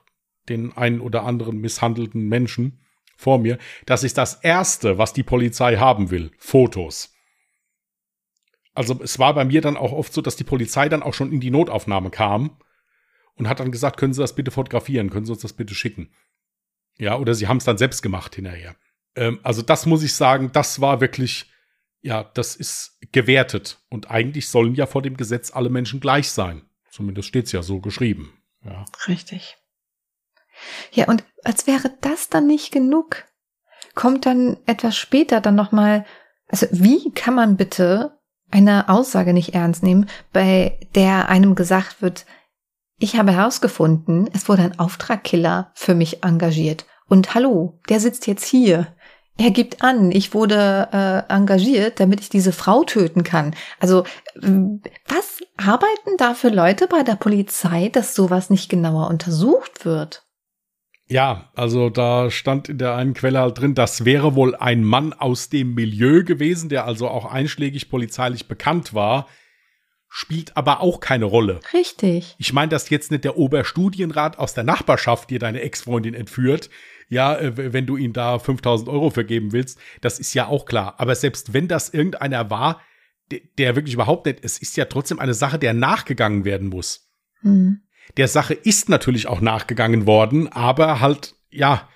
den 0.49 0.75
einen 0.75 1.03
oder 1.03 1.25
anderen 1.25 1.61
misshandelten 1.61 2.27
Menschen 2.31 2.81
vor 3.14 3.38
mir. 3.38 3.59
Das 3.85 4.05
ist 4.05 4.17
das 4.17 4.37
Erste, 4.43 4.97
was 4.97 5.12
die 5.12 5.23
Polizei 5.23 5.77
haben 5.77 6.09
will. 6.09 6.31
Fotos. 6.38 7.14
Also 8.73 8.99
es 9.03 9.19
war 9.19 9.35
bei 9.35 9.45
mir 9.45 9.61
dann 9.61 9.77
auch 9.77 9.93
oft 9.93 10.14
so, 10.14 10.23
dass 10.23 10.37
die 10.37 10.45
Polizei 10.45 10.88
dann 10.88 11.03
auch 11.03 11.12
schon 11.12 11.31
in 11.31 11.41
die 11.41 11.51
Notaufnahme 11.51 12.09
kam 12.09 12.57
und 13.35 13.51
hat 13.51 13.61
dann 13.61 13.71
gesagt, 13.71 13.99
können 13.99 14.14
Sie 14.14 14.23
das 14.23 14.35
bitte 14.35 14.51
fotografieren, 14.51 15.11
können 15.11 15.27
Sie 15.27 15.33
uns 15.33 15.43
das 15.43 15.53
bitte 15.53 15.75
schicken. 15.75 16.09
Ja, 16.97 17.19
oder 17.19 17.35
sie 17.35 17.49
haben 17.49 17.59
es 17.59 17.64
dann 17.64 17.77
selbst 17.77 18.01
gemacht 18.01 18.35
hinterher. 18.35 18.77
Ähm, 19.14 19.41
also 19.43 19.61
das 19.61 19.85
muss 19.85 20.03
ich 20.03 20.14
sagen, 20.14 20.53
das 20.55 20.81
war 20.81 21.03
wirklich 21.03 21.51
ja, 22.00 22.24
das 22.34 22.56
ist 22.56 22.98
gewertet. 23.12 23.78
Und 23.88 24.11
eigentlich 24.11 24.48
sollen 24.48 24.74
ja 24.74 24.87
vor 24.87 25.02
dem 25.02 25.16
Gesetz 25.16 25.50
alle 25.50 25.70
Menschen 25.70 26.00
gleich 26.00 26.30
sein. 26.30 26.62
Zumindest 26.90 27.28
steht 27.28 27.46
es 27.46 27.52
ja 27.52 27.62
so 27.62 27.80
geschrieben. 27.80 28.40
Ja. 28.64 28.84
Richtig. 29.06 29.56
Ja, 30.92 31.06
und 31.06 31.24
als 31.44 31.66
wäre 31.66 31.92
das 32.00 32.28
dann 32.28 32.46
nicht 32.46 32.72
genug, 32.72 33.24
kommt 33.94 34.26
dann 34.26 34.56
etwas 34.66 34.96
später 34.96 35.40
dann 35.40 35.54
nochmal, 35.54 36.04
also 36.48 36.66
wie 36.70 37.12
kann 37.12 37.34
man 37.34 37.56
bitte 37.56 38.18
eine 38.50 38.88
Aussage 38.88 39.32
nicht 39.32 39.54
ernst 39.54 39.82
nehmen, 39.82 40.08
bei 40.32 40.80
der 40.94 41.28
einem 41.28 41.54
gesagt 41.54 42.02
wird, 42.02 42.26
ich 42.98 43.16
habe 43.16 43.32
herausgefunden, 43.32 44.28
es 44.32 44.48
wurde 44.48 44.62
ein 44.62 44.78
Auftragkiller 44.78 45.70
für 45.74 45.94
mich 45.94 46.24
engagiert. 46.24 46.87
Und 47.06 47.34
hallo, 47.34 47.80
der 47.88 48.00
sitzt 48.00 48.26
jetzt 48.26 48.44
hier. 48.44 48.88
Er 49.40 49.53
gibt 49.53 49.83
an, 49.83 50.11
ich 50.11 50.35
wurde 50.35 50.88
äh, 50.92 51.33
engagiert, 51.33 52.01
damit 52.01 52.20
ich 52.20 52.28
diese 52.28 52.53
Frau 52.53 52.82
töten 52.82 53.22
kann. 53.22 53.55
Also 53.78 54.05
was 54.34 55.39
arbeiten 55.57 56.16
da 56.18 56.34
für 56.34 56.49
Leute 56.49 56.89
bei 56.89 57.05
der 57.05 57.14
Polizei, 57.14 57.89
dass 57.89 58.16
sowas 58.16 58.51
nicht 58.51 58.68
genauer 58.68 59.09
untersucht 59.09 59.84
wird? 59.84 60.24
Ja, 61.07 61.51
also 61.55 61.89
da 61.89 62.30
stand 62.30 62.68
in 62.68 62.78
der 62.78 62.97
einen 62.97 63.14
Quelle 63.14 63.41
halt 63.41 63.59
drin, 63.61 63.74
das 63.74 64.05
wäre 64.05 64.34
wohl 64.34 64.55
ein 64.57 64.84
Mann 64.84 65.12
aus 65.14 65.49
dem 65.49 65.74
Milieu 65.74 66.24
gewesen, 66.24 66.68
der 66.68 66.84
also 66.84 67.09
auch 67.09 67.24
einschlägig 67.24 67.89
polizeilich 67.89 68.47
bekannt 68.49 68.93
war, 68.93 69.26
spielt 70.09 70.57
aber 70.57 70.80
auch 70.80 71.01
keine 71.01 71.24
Rolle. 71.24 71.61
Richtig. 71.72 72.34
Ich 72.39 72.53
meine, 72.53 72.68
dass 72.68 72.91
jetzt 72.91 73.11
nicht 73.11 73.24
der 73.24 73.39
Oberstudienrat 73.39 74.39
aus 74.39 74.53
der 74.53 74.64
Nachbarschaft 74.64 75.30
dir 75.30 75.39
deine 75.39 75.62
Ex-Freundin 75.62 76.14
entführt, 76.14 76.68
ja, 77.09 77.36
äh, 77.36 77.72
wenn 77.72 77.86
du 77.86 77.96
ihn 77.96 78.12
da 78.12 78.38
5000 78.38 78.88
Euro 78.88 79.11
vergeben 79.11 79.52
willst, 79.52 79.78
das 80.00 80.18
ist 80.18 80.34
ja 80.34 80.46
auch 80.46 80.66
klar. 80.66 80.94
Aber 80.98 81.14
selbst 81.14 81.52
wenn 81.52 81.68
das 81.68 81.88
irgendeiner 81.88 82.50
war, 82.50 82.80
der, 83.30 83.40
der 83.59 83.76
wirklich 83.76 83.94
überhaupt 83.94 84.26
nicht, 84.26 84.40
es 84.42 84.59
ist 84.59 84.76
ja 84.76 84.86
trotzdem 84.86 85.18
eine 85.18 85.34
Sache, 85.34 85.59
der 85.59 85.74
nachgegangen 85.74 86.44
werden 86.44 86.68
muss. 86.68 87.11
Mhm. 87.42 87.82
Der 88.16 88.28
Sache 88.28 88.54
ist 88.54 88.88
natürlich 88.88 89.26
auch 89.26 89.40
nachgegangen 89.40 90.06
worden, 90.06 90.48
aber 90.48 91.00
halt, 91.00 91.34
ja, 91.50 91.88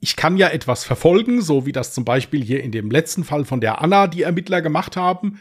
ich 0.00 0.16
kann 0.16 0.36
ja 0.36 0.48
etwas 0.48 0.84
verfolgen, 0.84 1.40
so 1.40 1.64
wie 1.64 1.72
das 1.72 1.94
zum 1.94 2.04
Beispiel 2.04 2.42
hier 2.42 2.62
in 2.62 2.72
dem 2.72 2.90
letzten 2.90 3.24
Fall 3.24 3.44
von 3.44 3.60
der 3.60 3.80
Anna 3.80 4.06
die 4.06 4.22
Ermittler 4.22 4.60
gemacht 4.60 4.96
haben, 4.96 5.40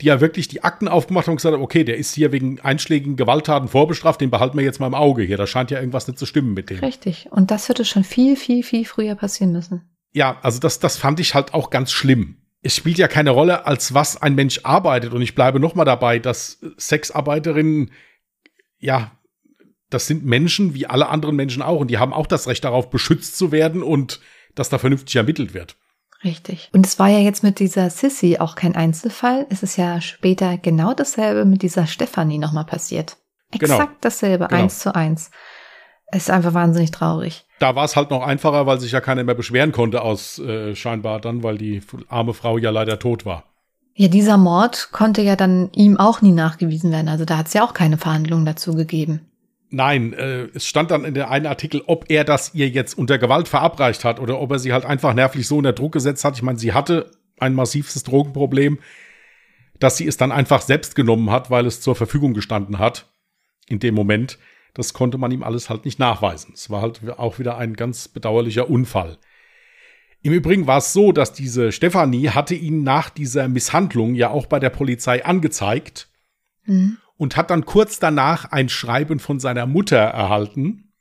die 0.00 0.06
ja 0.06 0.20
wirklich 0.20 0.48
die 0.48 0.64
Akten 0.64 0.88
aufgemacht 0.88 1.26
haben 1.26 1.32
und 1.32 1.36
gesagt 1.36 1.54
haben, 1.54 1.62
okay, 1.62 1.84
der 1.84 1.96
ist 1.96 2.14
hier 2.14 2.32
wegen 2.32 2.60
einschlägigen 2.60 3.16
Gewalttaten 3.16 3.68
vorbestraft, 3.68 4.20
den 4.20 4.30
behalten 4.30 4.56
wir 4.56 4.64
jetzt 4.64 4.80
mal 4.80 4.86
im 4.86 4.94
Auge 4.94 5.22
hier. 5.22 5.36
Da 5.36 5.46
scheint 5.46 5.70
ja 5.70 5.78
irgendwas 5.78 6.08
nicht 6.08 6.18
zu 6.18 6.26
stimmen 6.26 6.54
mit 6.54 6.70
dem. 6.70 6.78
Richtig. 6.78 7.28
Und 7.30 7.50
das 7.50 7.68
hätte 7.68 7.84
schon 7.84 8.04
viel, 8.04 8.36
viel, 8.36 8.62
viel 8.62 8.84
früher 8.84 9.14
passieren 9.14 9.52
müssen. 9.52 9.82
Ja, 10.12 10.38
also 10.42 10.58
das, 10.58 10.80
das 10.80 10.96
fand 10.96 11.20
ich 11.20 11.34
halt 11.34 11.54
auch 11.54 11.70
ganz 11.70 11.92
schlimm. 11.92 12.38
Es 12.62 12.76
spielt 12.76 12.98
ja 12.98 13.08
keine 13.08 13.30
Rolle, 13.30 13.66
als 13.66 13.94
was 13.94 14.20
ein 14.20 14.34
Mensch 14.34 14.60
arbeitet. 14.62 15.12
Und 15.12 15.22
ich 15.22 15.34
bleibe 15.34 15.60
noch 15.60 15.74
mal 15.74 15.84
dabei, 15.84 16.18
dass 16.18 16.60
Sexarbeiterinnen, 16.78 17.90
ja, 18.78 19.12
das 19.90 20.06
sind 20.06 20.24
Menschen 20.24 20.74
wie 20.74 20.86
alle 20.86 21.08
anderen 21.08 21.36
Menschen 21.36 21.62
auch. 21.62 21.80
Und 21.80 21.90
die 21.90 21.98
haben 21.98 22.12
auch 22.12 22.26
das 22.26 22.48
Recht 22.48 22.64
darauf, 22.64 22.90
beschützt 22.90 23.36
zu 23.36 23.52
werden 23.52 23.82
und 23.82 24.20
dass 24.54 24.68
da 24.68 24.78
vernünftig 24.78 25.16
ermittelt 25.16 25.54
wird. 25.54 25.76
Richtig. 26.24 26.70
Und 26.72 26.86
es 26.86 26.98
war 26.98 27.08
ja 27.08 27.18
jetzt 27.18 27.42
mit 27.42 27.58
dieser 27.58 27.90
Sissy 27.90 28.38
auch 28.38 28.54
kein 28.54 28.76
Einzelfall. 28.76 29.46
Es 29.50 29.62
ist 29.62 29.76
ja 29.76 30.00
später 30.00 30.56
genau 30.56 30.94
dasselbe 30.94 31.44
mit 31.44 31.62
dieser 31.62 31.86
Stefanie 31.86 32.38
nochmal 32.38 32.64
passiert. 32.64 33.16
Exakt 33.50 33.78
genau. 33.78 33.98
dasselbe, 34.00 34.46
genau. 34.46 34.62
eins 34.62 34.78
zu 34.78 34.94
eins. 34.94 35.30
Es 36.06 36.24
ist 36.24 36.30
einfach 36.30 36.54
wahnsinnig 36.54 36.90
traurig. 36.90 37.44
Da 37.58 37.74
war 37.74 37.84
es 37.84 37.96
halt 37.96 38.10
noch 38.10 38.22
einfacher, 38.22 38.66
weil 38.66 38.78
sich 38.78 38.92
ja 38.92 39.00
keiner 39.00 39.24
mehr 39.24 39.34
beschweren 39.34 39.72
konnte 39.72 40.02
aus 40.02 40.38
äh, 40.38 40.76
scheinbar 40.76 41.20
dann, 41.20 41.42
weil 41.42 41.58
die 41.58 41.80
arme 42.08 42.34
Frau 42.34 42.58
ja 42.58 42.70
leider 42.70 42.98
tot 42.98 43.24
war. 43.24 43.44
Ja, 43.94 44.08
dieser 44.08 44.36
Mord 44.36 44.90
konnte 44.92 45.22
ja 45.22 45.36
dann 45.36 45.70
ihm 45.72 45.98
auch 45.98 46.22
nie 46.22 46.32
nachgewiesen 46.32 46.92
werden. 46.92 47.08
Also 47.08 47.24
da 47.24 47.38
hat 47.38 47.48
es 47.48 47.54
ja 47.54 47.64
auch 47.64 47.74
keine 47.74 47.98
Verhandlungen 47.98 48.46
dazu 48.46 48.74
gegeben. 48.74 49.31
Nein, 49.74 50.12
äh, 50.12 50.48
es 50.54 50.66
stand 50.66 50.90
dann 50.90 51.06
in 51.06 51.14
der 51.14 51.30
einen 51.30 51.46
Artikel, 51.46 51.82
ob 51.86 52.10
er 52.10 52.24
das 52.24 52.54
ihr 52.54 52.68
jetzt 52.68 52.92
unter 52.92 53.16
Gewalt 53.16 53.48
verabreicht 53.48 54.04
hat 54.04 54.20
oder 54.20 54.38
ob 54.38 54.50
er 54.52 54.58
sie 54.58 54.74
halt 54.74 54.84
einfach 54.84 55.14
nervlich 55.14 55.46
so 55.46 55.56
unter 55.56 55.72
Druck 55.72 55.92
gesetzt 55.92 56.26
hat. 56.26 56.36
Ich 56.36 56.42
meine, 56.42 56.58
sie 56.58 56.74
hatte 56.74 57.10
ein 57.38 57.54
massives 57.54 58.02
Drogenproblem, 58.02 58.78
dass 59.78 59.96
sie 59.96 60.06
es 60.06 60.18
dann 60.18 60.30
einfach 60.30 60.60
selbst 60.60 60.94
genommen 60.94 61.30
hat, 61.30 61.50
weil 61.50 61.64
es 61.64 61.80
zur 61.80 61.96
Verfügung 61.96 62.34
gestanden 62.34 62.78
hat 62.78 63.10
in 63.66 63.78
dem 63.78 63.94
Moment. 63.94 64.38
Das 64.74 64.92
konnte 64.92 65.16
man 65.16 65.32
ihm 65.32 65.42
alles 65.42 65.70
halt 65.70 65.86
nicht 65.86 65.98
nachweisen. 65.98 66.52
Es 66.54 66.68
war 66.68 66.82
halt 66.82 67.00
auch 67.18 67.38
wieder 67.38 67.56
ein 67.56 67.72
ganz 67.72 68.08
bedauerlicher 68.08 68.68
Unfall. 68.68 69.16
Im 70.20 70.34
Übrigen 70.34 70.66
war 70.66 70.78
es 70.78 70.92
so, 70.92 71.12
dass 71.12 71.32
diese 71.32 71.72
Stefanie 71.72 72.28
hatte 72.28 72.54
ihn 72.54 72.82
nach 72.82 73.08
dieser 73.08 73.48
Misshandlung 73.48 74.14
ja 74.14 74.28
auch 74.28 74.44
bei 74.44 74.60
der 74.60 74.70
Polizei 74.70 75.24
angezeigt. 75.24 76.10
Mhm 76.66 76.98
und 77.22 77.36
hat 77.36 77.50
dann 77.50 77.64
kurz 77.64 78.00
danach 78.00 78.50
ein 78.50 78.68
Schreiben 78.68 79.20
von 79.20 79.38
seiner 79.38 79.64
Mutter 79.64 79.96
erhalten, 79.96 80.92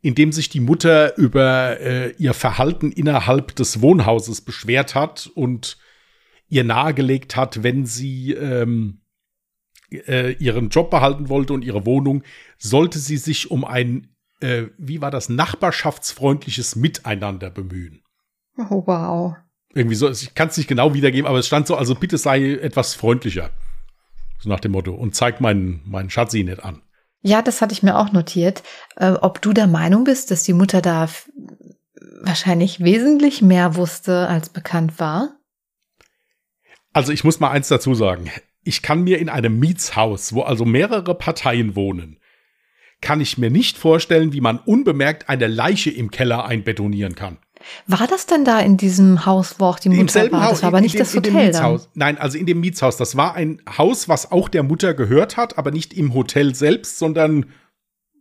in 0.00 0.14
dem 0.14 0.32
sich 0.32 0.48
die 0.48 0.58
Mutter 0.58 1.18
über 1.18 1.78
äh, 1.80 2.12
ihr 2.12 2.32
Verhalten 2.32 2.90
innerhalb 2.90 3.54
des 3.54 3.82
Wohnhauses 3.82 4.40
beschwert 4.40 4.94
hat 4.94 5.30
und 5.34 5.76
ihr 6.48 6.64
nahegelegt 6.64 7.36
hat, 7.36 7.62
wenn 7.62 7.84
sie 7.84 8.32
ähm, 8.32 9.02
äh, 9.90 10.32
ihren 10.38 10.70
Job 10.70 10.90
behalten 10.90 11.28
wollte 11.28 11.52
und 11.52 11.62
ihre 11.62 11.84
Wohnung, 11.84 12.22
sollte 12.56 12.98
sie 12.98 13.18
sich 13.18 13.50
um 13.50 13.66
ein, 13.66 14.08
äh, 14.40 14.68
wie 14.78 15.02
war 15.02 15.10
das, 15.10 15.28
nachbarschaftsfreundliches 15.28 16.74
Miteinander 16.74 17.50
bemühen. 17.50 18.00
Oh, 18.56 18.82
wow. 18.86 19.36
Irgendwie 19.74 19.96
so, 19.96 20.08
ich 20.08 20.34
kann 20.34 20.48
es 20.48 20.56
nicht 20.56 20.68
genau 20.68 20.94
wiedergeben, 20.94 21.28
aber 21.28 21.38
es 21.38 21.46
stand 21.46 21.66
so, 21.66 21.76
also 21.76 21.94
bitte 21.94 22.16
sei 22.16 22.52
etwas 22.52 22.94
freundlicher. 22.94 23.50
So 24.40 24.48
nach 24.48 24.60
dem 24.60 24.72
Motto. 24.72 24.94
Und 24.94 25.14
zeig 25.14 25.40
meinen, 25.40 25.82
meinen 25.84 26.10
Schatzi 26.10 26.42
nicht 26.44 26.64
an. 26.64 26.82
Ja, 27.22 27.42
das 27.42 27.60
hatte 27.60 27.72
ich 27.72 27.82
mir 27.82 27.96
auch 27.96 28.12
notiert. 28.12 28.62
Äh, 28.96 29.12
ob 29.12 29.42
du 29.42 29.52
der 29.52 29.66
Meinung 29.66 30.04
bist, 30.04 30.30
dass 30.30 30.44
die 30.44 30.52
Mutter 30.52 30.80
da 30.80 31.08
wahrscheinlich 32.22 32.80
wesentlich 32.80 33.42
mehr 33.42 33.76
wusste, 33.76 34.28
als 34.28 34.48
bekannt 34.48 34.98
war? 34.98 35.36
Also 36.92 37.12
ich 37.12 37.24
muss 37.24 37.40
mal 37.40 37.50
eins 37.50 37.68
dazu 37.68 37.94
sagen. 37.94 38.30
Ich 38.62 38.82
kann 38.82 39.02
mir 39.02 39.18
in 39.18 39.28
einem 39.28 39.58
Mietshaus, 39.58 40.32
wo 40.32 40.42
also 40.42 40.64
mehrere 40.64 41.14
Parteien 41.14 41.74
wohnen, 41.74 42.18
kann 43.00 43.20
ich 43.20 43.38
mir 43.38 43.50
nicht 43.50 43.78
vorstellen, 43.78 44.32
wie 44.32 44.40
man 44.40 44.58
unbemerkt 44.58 45.28
eine 45.28 45.46
Leiche 45.46 45.90
im 45.90 46.10
Keller 46.10 46.44
einbetonieren 46.44 47.14
kann. 47.14 47.38
War 47.86 48.06
das 48.06 48.26
denn 48.26 48.44
da 48.44 48.60
in 48.60 48.76
diesem 48.76 49.26
Haus, 49.26 49.56
wo 49.58 49.66
auch 49.66 49.78
die 49.78 49.88
Mutter 49.88 50.00
Im 50.00 50.08
selben 50.08 50.36
war? 50.36 50.44
Haus, 50.44 50.50
das 50.50 50.62
war 50.62 50.68
aber 50.68 50.80
nicht 50.80 50.94
dem, 50.94 51.00
das 51.00 51.14
Hotel 51.14 51.52
dann. 51.52 51.80
Nein, 51.94 52.18
also 52.18 52.38
in 52.38 52.46
dem 52.46 52.60
Mietshaus. 52.60 52.96
Das 52.96 53.16
war 53.16 53.34
ein 53.34 53.60
Haus, 53.76 54.08
was 54.08 54.30
auch 54.30 54.48
der 54.48 54.62
Mutter 54.62 54.94
gehört 54.94 55.36
hat, 55.36 55.58
aber 55.58 55.70
nicht 55.70 55.92
im 55.92 56.14
Hotel 56.14 56.54
selbst, 56.54 56.98
sondern 56.98 57.40
ein 57.40 57.46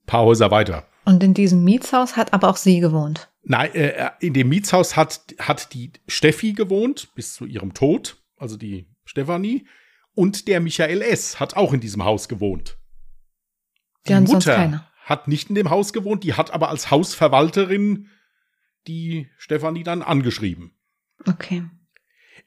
paar 0.05 0.23
Häuser 0.23 0.51
weiter. 0.51 0.87
Und 1.05 1.23
in 1.23 1.33
diesem 1.33 1.63
Mietshaus 1.63 2.17
hat 2.17 2.33
aber 2.33 2.49
auch 2.49 2.57
sie 2.57 2.79
gewohnt. 2.79 3.29
Nein, 3.43 3.73
äh, 3.75 4.09
in 4.19 4.33
dem 4.33 4.49
Mietshaus 4.49 4.97
hat, 4.97 5.21
hat 5.39 5.73
die 5.73 5.91
Steffi 6.07 6.53
gewohnt 6.53 7.09
bis 7.15 7.33
zu 7.33 7.45
ihrem 7.45 7.73
Tod, 7.73 8.17
also 8.37 8.57
die 8.57 8.87
Stefanie. 9.05 9.65
Und 10.13 10.47
der 10.47 10.59
Michael 10.59 11.01
S. 11.01 11.39
hat 11.39 11.55
auch 11.55 11.73
in 11.73 11.79
diesem 11.79 12.03
Haus 12.03 12.27
gewohnt. 12.27 12.77
Die, 14.07 14.13
die 14.13 14.19
Mutter 14.19 14.85
hat 15.05 15.27
nicht 15.27 15.49
in 15.49 15.55
dem 15.55 15.69
Haus 15.69 15.93
gewohnt, 15.93 16.23
die 16.23 16.33
hat 16.33 16.51
aber 16.51 16.69
als 16.69 16.91
Hausverwalterin 16.91 18.09
die 18.87 19.27
Stefanie 19.37 19.83
dann 19.83 20.01
angeschrieben. 20.01 20.71
Okay. 21.25 21.63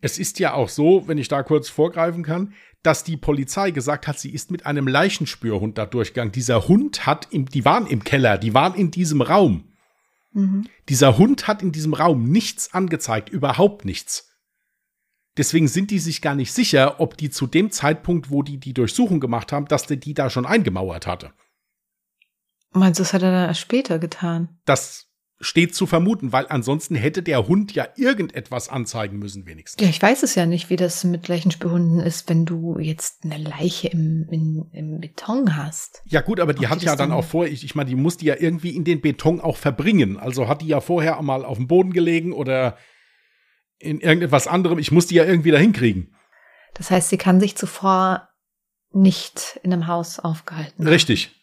Es 0.00 0.18
ist 0.18 0.38
ja 0.38 0.54
auch 0.54 0.68
so, 0.68 1.06
wenn 1.08 1.18
ich 1.18 1.28
da 1.28 1.42
kurz 1.42 1.68
vorgreifen 1.68 2.22
kann, 2.22 2.54
dass 2.82 3.04
die 3.04 3.16
Polizei 3.16 3.70
gesagt 3.70 4.06
hat, 4.06 4.18
sie 4.18 4.30
ist 4.30 4.50
mit 4.50 4.64
einem 4.64 4.88
Leichenspürhund 4.88 5.76
da 5.76 5.84
durchgegangen. 5.84 6.32
Dieser 6.32 6.68
Hund 6.68 7.04
hat 7.04 7.28
im, 7.30 7.46
die 7.46 7.64
waren 7.64 7.86
im 7.86 8.04
Keller, 8.04 8.38
die 8.38 8.54
waren 8.54 8.74
in 8.74 8.90
diesem 8.90 9.20
Raum. 9.20 9.74
Mhm. 10.32 10.66
Dieser 10.88 11.18
Hund 11.18 11.46
hat 11.46 11.62
in 11.62 11.72
diesem 11.72 11.92
Raum 11.92 12.24
nichts 12.24 12.72
angezeigt, 12.72 13.28
überhaupt 13.28 13.84
nichts. 13.84 14.30
Deswegen 15.36 15.68
sind 15.68 15.90
die 15.90 15.98
sich 15.98 16.22
gar 16.22 16.34
nicht 16.34 16.52
sicher, 16.52 17.00
ob 17.00 17.16
die 17.16 17.30
zu 17.30 17.46
dem 17.46 17.70
Zeitpunkt, 17.70 18.30
wo 18.30 18.42
die 18.42 18.58
die 18.58 18.74
Durchsuchung 18.74 19.20
gemacht 19.20 19.52
haben, 19.52 19.66
dass 19.66 19.86
der 19.86 19.96
die 19.96 20.14
da 20.14 20.30
schon 20.30 20.46
eingemauert 20.46 21.06
hatte. 21.06 21.32
Meinst 22.72 22.98
du, 22.98 23.02
das 23.02 23.12
hat 23.12 23.22
er 23.22 23.32
dann 23.32 23.48
erst 23.48 23.60
später 23.60 23.98
getan? 23.98 24.60
Das 24.64 25.09
steht 25.40 25.74
zu 25.74 25.86
vermuten, 25.86 26.32
weil 26.32 26.46
ansonsten 26.48 26.94
hätte 26.94 27.22
der 27.22 27.48
Hund 27.48 27.74
ja 27.74 27.88
irgendetwas 27.96 28.68
anzeigen 28.68 29.18
müssen, 29.18 29.46
wenigstens. 29.46 29.82
Ja, 29.82 29.88
ich 29.88 30.00
weiß 30.00 30.22
es 30.22 30.34
ja 30.34 30.44
nicht, 30.44 30.68
wie 30.68 30.76
das 30.76 31.02
mit 31.04 31.28
Leichenspürhunden 31.28 32.00
ist, 32.00 32.28
wenn 32.28 32.44
du 32.44 32.78
jetzt 32.78 33.24
eine 33.24 33.38
Leiche 33.38 33.88
im, 33.88 34.26
im, 34.30 34.66
im 34.72 35.00
Beton 35.00 35.56
hast. 35.56 36.02
Ja, 36.04 36.20
gut, 36.20 36.40
aber 36.40 36.52
die 36.52 36.66
Ob 36.66 36.72
hat 36.72 36.82
die 36.82 36.86
ja 36.86 36.94
dann 36.94 37.10
auch 37.10 37.24
vorher, 37.24 37.50
ich, 37.50 37.64
ich 37.64 37.74
meine, 37.74 37.88
die 37.88 37.96
muss 37.96 38.18
die 38.18 38.26
ja 38.26 38.36
irgendwie 38.38 38.76
in 38.76 38.84
den 38.84 39.00
Beton 39.00 39.40
auch 39.40 39.56
verbringen. 39.56 40.18
Also 40.18 40.46
hat 40.46 40.60
die 40.60 40.68
ja 40.68 40.80
vorher 40.80 41.20
mal 41.22 41.44
auf 41.46 41.56
dem 41.56 41.68
Boden 41.68 41.94
gelegen 41.94 42.34
oder 42.34 42.76
in 43.78 44.00
irgendetwas 44.00 44.46
anderem. 44.46 44.78
Ich 44.78 44.92
muss 44.92 45.06
die 45.06 45.14
ja 45.14 45.24
irgendwie 45.24 45.52
dahin 45.52 45.72
kriegen. 45.72 46.14
Das 46.74 46.90
heißt, 46.90 47.08
sie 47.08 47.18
kann 47.18 47.40
sich 47.40 47.56
zuvor 47.56 48.28
nicht 48.92 49.58
in 49.62 49.72
einem 49.72 49.86
Haus 49.86 50.18
aufgehalten. 50.18 50.86
Richtig. 50.86 51.39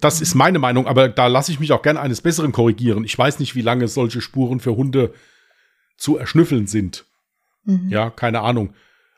Das 0.00 0.20
ist 0.20 0.34
meine 0.34 0.58
Meinung, 0.58 0.86
aber 0.86 1.08
da 1.08 1.26
lasse 1.26 1.52
ich 1.52 1.60
mich 1.60 1.72
auch 1.72 1.82
gerne 1.82 2.00
eines 2.00 2.20
Besseren 2.20 2.52
korrigieren. 2.52 3.04
Ich 3.04 3.16
weiß 3.16 3.38
nicht, 3.38 3.54
wie 3.54 3.62
lange 3.62 3.88
solche 3.88 4.20
Spuren 4.20 4.60
für 4.60 4.76
Hunde 4.76 5.14
zu 5.96 6.16
erschnüffeln 6.16 6.66
sind. 6.66 7.06
Mhm. 7.64 7.88
Ja, 7.88 8.10
keine 8.10 8.40
Ahnung. 8.40 8.74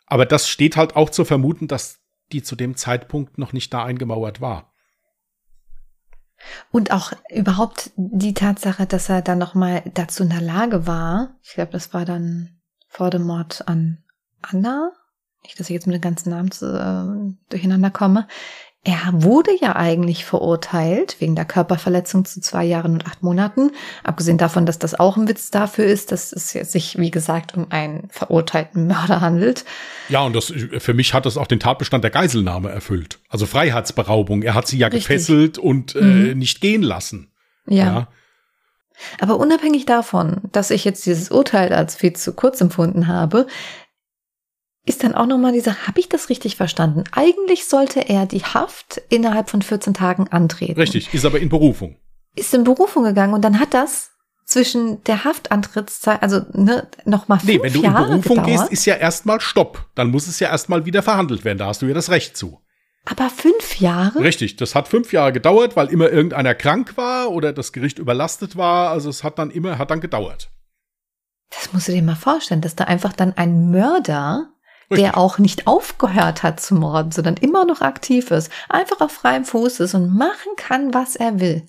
Aber 0.07 0.27
das 0.27 0.49
steht 0.49 0.77
halt 0.77 0.97
auch 0.97 1.11
zu 1.11 1.25
vermuten, 1.25 1.69
dass 1.69 2.01
die 2.33 2.43
zu 2.43 2.57
dem 2.57 2.77
Zeitpunkt 2.77 3.39
noch 3.39 3.53
nicht 3.53 3.73
da 3.73 3.85
eingemauert 3.85 4.41
war. 4.41 4.73
Und 6.71 6.91
auch 6.91 7.13
überhaupt 7.31 7.93
die 7.97 8.35
Tatsache, 8.35 8.87
dass 8.87 9.09
er 9.09 9.23
dann 9.23 9.39
noch 9.39 9.55
mal 9.55 9.83
dazu 9.95 10.25
in 10.25 10.31
der 10.31 10.41
Lage 10.41 10.87
war. 10.87 11.37
Ich 11.43 11.55
glaube, 11.55 11.73
das 11.73 11.95
war 11.95 12.05
dann 12.05 12.61
vor 12.89 13.11
dem 13.11 13.23
Mord 13.23 13.69
an 13.69 14.03
Anna. 14.41 14.93
Nicht, 15.45 15.59
dass 15.59 15.71
ich 15.71 15.75
jetzt 15.75 15.87
mit 15.87 15.95
den 15.95 16.03
ganzen 16.03 16.31
Namen 16.31 16.51
zu, 16.51 16.67
äh, 16.67 17.35
durcheinander 17.49 17.91
komme. 17.91 18.27
Er 18.85 19.11
wurde 19.13 19.53
ja 19.61 19.77
eigentlich 19.77 20.25
verurteilt 20.25 21.17
wegen 21.21 21.37
der 21.37 21.45
Körperverletzung 21.45 22.25
zu 22.25 22.41
zwei 22.41 22.65
Jahren 22.65 22.95
und 22.95 23.07
acht 23.07 23.23
Monaten. 23.23 23.71
Abgesehen 24.03 24.39
davon, 24.39 24.67
dass 24.67 24.81
das 24.81 24.99
auch 24.99 25.17
ein 25.17 25.29
Witz 25.29 25.53
dafür 25.53 25.85
ist, 25.85 26.11
dass 26.11 26.33
es 26.33 26.51
sich, 26.51 26.99
wie 26.99 27.13
gesagt, 27.13 27.57
um 27.57 27.71
einen 27.71 28.09
verurteilten 28.11 28.89
Mörder 28.89 29.21
handelt. 29.21 29.65
Ja, 30.09 30.23
und 30.23 30.35
das, 30.35 30.53
für 30.79 30.95
mich 30.95 31.15
hat 31.15 31.27
das 31.27 31.37
auch 31.37 31.47
den 31.47 31.61
Tatbestand 31.61 32.03
der 32.03 32.11
Geiselnahme 32.11 32.71
erfüllt. 32.71 33.21
Also 33.29 33.47
Freiheitsberaubung. 33.47 34.43
Er 34.43 34.55
hat 34.55 34.67
sie 34.67 34.79
ja 34.79 34.89
Richtig. 34.89 35.07
gefesselt 35.07 35.59
und 35.59 35.95
äh, 35.95 36.03
mhm. 36.03 36.39
nicht 36.39 36.61
gehen 36.61 36.83
lassen. 36.83 37.31
ja. 37.67 37.85
ja. 37.85 38.09
Aber 39.21 39.37
unabhängig 39.39 39.87
davon, 39.87 40.43
dass 40.53 40.71
ich 40.71 40.85
jetzt 40.85 41.05
dieses 41.07 41.31
Urteil 41.31 41.73
als 41.73 41.97
viel 41.97 42.13
zu 42.13 42.35
kurz 42.35 42.61
empfunden 42.61 43.09
habe, 43.09 43.47
ist 44.85 45.05
dann 45.05 45.15
auch 45.15 45.27
nochmal 45.27 45.53
dieser, 45.53 45.87
habe 45.87 46.01
ich 46.01 46.09
das 46.09 46.29
richtig 46.29 46.57
verstanden? 46.57 47.05
Eigentlich 47.13 47.67
sollte 47.67 48.09
er 48.09 48.27
die 48.27 48.43
Haft 48.43 49.01
innerhalb 49.09 49.49
von 49.51 49.63
14 49.63 49.95
Tagen 49.95 50.29
antreten. 50.29 50.81
Richtig, 50.81 51.13
ist 51.15 51.25
aber 51.25 51.39
in 51.41 51.49
Berufung. 51.49 51.97
Ist 52.35 52.53
in 52.55 52.65
Berufung 52.65 53.05
gegangen 53.05 53.35
und 53.35 53.43
dann 53.43 53.61
hat 53.61 53.75
das 53.75 54.11
zwischen 54.45 55.03
der 55.05 55.25
Haftantrittszeit, 55.25 56.23
also 56.23 56.41
ne, 56.53 56.89
nochmal 57.05 57.39
fünf 57.39 57.53
Nee, 57.53 57.63
wenn 57.63 57.73
du 57.73 57.83
Jahre 57.83 58.15
in 58.15 58.21
Berufung 58.21 58.45
gedauert. 58.45 58.61
gehst, 58.71 58.73
ist 58.73 58.85
ja 58.87 58.97
erstmal 58.97 59.41
Stopp. 59.41 59.87
Dann 59.95 60.11
muss 60.11 60.27
es 60.27 60.41
ja 60.41 60.49
erstmal 60.49 60.85
wieder 60.85 61.03
verhandelt 61.03 61.45
werden. 61.45 61.59
Da 61.59 61.67
hast 61.67 61.83
du 61.83 61.87
ja 61.87 61.95
das 61.95 62.11
Recht 62.11 62.37
zu. 62.37 62.61
Aber 63.05 63.31
fünf 63.31 63.79
Jahre? 63.81 64.21
Richtig, 64.21 64.57
das 64.57 64.75
hat 64.75 64.89
fünf 64.89 65.13
Jahre 65.13 65.33
gedauert, 65.33 65.75
weil 65.77 65.89
immer 65.89 66.11
irgendeiner 66.11 66.55
krank 66.55 66.97
war 66.97 67.31
oder 67.31 67.53
das 67.53 67.73
Gericht 67.73 67.99
überlastet 67.99 68.57
war. 68.57 68.91
Also 68.91 69.11
es 69.11 69.25
hat 69.25 69.39
dann 69.39 69.51
immer, 69.51 69.79
hat 69.79 69.91
dann 69.91 70.01
gedauert. 70.01 70.51
Das 71.51 71.73
musst 71.73 71.89
du 71.89 71.93
dir 71.93 72.03
mal 72.03 72.15
vorstellen, 72.17 72.61
dass 72.61 72.77
da 72.77 72.85
einfach 72.85 73.13
dann 73.13 73.37
ein 73.37 73.71
Mörder. 73.71 74.49
Der 74.97 75.17
auch 75.17 75.39
nicht 75.39 75.67
aufgehört 75.67 76.43
hat 76.43 76.61
zu 76.61 76.75
morden, 76.75 77.13
sondern 77.13 77.37
immer 77.37 77.65
noch 77.65 77.81
aktiv 77.81 78.31
ist, 78.31 78.51
einfach 78.69 79.01
auf 79.01 79.13
freiem 79.13 79.45
Fuß 79.45 79.81
ist 79.81 79.95
und 79.95 80.17
machen 80.17 80.53
kann, 80.57 80.95
was 80.95 81.17
er 81.17 81.41
will. 81.41 81.67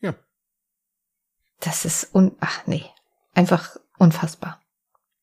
Ja. 0.00 0.14
Das 1.60 1.84
ist 1.84 2.14
un, 2.14 2.32
ach 2.40 2.66
nee, 2.66 2.84
einfach 3.34 3.76
unfassbar. 3.98 4.60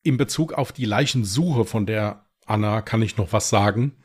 In 0.02 0.16
Bezug 0.16 0.52
auf 0.52 0.72
die 0.72 0.84
Leichensuche 0.84 1.64
von 1.64 1.86
der 1.86 2.26
Anna 2.46 2.82
kann 2.82 3.02
ich 3.02 3.16
noch 3.16 3.32
was 3.32 3.48
sagen. 3.48 3.96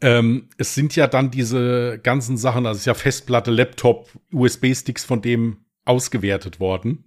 Ähm, 0.00 0.50
es 0.58 0.74
sind 0.74 0.94
ja 0.94 1.06
dann 1.06 1.30
diese 1.30 1.98
ganzen 2.02 2.36
Sachen, 2.36 2.66
also 2.66 2.76
es 2.76 2.82
ist 2.82 2.86
ja 2.86 2.94
Festplatte, 2.94 3.50
Laptop, 3.50 4.10
USB-Sticks 4.32 5.04
von 5.04 5.22
dem 5.22 5.64
ausgewertet 5.84 6.60
worden. 6.60 7.04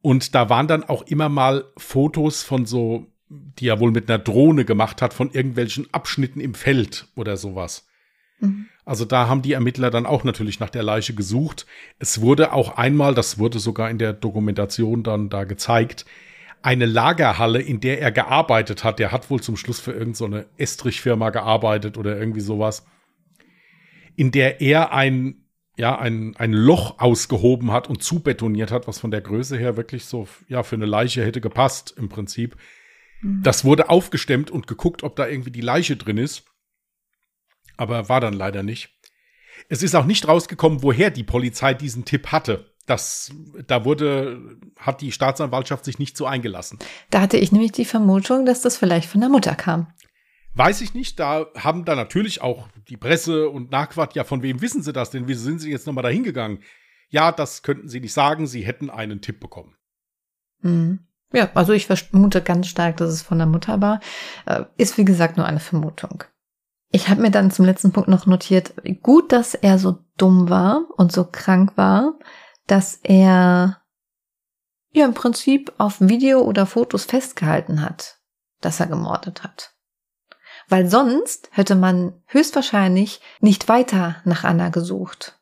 Und 0.00 0.34
da 0.34 0.48
waren 0.48 0.68
dann 0.68 0.84
auch 0.84 1.02
immer 1.02 1.28
mal 1.28 1.72
Fotos 1.76 2.42
von 2.42 2.66
so, 2.66 3.06
die 3.28 3.68
er 3.68 3.80
wohl 3.80 3.90
mit 3.90 4.08
einer 4.08 4.18
Drohne 4.18 4.64
gemacht 4.64 5.02
hat, 5.02 5.14
von 5.14 5.30
irgendwelchen 5.30 5.92
Abschnitten 5.92 6.40
im 6.40 6.54
Feld 6.54 7.08
oder 7.16 7.36
sowas. 7.36 7.86
Mhm. 8.40 8.66
Also 8.84 9.04
da 9.04 9.26
haben 9.26 9.42
die 9.42 9.52
Ermittler 9.52 9.90
dann 9.90 10.06
auch 10.06 10.22
natürlich 10.22 10.60
nach 10.60 10.70
der 10.70 10.84
Leiche 10.84 11.14
gesucht. 11.14 11.66
Es 11.98 12.20
wurde 12.20 12.52
auch 12.52 12.76
einmal, 12.76 13.14
das 13.14 13.38
wurde 13.38 13.58
sogar 13.58 13.90
in 13.90 13.98
der 13.98 14.12
Dokumentation 14.12 15.02
dann 15.02 15.28
da 15.28 15.44
gezeigt, 15.44 16.06
eine 16.62 16.86
Lagerhalle, 16.86 17.60
in 17.60 17.80
der 17.80 18.00
er 18.00 18.12
gearbeitet 18.12 18.84
hat. 18.84 18.98
Der 18.98 19.12
hat 19.12 19.30
wohl 19.30 19.40
zum 19.40 19.56
Schluss 19.56 19.80
für 19.80 19.92
irgendeine 19.92 20.42
so 20.42 20.48
Estrich-Firma 20.56 21.30
gearbeitet 21.30 21.98
oder 21.98 22.16
irgendwie 22.16 22.40
sowas. 22.40 22.86
In 24.14 24.30
der 24.30 24.60
er 24.60 24.92
ein, 24.92 25.44
ja, 25.76 25.98
ein, 25.98 26.34
ein 26.36 26.52
Loch 26.52 26.98
ausgehoben 26.98 27.72
hat 27.72 27.88
und 27.88 28.02
zubetoniert 28.02 28.70
hat, 28.70 28.86
was 28.88 28.98
von 28.98 29.10
der 29.10 29.20
Größe 29.20 29.56
her 29.58 29.76
wirklich 29.76 30.06
so, 30.06 30.28
ja, 30.48 30.62
für 30.62 30.76
eine 30.76 30.86
Leiche 30.86 31.24
hätte 31.24 31.40
gepasst 31.40 31.94
im 31.96 32.08
Prinzip. 32.08 32.56
Mhm. 33.20 33.42
Das 33.42 33.64
wurde 33.64 33.88
aufgestemmt 33.88 34.50
und 34.50 34.66
geguckt, 34.66 35.02
ob 35.02 35.16
da 35.16 35.26
irgendwie 35.26 35.50
die 35.50 35.60
Leiche 35.60 35.96
drin 35.96 36.18
ist. 36.18 36.44
Aber 37.76 38.08
war 38.08 38.20
dann 38.20 38.34
leider 38.34 38.62
nicht. 38.62 38.90
Es 39.68 39.82
ist 39.82 39.94
auch 39.94 40.06
nicht 40.06 40.28
rausgekommen, 40.28 40.82
woher 40.82 41.10
die 41.10 41.24
Polizei 41.24 41.74
diesen 41.74 42.04
Tipp 42.04 42.28
hatte 42.28 42.72
das, 42.86 43.32
da 43.66 43.84
wurde, 43.84 44.58
hat 44.78 45.00
die 45.00 45.12
Staatsanwaltschaft 45.12 45.84
sich 45.84 45.98
nicht 45.98 46.16
so 46.16 46.26
eingelassen. 46.26 46.78
Da 47.10 47.20
hatte 47.20 47.36
ich 47.36 47.52
nämlich 47.52 47.72
die 47.72 47.84
Vermutung, 47.84 48.46
dass 48.46 48.62
das 48.62 48.76
vielleicht 48.76 49.08
von 49.08 49.20
der 49.20 49.28
Mutter 49.28 49.54
kam. 49.54 49.88
Weiß 50.54 50.80
ich 50.80 50.94
nicht. 50.94 51.18
Da 51.18 51.46
haben 51.56 51.84
da 51.84 51.94
natürlich 51.94 52.40
auch 52.40 52.68
die 52.88 52.96
Presse 52.96 53.50
und 53.50 53.70
Nachquart, 53.70 54.14
ja, 54.14 54.24
von 54.24 54.42
wem 54.42 54.62
wissen 54.62 54.82
sie 54.82 54.92
das 54.92 55.10
denn? 55.10 55.28
Wieso 55.28 55.42
sind 55.42 55.58
sie 55.58 55.70
jetzt 55.70 55.86
nochmal 55.86 56.04
dahin 56.04 56.22
gegangen? 56.22 56.60
Ja, 57.08 57.32
das 57.32 57.62
könnten 57.62 57.88
sie 57.88 58.00
nicht 58.00 58.14
sagen. 58.14 58.46
Sie 58.46 58.64
hätten 58.64 58.88
einen 58.88 59.20
Tipp 59.20 59.40
bekommen. 59.40 59.74
Mhm. 60.60 61.00
Ja, 61.32 61.50
also 61.54 61.72
ich 61.72 61.86
vermute 61.86 62.40
ganz 62.40 62.68
stark, 62.68 62.98
dass 62.98 63.10
es 63.10 63.22
von 63.22 63.38
der 63.38 63.46
Mutter 63.46 63.80
war. 63.80 64.00
Äh, 64.46 64.64
ist 64.76 64.96
wie 64.96 65.04
gesagt 65.04 65.36
nur 65.36 65.46
eine 65.46 65.60
Vermutung. 65.60 66.24
Ich 66.90 67.08
habe 67.08 67.20
mir 67.20 67.30
dann 67.30 67.50
zum 67.50 67.64
letzten 67.64 67.92
Punkt 67.92 68.08
noch 68.08 68.26
notiert, 68.26 68.74
gut, 69.02 69.32
dass 69.32 69.54
er 69.54 69.78
so 69.78 69.98
dumm 70.16 70.48
war 70.48 70.86
und 70.96 71.12
so 71.12 71.24
krank 71.24 71.72
war, 71.76 72.14
dass 72.66 73.00
er 73.02 73.82
ja 74.92 75.04
im 75.04 75.14
Prinzip 75.14 75.72
auf 75.78 76.00
Video 76.00 76.40
oder 76.40 76.64
Fotos 76.64 77.04
festgehalten 77.04 77.82
hat, 77.82 78.18
dass 78.60 78.80
er 78.80 78.86
gemordet 78.86 79.42
hat. 79.42 79.74
Weil 80.68 80.88
sonst 80.88 81.48
hätte 81.52 81.74
man 81.74 82.14
höchstwahrscheinlich 82.26 83.20
nicht 83.40 83.68
weiter 83.68 84.16
nach 84.24 84.44
Anna 84.44 84.70
gesucht. 84.70 85.38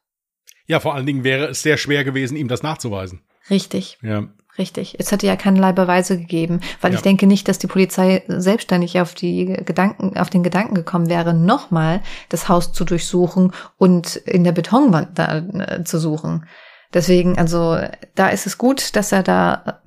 Ja, 0.66 0.80
vor 0.80 0.94
allen 0.94 1.06
Dingen 1.06 1.24
wäre 1.24 1.48
es 1.48 1.62
sehr 1.62 1.76
schwer 1.76 2.04
gewesen, 2.04 2.36
ihm 2.36 2.48
das 2.48 2.62
nachzuweisen. 2.62 3.22
Richtig. 3.50 3.98
Ja. 4.02 4.28
Richtig. 4.56 4.96
Es 5.00 5.10
hätte 5.10 5.26
ja 5.26 5.34
keinerlei 5.34 5.72
Beweise 5.72 6.16
gegeben, 6.16 6.60
weil 6.80 6.92
ja. 6.92 6.96
ich 6.96 7.02
denke 7.02 7.26
nicht, 7.26 7.48
dass 7.48 7.58
die 7.58 7.66
Polizei 7.66 8.22
selbstständig 8.28 9.00
auf 9.00 9.14
die 9.14 9.46
Gedanken, 9.46 10.16
auf 10.16 10.30
den 10.30 10.44
Gedanken 10.44 10.76
gekommen 10.76 11.08
wäre, 11.08 11.34
nochmal 11.34 12.02
das 12.28 12.48
Haus 12.48 12.72
zu 12.72 12.84
durchsuchen 12.84 13.52
und 13.78 14.14
in 14.14 14.44
der 14.44 14.52
Betonwand 14.52 15.18
da, 15.18 15.38
äh, 15.38 15.82
zu 15.84 15.98
suchen. 15.98 16.46
Deswegen, 16.92 17.36
also 17.36 17.78
da 18.14 18.28
ist 18.28 18.46
es 18.46 18.56
gut, 18.56 18.94
dass 18.94 19.10
er 19.10 19.24
da, 19.24 19.82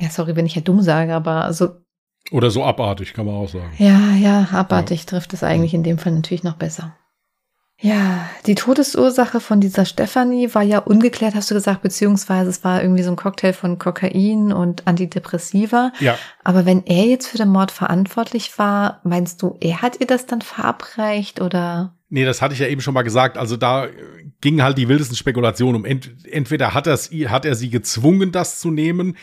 ja, 0.00 0.10
sorry, 0.10 0.34
wenn 0.34 0.46
ich 0.46 0.56
ja 0.56 0.62
dumm 0.62 0.82
sage, 0.82 1.14
aber 1.14 1.52
so. 1.52 1.76
Oder 2.32 2.50
so 2.50 2.64
abartig, 2.64 3.14
kann 3.14 3.26
man 3.26 3.36
auch 3.36 3.48
sagen. 3.48 3.72
Ja, 3.78 4.14
ja, 4.16 4.48
abartig 4.50 5.00
ja. 5.00 5.06
trifft 5.06 5.34
es 5.34 5.44
eigentlich 5.44 5.74
in 5.74 5.84
dem 5.84 5.98
Fall 5.98 6.12
natürlich 6.12 6.42
noch 6.42 6.56
besser. 6.56 6.96
Ja, 7.80 8.30
die 8.46 8.54
Todesursache 8.54 9.40
von 9.40 9.60
dieser 9.60 9.84
Stefanie 9.84 10.54
war 10.54 10.62
ja 10.62 10.78
ungeklärt, 10.78 11.34
hast 11.34 11.50
du 11.50 11.54
gesagt, 11.54 11.82
beziehungsweise 11.82 12.48
es 12.48 12.62
war 12.62 12.80
irgendwie 12.80 13.02
so 13.02 13.10
ein 13.10 13.16
Cocktail 13.16 13.52
von 13.52 13.78
Kokain 13.78 14.52
und 14.52 14.86
Antidepressiva. 14.86 15.92
Ja. 15.98 16.16
Aber 16.44 16.66
wenn 16.66 16.86
er 16.86 17.04
jetzt 17.04 17.26
für 17.26 17.36
den 17.36 17.48
Mord 17.48 17.72
verantwortlich 17.72 18.58
war, 18.58 19.00
meinst 19.02 19.42
du, 19.42 19.56
er 19.60 19.82
hat 19.82 20.00
ihr 20.00 20.06
das 20.06 20.26
dann 20.26 20.40
verabreicht 20.40 21.40
oder? 21.40 21.94
Nee, 22.08 22.24
das 22.24 22.40
hatte 22.40 22.54
ich 22.54 22.60
ja 22.60 22.68
eben 22.68 22.80
schon 22.80 22.94
mal 22.94 23.02
gesagt. 23.02 23.36
Also 23.36 23.56
da 23.56 23.88
gingen 24.40 24.62
halt 24.62 24.78
die 24.78 24.88
wildesten 24.88 25.16
Spekulationen 25.16 25.74
um. 25.74 25.84
Ent 25.84 26.12
entweder 26.30 26.74
hat, 26.74 26.86
hat 26.86 27.44
er 27.44 27.54
sie 27.56 27.70
gezwungen, 27.70 28.30
das 28.30 28.60
zu 28.60 28.70
nehmen, 28.70 29.16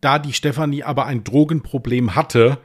da 0.00 0.20
die 0.20 0.32
Stefanie 0.32 0.84
aber 0.84 1.06
ein 1.06 1.24
Drogenproblem 1.24 2.14
hatte, 2.14 2.58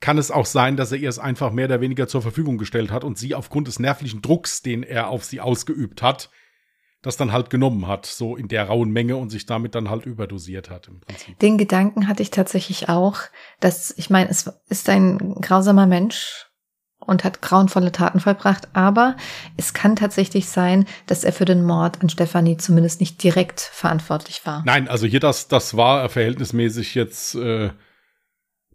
kann 0.00 0.18
es 0.18 0.30
auch 0.30 0.46
sein, 0.46 0.76
dass 0.76 0.92
er 0.92 0.98
ihr 0.98 1.08
es 1.08 1.18
einfach 1.18 1.52
mehr 1.52 1.66
oder 1.66 1.80
weniger 1.80 2.08
zur 2.08 2.22
Verfügung 2.22 2.58
gestellt 2.58 2.90
hat 2.90 3.04
und 3.04 3.18
sie 3.18 3.34
aufgrund 3.34 3.68
des 3.68 3.78
nervlichen 3.78 4.22
Drucks, 4.22 4.62
den 4.62 4.82
er 4.82 5.08
auf 5.08 5.24
sie 5.24 5.40
ausgeübt 5.40 6.02
hat, 6.02 6.30
das 7.02 7.16
dann 7.16 7.32
halt 7.32 7.50
genommen 7.50 7.86
hat, 7.86 8.06
so 8.06 8.36
in 8.36 8.48
der 8.48 8.64
rauen 8.64 8.90
Menge 8.90 9.16
und 9.16 9.30
sich 9.30 9.46
damit 9.46 9.74
dann 9.74 9.88
halt 9.88 10.06
überdosiert 10.06 10.70
hat 10.70 10.88
im 10.88 11.00
Prinzip. 11.00 11.38
Den 11.38 11.58
Gedanken 11.58 12.08
hatte 12.08 12.22
ich 12.22 12.30
tatsächlich 12.30 12.88
auch, 12.88 13.20
dass, 13.60 13.94
ich 13.96 14.10
meine, 14.10 14.30
es 14.30 14.50
ist 14.68 14.88
ein 14.88 15.34
grausamer 15.40 15.86
Mensch, 15.86 16.48
und 17.00 17.24
hat 17.24 17.40
grauenvolle 17.40 17.90
Taten 17.90 18.20
vollbracht, 18.20 18.68
aber 18.74 19.16
es 19.56 19.72
kann 19.72 19.96
tatsächlich 19.96 20.48
sein, 20.48 20.84
dass 21.06 21.24
er 21.24 21.32
für 21.32 21.46
den 21.46 21.64
Mord 21.64 22.02
an 22.02 22.10
Stefanie 22.10 22.58
zumindest 22.58 23.00
nicht 23.00 23.22
direkt 23.22 23.60
verantwortlich 23.60 24.44
war. 24.44 24.62
Nein, 24.66 24.88
also 24.88 25.06
hier 25.06 25.20
das, 25.20 25.48
das 25.48 25.76
war 25.76 26.08
verhältnismäßig 26.10 26.94
jetzt 26.94 27.34
äh, 27.34 27.70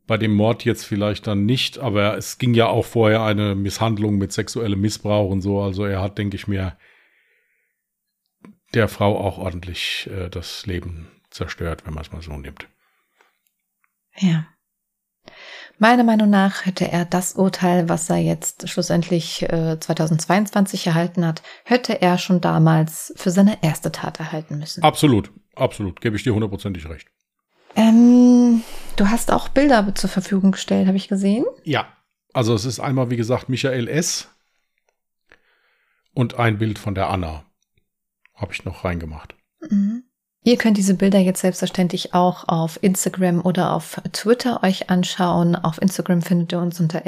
bei 0.06 0.18
dem 0.18 0.34
Mord 0.34 0.66
jetzt 0.66 0.86
vielleicht 0.86 1.28
dann 1.28 1.46
nicht, 1.46 1.80
aber 1.80 2.18
es 2.18 2.38
ging 2.38 2.54
ja 2.54 2.68
auch 2.68 2.86
vorher 2.86 3.24
eine 3.24 3.56
Misshandlung 3.56 4.18
mit 4.18 4.34
sexuellem 4.34 4.82
Missbrauch 4.82 5.30
und 5.30 5.42
so, 5.42 5.62
also 5.62 5.86
er 5.86 6.02
hat, 6.02 6.18
denke 6.18 6.36
ich 6.36 6.48
mir, 6.48 6.78
der 8.74 8.88
Frau 8.88 9.18
auch 9.18 9.38
ordentlich 9.38 10.10
äh, 10.12 10.30
das 10.30 10.66
Leben 10.66 11.08
zerstört, 11.30 11.86
wenn 11.86 11.94
man 11.94 12.04
es 12.04 12.12
mal 12.12 12.22
so 12.22 12.34
nimmt. 12.34 12.68
Ja. 14.18 14.48
Meiner 15.80 16.04
Meinung 16.04 16.30
nach 16.30 16.66
hätte 16.66 16.92
er 16.92 17.06
das 17.06 17.34
Urteil, 17.34 17.90
was 17.90 18.10
er 18.10 18.18
jetzt 18.18 18.70
schlussendlich 18.70 19.42
äh, 19.44 19.80
2022 19.80 20.86
erhalten 20.88 21.26
hat, 21.26 21.42
hätte 21.64 22.02
er 22.02 22.18
schon 22.18 22.42
damals 22.42 23.14
für 23.16 23.32
seine 23.32 23.64
erste 23.64 23.92
Tat 23.92 24.20
erhalten 24.20 24.60
müssen. 24.60 24.84
Absolut, 24.84 25.32
absolut, 25.56 26.00
gebe 26.02 26.16
ich 26.16 26.24
dir 26.24 26.34
hundertprozentig 26.34 26.88
recht. 26.88 27.08
Ähm, 27.76 28.62
du 28.96 29.10
hast 29.10 29.32
auch 29.32 29.48
Bilder 29.50 29.94
zur 29.96 30.10
Verfügung 30.10 30.52
gestellt, 30.52 30.88
habe 30.88 30.98
ich 30.98 31.08
gesehen. 31.08 31.46
Ja, 31.64 31.88
also 32.34 32.54
es 32.54 32.66
ist 32.66 32.80
einmal, 32.80 33.10
wie 33.10 33.18
gesagt, 33.18 33.50
Michael 33.50 33.88
S. 33.88 34.30
und 36.14 36.40
ein 36.40 36.58
Bild 36.58 36.80
von 36.80 36.96
der 36.96 37.10
Anna. 37.10 37.46
Habe 38.34 38.54
ich 38.54 38.66
noch 38.66 38.84
reingemacht. 38.84 39.36
Mhm. 39.70 40.04
Ihr 40.46 40.58
könnt 40.58 40.78
diese 40.78 40.96
Bilder 40.96 41.20
jetzt 41.20 41.40
selbstverständlich 41.40 42.14
auch 42.14 42.50
auf 42.50 42.78
Instagram 42.82 43.40
oder 43.40 43.72
auf 43.72 44.02
Twitter 44.12 44.62
euch 44.62 44.90
anschauen. 44.90 45.56
Auf 45.56 45.82
Instagram 45.82 46.22
findet 46.22 46.52
ihr 46.52 46.60
uns 46.60 46.82
unter 46.82 47.04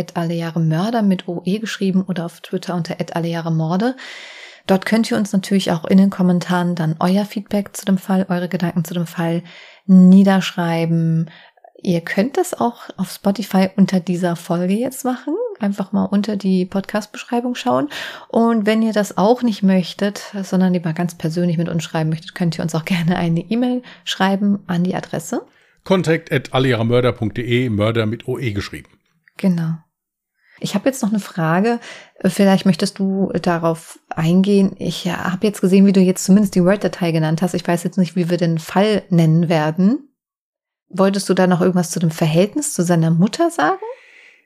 Mörder 0.57 1.01
mit 1.01 1.27
OE 1.27 1.59
geschrieben 1.59 2.03
oder 2.03 2.25
auf 2.25 2.39
Twitter 2.39 2.75
unter 2.75 2.95
Morde. 3.51 3.97
Dort 4.67 4.85
könnt 4.85 5.11
ihr 5.11 5.17
uns 5.17 5.33
natürlich 5.33 5.71
auch 5.71 5.83
in 5.83 5.97
den 5.97 6.09
Kommentaren 6.09 6.75
dann 6.75 6.95
euer 6.99 7.25
Feedback 7.25 7.75
zu 7.75 7.85
dem 7.85 7.97
Fall, 7.97 8.25
eure 8.29 8.47
Gedanken 8.47 8.85
zu 8.85 8.93
dem 8.93 9.05
Fall 9.05 9.43
niederschreiben. 9.85 11.29
Ihr 11.81 12.01
könnt 12.01 12.37
das 12.37 12.53
auch 12.53 12.89
auf 12.97 13.11
Spotify 13.11 13.69
unter 13.75 13.99
dieser 13.99 14.35
Folge 14.35 14.73
jetzt 14.73 15.05
machen 15.05 15.35
einfach 15.59 15.91
mal 15.91 16.05
unter 16.05 16.35
die 16.35 16.65
Podcast-Beschreibung 16.65 17.55
schauen. 17.55 17.89
Und 18.27 18.65
wenn 18.65 18.81
ihr 18.81 18.93
das 18.93 19.17
auch 19.17 19.41
nicht 19.41 19.63
möchtet, 19.63 20.33
sondern 20.43 20.73
lieber 20.73 20.93
ganz 20.93 21.15
persönlich 21.15 21.57
mit 21.57 21.69
uns 21.69 21.83
schreiben 21.83 22.09
möchtet, 22.09 22.35
könnt 22.35 22.57
ihr 22.57 22.63
uns 22.63 22.75
auch 22.75 22.85
gerne 22.85 23.17
eine 23.17 23.41
E-Mail 23.41 23.81
schreiben 24.03 24.59
an 24.67 24.83
die 24.83 24.95
Adresse. 24.95 25.45
Contact 25.83 26.31
at 26.31 26.53
alleihre 26.53 26.85
Mörder 26.85 28.05
mit 28.05 28.27
OE 28.27 28.51
geschrieben. 28.51 28.89
Genau. 29.37 29.75
Ich 30.59 30.73
habe 30.73 30.87
jetzt 30.87 31.03
noch 31.03 31.09
eine 31.09 31.19
Frage. 31.19 31.79
Vielleicht 32.23 32.65
möchtest 32.65 32.97
du 32.97 33.29
darauf 33.41 33.99
eingehen. 34.09 34.73
Ich 34.79 35.05
habe 35.05 35.45
jetzt 35.45 35.59
gesehen, 35.59 35.85
wie 35.85 35.91
du 35.91 35.99
jetzt 35.99 36.23
zumindest 36.23 36.55
die 36.55 36.63
Word-Datei 36.63 37.11
genannt 37.11 37.41
hast. 37.41 37.53
Ich 37.53 37.67
weiß 37.67 37.83
jetzt 37.83 37.97
nicht, 37.97 38.15
wie 38.15 38.29
wir 38.29 38.37
den 38.37 38.57
Fall 38.57 39.03
nennen 39.09 39.49
werden. 39.49 40.14
Wolltest 40.89 41.27
du 41.29 41.33
da 41.33 41.47
noch 41.47 41.61
irgendwas 41.61 41.91
zu 41.91 41.99
dem 41.99 42.11
Verhältnis 42.11 42.73
zu 42.73 42.83
seiner 42.83 43.11
Mutter 43.11 43.49
sagen? 43.49 43.81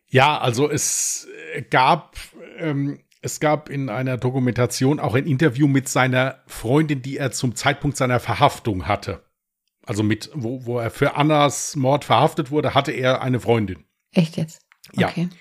Ja, 0.07 0.39
also 0.39 0.69
es 0.69 1.27
gab 1.69 2.15
ähm, 2.57 2.99
es 3.21 3.39
gab 3.39 3.69
in 3.69 3.89
einer 3.89 4.17
Dokumentation 4.17 4.99
auch 4.99 5.13
ein 5.13 5.25
Interview 5.25 5.67
mit 5.67 5.89
seiner 5.89 6.39
Freundin, 6.47 7.01
die 7.01 7.17
er 7.17 7.31
zum 7.31 7.55
Zeitpunkt 7.55 7.97
seiner 7.97 8.19
Verhaftung 8.19 8.87
hatte. 8.87 9.23
Also 9.85 10.03
mit, 10.03 10.29
wo, 10.33 10.65
wo 10.65 10.79
er 10.79 10.89
für 10.89 11.15
Annas 11.15 11.75
Mord 11.75 12.05
verhaftet 12.05 12.51
wurde, 12.51 12.73
hatte 12.73 12.91
er 12.91 13.21
eine 13.21 13.39
Freundin. 13.39 13.85
Echt 14.13 14.37
jetzt? 14.37 14.61
Okay. 14.95 15.29
Ja. 15.29 15.37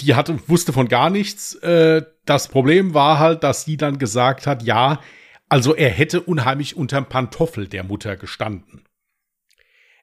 Die 0.00 0.14
hatte, 0.14 0.38
wusste 0.48 0.72
von 0.72 0.88
gar 0.88 1.10
nichts. 1.10 1.54
Äh, 1.56 2.02
das 2.24 2.48
Problem 2.48 2.94
war 2.94 3.18
halt, 3.18 3.44
dass 3.44 3.64
sie 3.64 3.76
dann 3.76 3.98
gesagt 3.98 4.46
hat, 4.46 4.62
ja, 4.62 5.00
also 5.48 5.74
er 5.74 5.90
hätte 5.90 6.20
unheimlich 6.20 6.76
unterm 6.76 7.08
Pantoffel 7.08 7.68
der 7.68 7.84
Mutter 7.84 8.16
gestanden. 8.16 8.84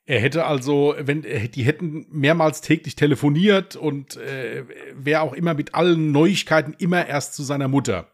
Er 0.07 0.21
hätte 0.21 0.45
also, 0.45 0.95
wenn 0.99 1.23
die 1.23 1.63
hätten 1.63 2.05
mehrmals 2.11 2.61
täglich 2.61 2.95
telefoniert 2.95 3.75
und 3.75 4.17
äh, 4.17 4.63
wäre 4.93 5.21
auch 5.21 5.33
immer 5.33 5.55
mit 5.55 5.73
allen 5.73 6.11
Neuigkeiten 6.11 6.75
immer 6.77 7.07
erst 7.07 7.33
zu 7.33 7.43
seiner 7.43 7.67
Mutter. 7.67 8.11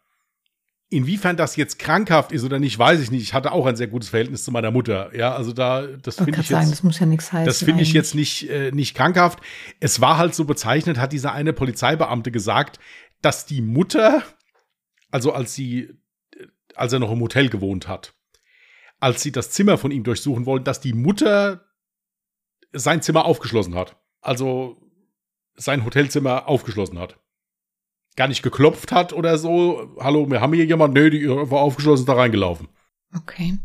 Inwiefern 0.89 1.35
das 1.35 1.57
jetzt 1.57 1.79
krankhaft 1.79 2.31
ist 2.31 2.43
oder 2.43 2.59
nicht, 2.59 2.79
weiß 2.79 3.01
ich 3.01 3.11
nicht. 3.11 3.23
Ich 3.23 3.33
hatte 3.33 3.51
auch 3.51 3.65
ein 3.65 3.75
sehr 3.75 3.87
gutes 3.87 4.09
Verhältnis 4.09 4.43
zu 4.45 4.51
meiner 4.51 4.71
Mutter. 4.71 5.13
Ja, 5.15 5.35
also 5.35 5.51
da, 5.51 5.85
das 5.85 6.15
finde 6.15 6.39
ich 6.39 6.47
sagen, 6.47 6.63
jetzt. 6.63 6.71
Das 6.71 6.83
muss 6.83 6.99
ja 6.99 7.05
nichts 7.05 7.31
heißen. 7.31 7.45
Das 7.45 7.63
finde 7.63 7.83
ich 7.83 7.91
jetzt 7.91 8.15
nicht, 8.15 8.49
äh, 8.49 8.71
nicht 8.71 8.95
krankhaft. 8.95 9.39
Es 9.81 9.99
war 9.99 10.17
halt 10.17 10.33
so 10.33 10.45
bezeichnet, 10.45 10.97
hat 10.97 11.11
dieser 11.11 11.33
eine 11.33 11.51
Polizeibeamte 11.51 12.31
gesagt, 12.31 12.79
dass 13.21 13.45
die 13.45 13.61
Mutter, 13.61 14.23
also 15.11 15.33
als 15.33 15.55
sie, 15.55 15.89
als 16.75 16.93
er 16.93 16.99
noch 16.99 17.11
im 17.11 17.21
Hotel 17.21 17.49
gewohnt 17.49 17.89
hat, 17.89 18.13
als 19.01 19.21
sie 19.21 19.33
das 19.33 19.51
Zimmer 19.51 19.77
von 19.77 19.91
ihm 19.91 20.03
durchsuchen 20.03 20.45
wollten, 20.45 20.65
dass 20.65 20.79
die 20.79 20.93
Mutter 20.93 21.65
sein 22.73 23.01
Zimmer 23.01 23.25
aufgeschlossen 23.25 23.75
hat. 23.75 23.97
Also 24.21 24.77
sein 25.55 25.85
Hotelzimmer 25.85 26.47
aufgeschlossen 26.47 26.99
hat. 26.99 27.19
Gar 28.15 28.27
nicht 28.27 28.43
geklopft 28.43 28.91
hat 28.91 29.13
oder 29.13 29.37
so. 29.37 29.95
Hallo, 29.99 30.29
wir 30.29 30.41
haben 30.41 30.53
hier 30.53 30.65
jemand. 30.65 30.93
Nee, 30.93 31.09
die 31.09 31.29
war 31.29 31.61
aufgeschlossen, 31.61 32.05
da 32.05 32.13
reingelaufen. 32.13 32.67
Okay. 33.15 33.57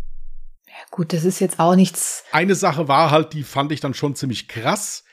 Ja, 0.67 0.75
gut, 0.91 1.13
das 1.13 1.25
ist 1.25 1.41
jetzt 1.41 1.59
auch 1.59 1.75
nichts. 1.75 2.25
Eine 2.33 2.55
Sache 2.55 2.87
war 2.89 3.11
halt, 3.11 3.33
die 3.33 3.43
fand 3.43 3.73
ich 3.73 3.81
dann 3.81 3.95
schon 3.95 4.15
ziemlich 4.15 4.49
krass. 4.49 5.05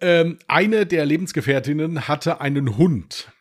Ähm, 0.00 0.38
eine 0.48 0.86
der 0.86 1.04
Lebensgefährtinnen 1.04 2.08
hatte 2.08 2.40
einen 2.40 2.76
Hund. 2.76 3.32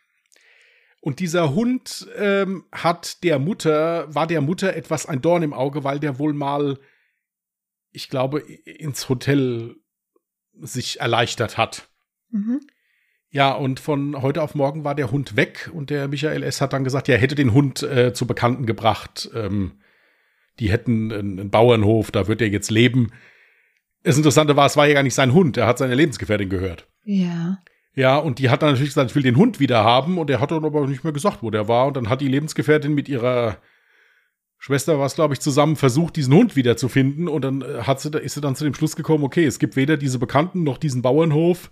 Und 1.01 1.19
dieser 1.19 1.55
Hund 1.55 2.07
ähm, 2.17 2.65
hat 2.71 3.23
der 3.23 3.39
Mutter, 3.39 4.13
war 4.13 4.27
der 4.27 4.41
Mutter 4.41 4.75
etwas 4.75 5.07
ein 5.07 5.21
Dorn 5.21 5.41
im 5.41 5.53
Auge, 5.53 5.83
weil 5.83 5.99
der 5.99 6.19
wohl 6.19 6.33
mal, 6.33 6.77
ich 7.91 8.09
glaube, 8.09 8.39
ins 8.41 9.09
Hotel 9.09 9.80
sich 10.61 10.99
erleichtert 10.99 11.57
hat. 11.57 11.89
Mhm. 12.29 12.61
Ja, 13.29 13.53
und 13.53 13.79
von 13.79 14.21
heute 14.21 14.41
auf 14.41 14.55
morgen 14.55 14.83
war 14.83 14.93
der 14.93 15.11
Hund 15.11 15.37
weg 15.37 15.69
und 15.73 15.89
der 15.89 16.09
Michael 16.09 16.43
S. 16.43 16.59
hat 16.59 16.73
dann 16.73 16.83
gesagt, 16.83 17.07
ja, 17.07 17.15
er 17.15 17.21
hätte 17.21 17.35
den 17.35 17.53
Hund 17.53 17.81
äh, 17.81 18.13
zu 18.13 18.27
Bekannten 18.27 18.65
gebracht. 18.65 19.29
Ähm, 19.33 19.79
die 20.59 20.69
hätten 20.69 21.11
einen, 21.11 21.39
einen, 21.39 21.49
Bauernhof, 21.49 22.11
da 22.11 22.27
wird 22.27 22.41
er 22.41 22.49
jetzt 22.49 22.71
leben. 22.71 23.11
Das 24.03 24.17
Interessante 24.17 24.57
war, 24.57 24.65
es 24.65 24.75
war 24.75 24.85
ja 24.85 24.95
gar 24.95 25.03
nicht 25.03 25.15
sein 25.15 25.33
Hund, 25.33 25.55
er 25.55 25.65
hat 25.65 25.77
seine 25.77 25.95
Lebensgefährtin 25.95 26.49
gehört. 26.49 26.87
Ja. 27.05 27.59
Ja, 27.93 28.17
und 28.17 28.39
die 28.39 28.49
hat 28.49 28.61
dann 28.61 28.71
natürlich 28.71 28.91
gesagt, 28.91 29.11
ich 29.11 29.15
will 29.15 29.23
den 29.23 29.35
Hund 29.35 29.59
wieder 29.59 29.83
haben 29.83 30.17
und 30.17 30.29
er 30.29 30.39
hat 30.39 30.51
dann 30.51 30.65
aber 30.65 30.87
nicht 30.87 31.03
mehr 31.03 31.13
gesagt, 31.13 31.41
wo 31.41 31.51
der 31.51 31.67
war. 31.67 31.87
Und 31.87 31.97
dann 31.97 32.09
hat 32.09 32.21
die 32.21 32.27
Lebensgefährtin 32.27 32.93
mit 32.93 33.09
ihrer 33.09 33.57
Schwester 34.63 34.99
war 34.99 35.07
es, 35.07 35.15
glaube 35.15 35.33
ich, 35.33 35.39
zusammen 35.39 35.75
versucht, 35.75 36.15
diesen 36.15 36.35
Hund 36.35 36.55
wiederzufinden. 36.55 37.27
Und 37.27 37.41
dann 37.41 37.63
äh, 37.63 37.81
hat 37.81 37.99
sie, 37.99 38.09
ist 38.11 38.35
sie 38.35 38.41
dann 38.41 38.55
zu 38.55 38.63
dem 38.63 38.75
Schluss 38.75 38.95
gekommen, 38.95 39.23
okay, 39.23 39.43
es 39.43 39.57
gibt 39.57 39.75
weder 39.75 39.97
diese 39.97 40.19
Bekannten 40.19 40.63
noch 40.63 40.77
diesen 40.77 41.01
Bauernhof. 41.01 41.71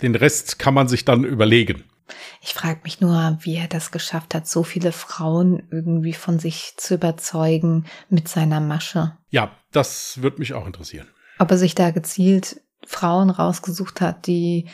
Den 0.00 0.14
Rest 0.14 0.60
kann 0.60 0.74
man 0.74 0.86
sich 0.86 1.04
dann 1.04 1.24
überlegen. 1.24 1.82
Ich 2.40 2.54
frage 2.54 2.80
mich 2.84 3.00
nur, 3.00 3.36
wie 3.40 3.56
er 3.56 3.66
das 3.66 3.90
geschafft 3.90 4.32
hat, 4.32 4.46
so 4.46 4.62
viele 4.62 4.92
Frauen 4.92 5.66
irgendwie 5.72 6.12
von 6.12 6.38
sich 6.38 6.74
zu 6.76 6.94
überzeugen 6.94 7.86
mit 8.08 8.28
seiner 8.28 8.60
Masche. 8.60 9.16
Ja, 9.28 9.50
das 9.72 10.22
wird 10.22 10.38
mich 10.38 10.54
auch 10.54 10.66
interessieren. 10.66 11.08
Ob 11.40 11.50
er 11.50 11.58
sich 11.58 11.74
da 11.74 11.90
gezielt 11.90 12.60
Frauen 12.86 13.30
rausgesucht 13.30 14.00
hat, 14.00 14.28
die 14.28 14.68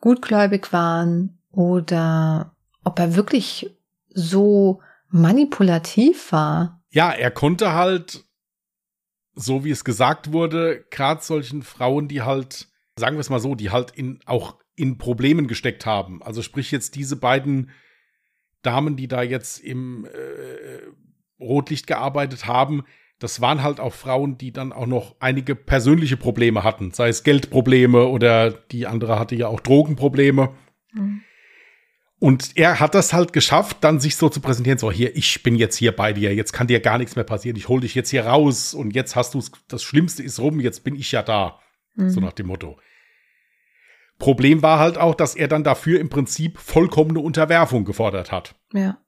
gutgläubig 0.00 0.72
waren 0.72 1.40
oder 1.50 2.54
ob 2.84 2.98
er 2.98 3.16
wirklich 3.16 3.76
so 4.14 4.80
manipulativ 5.08 6.32
war. 6.32 6.82
Ja, 6.90 7.10
er 7.10 7.30
konnte 7.30 7.72
halt, 7.72 8.24
so 9.34 9.64
wie 9.64 9.70
es 9.70 9.84
gesagt 9.84 10.32
wurde, 10.32 10.84
gerade 10.90 11.22
solchen 11.22 11.62
Frauen, 11.62 12.08
die 12.08 12.22
halt, 12.22 12.68
sagen 12.98 13.16
wir 13.16 13.20
es 13.20 13.30
mal 13.30 13.40
so, 13.40 13.54
die 13.54 13.70
halt 13.70 13.90
in, 13.92 14.20
auch 14.26 14.58
in 14.74 14.98
Problemen 14.98 15.48
gesteckt 15.48 15.86
haben. 15.86 16.22
Also 16.22 16.42
sprich 16.42 16.70
jetzt 16.70 16.94
diese 16.94 17.16
beiden 17.16 17.70
Damen, 18.62 18.96
die 18.96 19.08
da 19.08 19.22
jetzt 19.22 19.58
im 19.58 20.06
äh, 20.06 21.40
Rotlicht 21.40 21.86
gearbeitet 21.86 22.46
haben, 22.46 22.84
das 23.18 23.40
waren 23.40 23.62
halt 23.62 23.80
auch 23.80 23.94
Frauen, 23.94 24.36
die 24.36 24.52
dann 24.52 24.72
auch 24.72 24.86
noch 24.86 25.16
einige 25.20 25.54
persönliche 25.54 26.16
Probleme 26.16 26.64
hatten, 26.64 26.92
sei 26.92 27.08
es 27.08 27.22
Geldprobleme 27.22 28.06
oder 28.06 28.50
die 28.50 28.86
andere 28.86 29.18
hatte 29.18 29.34
ja 29.34 29.48
auch 29.48 29.60
Drogenprobleme. 29.60 30.50
Mhm. 30.92 31.22
Und 32.18 32.56
er 32.56 32.80
hat 32.80 32.94
das 32.94 33.12
halt 33.12 33.32
geschafft, 33.34 33.78
dann 33.82 34.00
sich 34.00 34.16
so 34.16 34.30
zu 34.30 34.40
präsentieren, 34.40 34.78
so 34.78 34.90
hier, 34.90 35.14
ich 35.14 35.42
bin 35.42 35.54
jetzt 35.54 35.76
hier 35.76 35.94
bei 35.94 36.14
dir, 36.14 36.34
jetzt 36.34 36.52
kann 36.52 36.66
dir 36.66 36.80
gar 36.80 36.96
nichts 36.96 37.14
mehr 37.14 37.26
passieren, 37.26 37.56
ich 37.56 37.68
hole 37.68 37.82
dich 37.82 37.94
jetzt 37.94 38.08
hier 38.08 38.26
raus 38.26 38.72
und 38.72 38.94
jetzt 38.94 39.16
hast 39.16 39.34
du 39.34 39.42
das 39.68 39.82
Schlimmste 39.82 40.22
ist 40.22 40.40
rum, 40.40 40.60
jetzt 40.60 40.82
bin 40.82 40.96
ich 40.96 41.12
ja 41.12 41.22
da. 41.22 41.60
Mhm. 41.94 42.10
So 42.10 42.20
nach 42.20 42.32
dem 42.32 42.46
Motto. 42.46 42.78
Problem 44.18 44.62
war 44.62 44.78
halt 44.78 44.96
auch, 44.96 45.14
dass 45.14 45.34
er 45.34 45.48
dann 45.48 45.62
dafür 45.62 46.00
im 46.00 46.08
Prinzip 46.08 46.58
vollkommene 46.58 47.20
Unterwerfung 47.20 47.84
gefordert 47.84 48.32
hat. 48.32 48.54
Ja. 48.72 48.98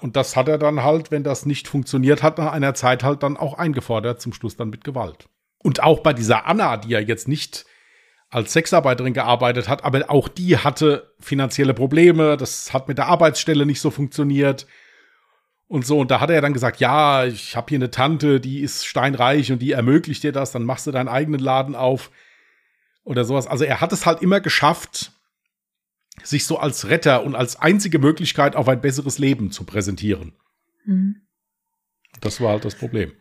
Und 0.00 0.16
das 0.16 0.34
hat 0.34 0.48
er 0.48 0.58
dann 0.58 0.82
halt, 0.82 1.10
wenn 1.10 1.22
das 1.22 1.44
nicht 1.44 1.68
funktioniert 1.68 2.22
hat, 2.22 2.38
nach 2.38 2.52
einer 2.52 2.74
Zeit 2.74 3.04
halt 3.04 3.22
dann 3.22 3.36
auch 3.36 3.58
eingefordert, 3.58 4.22
zum 4.22 4.32
Schluss 4.32 4.56
dann 4.56 4.70
mit 4.70 4.84
Gewalt. 4.84 5.28
Und 5.58 5.82
auch 5.82 6.00
bei 6.00 6.12
dieser 6.12 6.46
Anna, 6.46 6.78
die 6.78 6.90
ja 6.90 6.98
jetzt 6.98 7.28
nicht 7.28 7.66
als 8.34 8.52
Sexarbeiterin 8.52 9.14
gearbeitet 9.14 9.68
hat, 9.68 9.84
aber 9.84 10.10
auch 10.10 10.26
die 10.26 10.58
hatte 10.58 11.14
finanzielle 11.20 11.72
Probleme, 11.72 12.36
das 12.36 12.72
hat 12.72 12.88
mit 12.88 12.98
der 12.98 13.06
Arbeitsstelle 13.06 13.64
nicht 13.64 13.80
so 13.80 13.92
funktioniert 13.92 14.66
und 15.68 15.86
so. 15.86 16.00
Und 16.00 16.10
da 16.10 16.18
hat 16.18 16.30
er 16.30 16.40
dann 16.40 16.52
gesagt, 16.52 16.80
ja, 16.80 17.24
ich 17.26 17.54
habe 17.54 17.66
hier 17.68 17.78
eine 17.78 17.92
Tante, 17.92 18.40
die 18.40 18.58
ist 18.58 18.86
steinreich 18.86 19.52
und 19.52 19.60
die 19.60 19.70
ermöglicht 19.70 20.24
dir 20.24 20.32
das, 20.32 20.50
dann 20.50 20.64
machst 20.64 20.88
du 20.88 20.90
deinen 20.90 21.06
eigenen 21.06 21.38
Laden 21.38 21.76
auf 21.76 22.10
oder 23.04 23.24
sowas. 23.24 23.46
Also 23.46 23.62
er 23.62 23.80
hat 23.80 23.92
es 23.92 24.04
halt 24.04 24.20
immer 24.20 24.40
geschafft, 24.40 25.12
sich 26.24 26.44
so 26.44 26.58
als 26.58 26.88
Retter 26.88 27.22
und 27.22 27.36
als 27.36 27.54
einzige 27.54 28.00
Möglichkeit 28.00 28.56
auf 28.56 28.68
ein 28.68 28.80
besseres 28.80 29.18
Leben 29.18 29.52
zu 29.52 29.62
präsentieren. 29.62 30.32
Mhm. 30.84 31.22
Das 32.20 32.40
war 32.40 32.50
halt 32.50 32.64
das 32.64 32.74
Problem. 32.74 33.12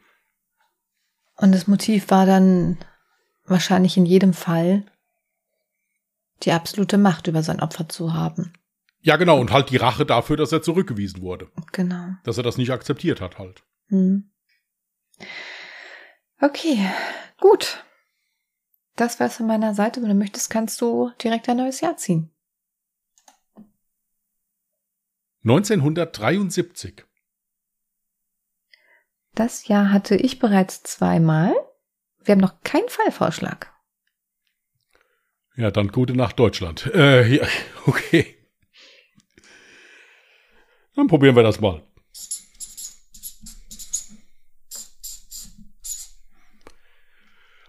Und 1.38 1.52
das 1.52 1.68
Motiv 1.68 2.10
war 2.10 2.26
dann 2.26 2.80
wahrscheinlich 3.46 3.96
in 3.96 4.08
jedem 4.08 4.34
Fall 4.34 4.86
die 6.46 6.52
absolute 6.52 6.98
Macht 6.98 7.28
über 7.28 7.44
sein 7.44 7.60
Opfer 7.60 7.90
zu 7.90 8.14
haben. 8.14 8.54
Ja, 9.02 9.18
genau, 9.18 9.40
und 9.40 9.52
halt 9.52 9.70
die 9.70 9.78
Rache 9.78 10.06
dafür, 10.06 10.38
dass 10.38 10.52
er 10.52 10.62
zurückgewiesen 10.62 11.22
wurde. 11.22 11.50
Genau. 11.74 12.14
Dass 12.24 12.38
er 12.38 12.44
das 12.44 12.58
nicht 12.58 12.72
akzeptiert 12.72 13.20
hat, 13.20 13.38
halt. 13.38 13.64
Hm. 13.90 14.32
Okay, 16.40 16.90
gut. 17.40 17.84
Das 18.96 19.20
war's 19.20 19.38
von 19.38 19.48
meiner 19.48 19.74
Seite. 19.74 20.02
Wenn 20.02 20.10
du 20.10 20.16
möchtest, 20.16 20.50
kannst 20.50 20.80
du 20.82 21.12
direkt 21.22 21.50
ein 21.50 21.58
neues 21.58 21.82
Jahr 21.82 21.98
ziehen. 21.98 22.30
1973. 25.44 27.04
Das 29.36 29.68
Jahr 29.68 29.92
hatte 29.92 30.16
ich 30.16 30.40
bereits 30.40 30.84
zweimal. 30.84 31.54
Wir 32.24 32.34
haben 32.34 32.42
noch 32.42 32.62
keinen 32.62 32.88
Fallvorschlag. 32.88 33.74
Ja, 35.56 35.70
dann 35.70 35.90
gute 35.90 36.14
Nacht 36.14 36.40
Deutschland. 36.40 36.90
Äh, 36.94 37.36
ja, 37.36 37.48
okay. 37.86 38.36
Dann 40.96 41.08
probieren 41.08 41.36
wir 41.36 41.44
das 41.44 41.60
mal. 41.60 41.82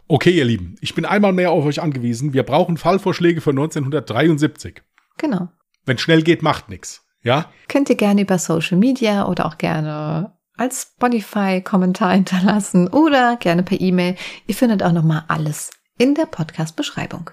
Okay, 0.06 0.30
ihr 0.30 0.44
Lieben, 0.44 0.76
ich 0.80 0.94
bin 0.94 1.06
einmal 1.06 1.32
mehr 1.32 1.50
auf 1.50 1.64
euch 1.64 1.80
angewiesen. 1.80 2.34
Wir 2.34 2.42
brauchen 2.42 2.76
Fallvorschläge 2.76 3.40
für 3.40 3.50
1973. 3.50 4.82
Genau. 5.16 5.48
Wenn 5.86 5.98
schnell 5.98 6.22
geht, 6.22 6.42
macht 6.42 6.68
nichts. 6.68 7.04
Ja? 7.22 7.50
Könnt 7.68 7.88
ihr 7.88 7.96
gerne 7.96 8.20
über 8.22 8.38
Social 8.38 8.76
Media 8.76 9.26
oder 9.26 9.46
auch 9.46 9.56
gerne 9.56 10.36
als 10.56 10.92
Spotify-Kommentar 10.94 12.12
hinterlassen 12.12 12.88
oder 12.88 13.36
gerne 13.36 13.62
per 13.62 13.80
E-Mail. 13.80 14.16
Ihr 14.46 14.54
findet 14.54 14.82
auch 14.82 14.92
nochmal 14.92 15.24
alles 15.28 15.70
in 15.98 16.14
der 16.14 16.26
Podcast-Beschreibung. 16.26 17.30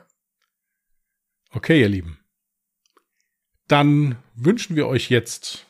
Okay, 1.53 1.81
ihr 1.81 1.89
Lieben. 1.89 2.17
Dann 3.67 4.17
wünschen 4.35 4.75
wir 4.75 4.87
euch 4.87 5.09
jetzt 5.09 5.67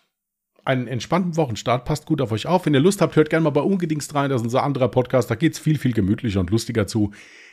einen 0.64 0.88
entspannten 0.88 1.38
Wochenstart. 1.38 1.86
Passt 1.86 2.06
gut 2.06 2.22
auf 2.22 2.32
euch 2.32 2.46
auf. 2.46 2.66
Wenn 2.66 2.74
ihr 2.74 2.80
Lust 2.80 3.02
habt, 3.02 3.16
hört 3.16 3.30
gerne 3.30 3.44
mal 3.44 3.50
bei 3.50 3.62
Ungedingst 3.62 4.14
rein. 4.14 4.30
Das 4.30 4.42
ist 4.42 4.46
unser 4.46 4.64
anderer 4.64 4.90
Podcast. 4.90 5.30
Da 5.30 5.36
geht 5.36 5.54
es 5.54 5.60
viel, 5.60 5.78
viel 5.78 5.94
gemütlicher 5.94 6.40
und 6.40 6.50
lustiger 6.50 6.88
zu. 6.88 7.12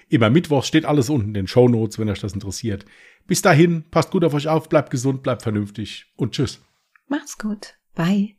Immer 0.09 0.31
Mittwochs 0.31 0.69
steht 0.69 0.85
alles 0.85 1.11
unten 1.11 1.29
in 1.29 1.35
den 1.35 1.47
Show 1.47 1.69
Notes, 1.69 1.99
wenn 1.99 2.09
euch 2.09 2.21
das 2.21 2.33
interessiert. 2.33 2.85
Bis 3.27 3.43
dahin, 3.43 3.85
passt 3.91 4.11
gut 4.11 4.25
auf 4.25 4.35
euch 4.35 4.49
auf, 4.49 4.69
bleibt 4.69 4.91
gesund, 4.91 5.23
bleibt 5.23 5.43
vernünftig 5.43 6.07
und 6.17 6.33
tschüss. 6.33 6.63
Macht's 7.09 7.37
gut. 7.37 7.75
Bye. 7.95 8.38